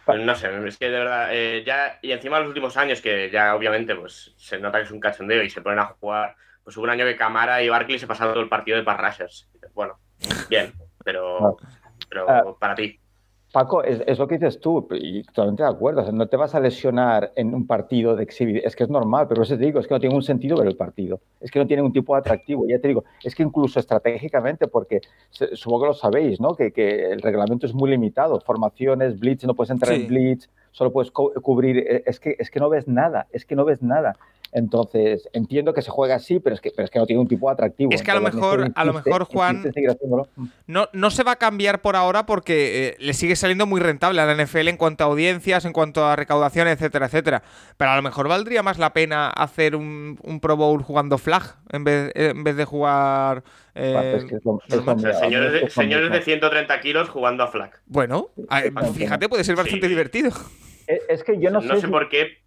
[0.08, 3.56] No sé, es que de verdad, eh, ya, y encima los últimos años, que ya
[3.56, 6.84] obviamente pues se nota que es un cachondeo y se ponen a jugar, pues hubo
[6.84, 9.50] un año que Camara y Barkley se pasaron todo el partido de parrashers.
[9.74, 10.00] Bueno,
[10.50, 10.74] bien,
[11.04, 11.58] pero,
[12.10, 12.44] pero Ah.
[12.60, 13.00] para ti.
[13.52, 16.02] Paco, es, es lo que dices tú, y totalmente de acuerdo.
[16.02, 18.64] O sea, no te vas a lesionar en un partido de exhibición.
[18.66, 20.68] Es que es normal, pero eso te digo, es que no tiene un sentido ver
[20.68, 21.20] el partido.
[21.42, 22.66] Es que no tiene un tipo de atractivo.
[22.66, 25.02] Ya te digo, es que incluso estratégicamente, porque
[25.32, 26.56] se- supongo que lo sabéis, ¿no?
[26.56, 28.40] Que, que el reglamento es muy limitado.
[28.40, 30.02] Formaciones, blitz, no puedes entrar Sí.
[30.04, 31.80] en blitz, solo puedes co- cubrir.
[31.80, 34.16] eh, Es que, es que no ves nada, es que no ves nada.
[34.54, 37.28] Entonces, entiendo que se juega así, pero es que, pero es que no tiene un
[37.28, 37.92] tipo atractivo.
[37.94, 40.28] Es que a lo mejor- insiste, a lo mejor, Juan- haciéndolo.
[40.68, 44.20] No, no se va a cambiar por ahora porque eh, le sigue saliendo muy rentable
[44.22, 47.44] a la NFL en cuanto a audiencias, en cuanto a recaudación, etcétera, etcétera.
[47.78, 51.56] Pero a lo mejor valdría más la pena hacer un, un Pro Bowl jugando flag
[51.72, 53.44] en vez, en vez de jugar.
[53.74, 54.96] eh, Aparte, es que es lo- es lo normal.
[54.98, 56.20] O sea, mío, señores, de, es lo señores mío.
[56.20, 57.72] de 130 kilos jugando a flag.
[57.86, 58.62] Bueno, a-
[58.94, 59.90] fíjate, puede ser bastante Sí.
[59.90, 60.32] divertido.
[61.10, 62.42] Es, que yo no, No, sé si- por qué.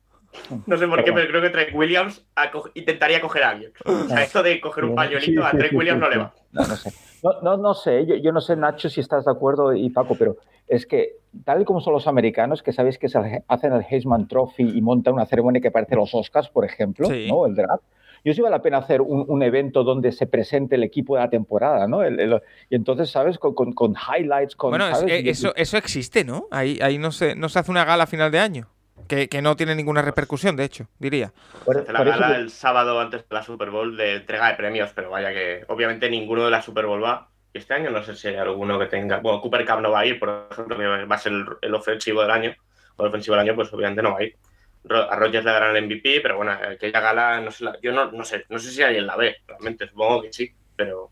[0.66, 3.72] No sé por qué, pero creo que Trek Williams co- intentaría coger a alguien.
[3.84, 6.34] O sea, esto de coger un pañuelito a sí, Williams no le va.
[6.52, 6.92] No, no sé.
[7.22, 10.14] No, no, no sé, yo, yo no sé, Nacho, si estás de acuerdo y Paco,
[10.18, 10.36] pero
[10.68, 11.12] es que
[11.44, 14.82] tal y como son los americanos, que sabéis que se hacen el Heisman Trophy y
[14.82, 17.26] montan una ceremonia que parece los Oscars, por ejemplo, Sí.
[17.28, 17.46] ¿no?
[17.46, 17.82] El draft.
[18.26, 21.22] Yo sí vale la pena hacer un, un evento donde se presente el equipo de
[21.22, 22.02] la temporada, ¿no?
[22.02, 22.40] El- el-
[22.70, 23.38] y entonces, ¿sabes?
[23.38, 24.70] Con, con- con highlights, con...
[24.70, 25.22] Bueno, es- ¿sabes?
[25.24, 26.46] Y- eso, eso existe, ¿no?
[26.50, 28.68] Ahí, ahí no, se, no se hace una gala a final de año.
[29.08, 31.32] Que, que no tiene ninguna repercusión, de hecho, diría.
[31.64, 34.54] por- Se la gala que- el sábado antes de la Super Bowl de entrega de
[34.54, 37.28] premios, pero vaya que obviamente ninguno de la Super Bowl va.
[37.52, 39.18] Este año no sé si hay alguno que tenga.
[39.18, 41.74] Bueno, Cooper Cup no va a ir, por ejemplo, que va a ser el, el
[41.74, 42.54] ofensivo del año.
[42.96, 44.36] O el ofensivo del año, pues obviamente no va a ir.
[44.84, 47.92] Ro- A Rogers le darán el MVP, pero bueno, aquella gala, no sé, la- yo
[47.92, 51.10] no, no sé, no sé si alguien la ve, realmente, supongo que sí, pero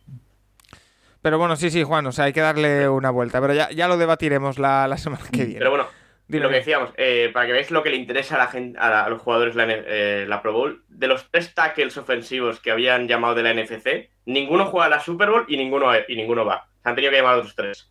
[1.21, 3.41] Pero bueno, sí, sí, Juan, o sea, hay que darle una vuelta.
[3.41, 5.59] Pero ya, ya lo debatiremos la, la semana que viene.
[5.59, 5.87] Pero bueno,
[6.33, 6.45] Dime.
[6.45, 9.09] lo que decíamos, eh, para que veáis lo que le interesa a la gente, a,
[9.09, 13.35] los jugadores la, eh, la Pro Bowl, de los tres tackles ofensivos que habían llamado
[13.35, 16.67] de la NFC, ninguno juega a la Super Bowl y ninguno, y ninguno va.
[16.83, 17.91] Se han tenido que llamar a otros tres.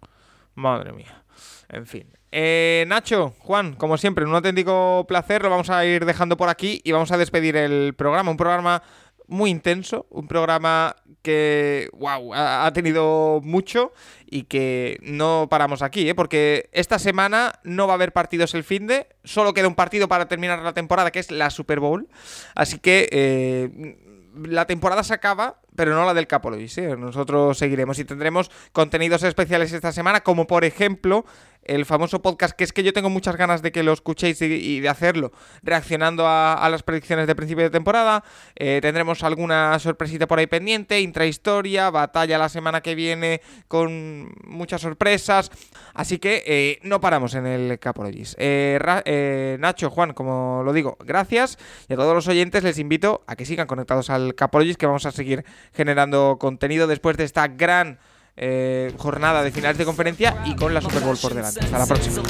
[0.55, 1.23] Madre mía.
[1.69, 2.11] En fin.
[2.31, 5.43] Eh, Nacho, Juan, como siempre, un auténtico placer.
[5.43, 8.31] Lo vamos a ir dejando por aquí y vamos a despedir el programa.
[8.31, 8.81] Un programa
[9.27, 13.93] muy intenso, un programa que, wow, ha, tenido mucho
[14.29, 16.15] y que no paramos aquí, ¿eh?
[16.15, 20.07] porque esta semana no va a haber partidos el fin de, solo queda un partido
[20.07, 22.07] para terminar la temporada, que es la Super Bowl.
[22.55, 23.97] Así que eh,
[24.35, 26.67] la temporada se acaba, pero no la del Capology.
[26.67, 26.81] ¿sí?
[26.81, 31.25] Nosotros seguiremos y tendremos contenidos especiales esta semana, como por ejemplo
[31.63, 34.79] el famoso podcast, que es que yo tengo muchas ganas de que lo escuchéis y,
[34.79, 35.31] de hacerlo,
[35.61, 38.23] reaccionando a, las predicciones de principio de temporada.
[38.55, 44.81] Eh, tendremos alguna sorpresita por ahí pendiente, intrahistoria, batalla la semana que viene con muchas
[44.81, 45.51] sorpresas.
[45.93, 48.35] Así que eh, no paramos en el Capologis.
[48.39, 51.57] Eh, eh, Nacho, Juan, como lo digo, gracias.
[51.87, 55.05] Y a todos los oyentes les invito a que sigan conectados al Capologis, que vamos
[55.05, 57.99] a seguir generando contenido después de esta gran
[58.37, 61.59] eh, jornada de finales de conferencia y con la Super Bowl por delante.
[61.59, 62.23] Hasta la próxima.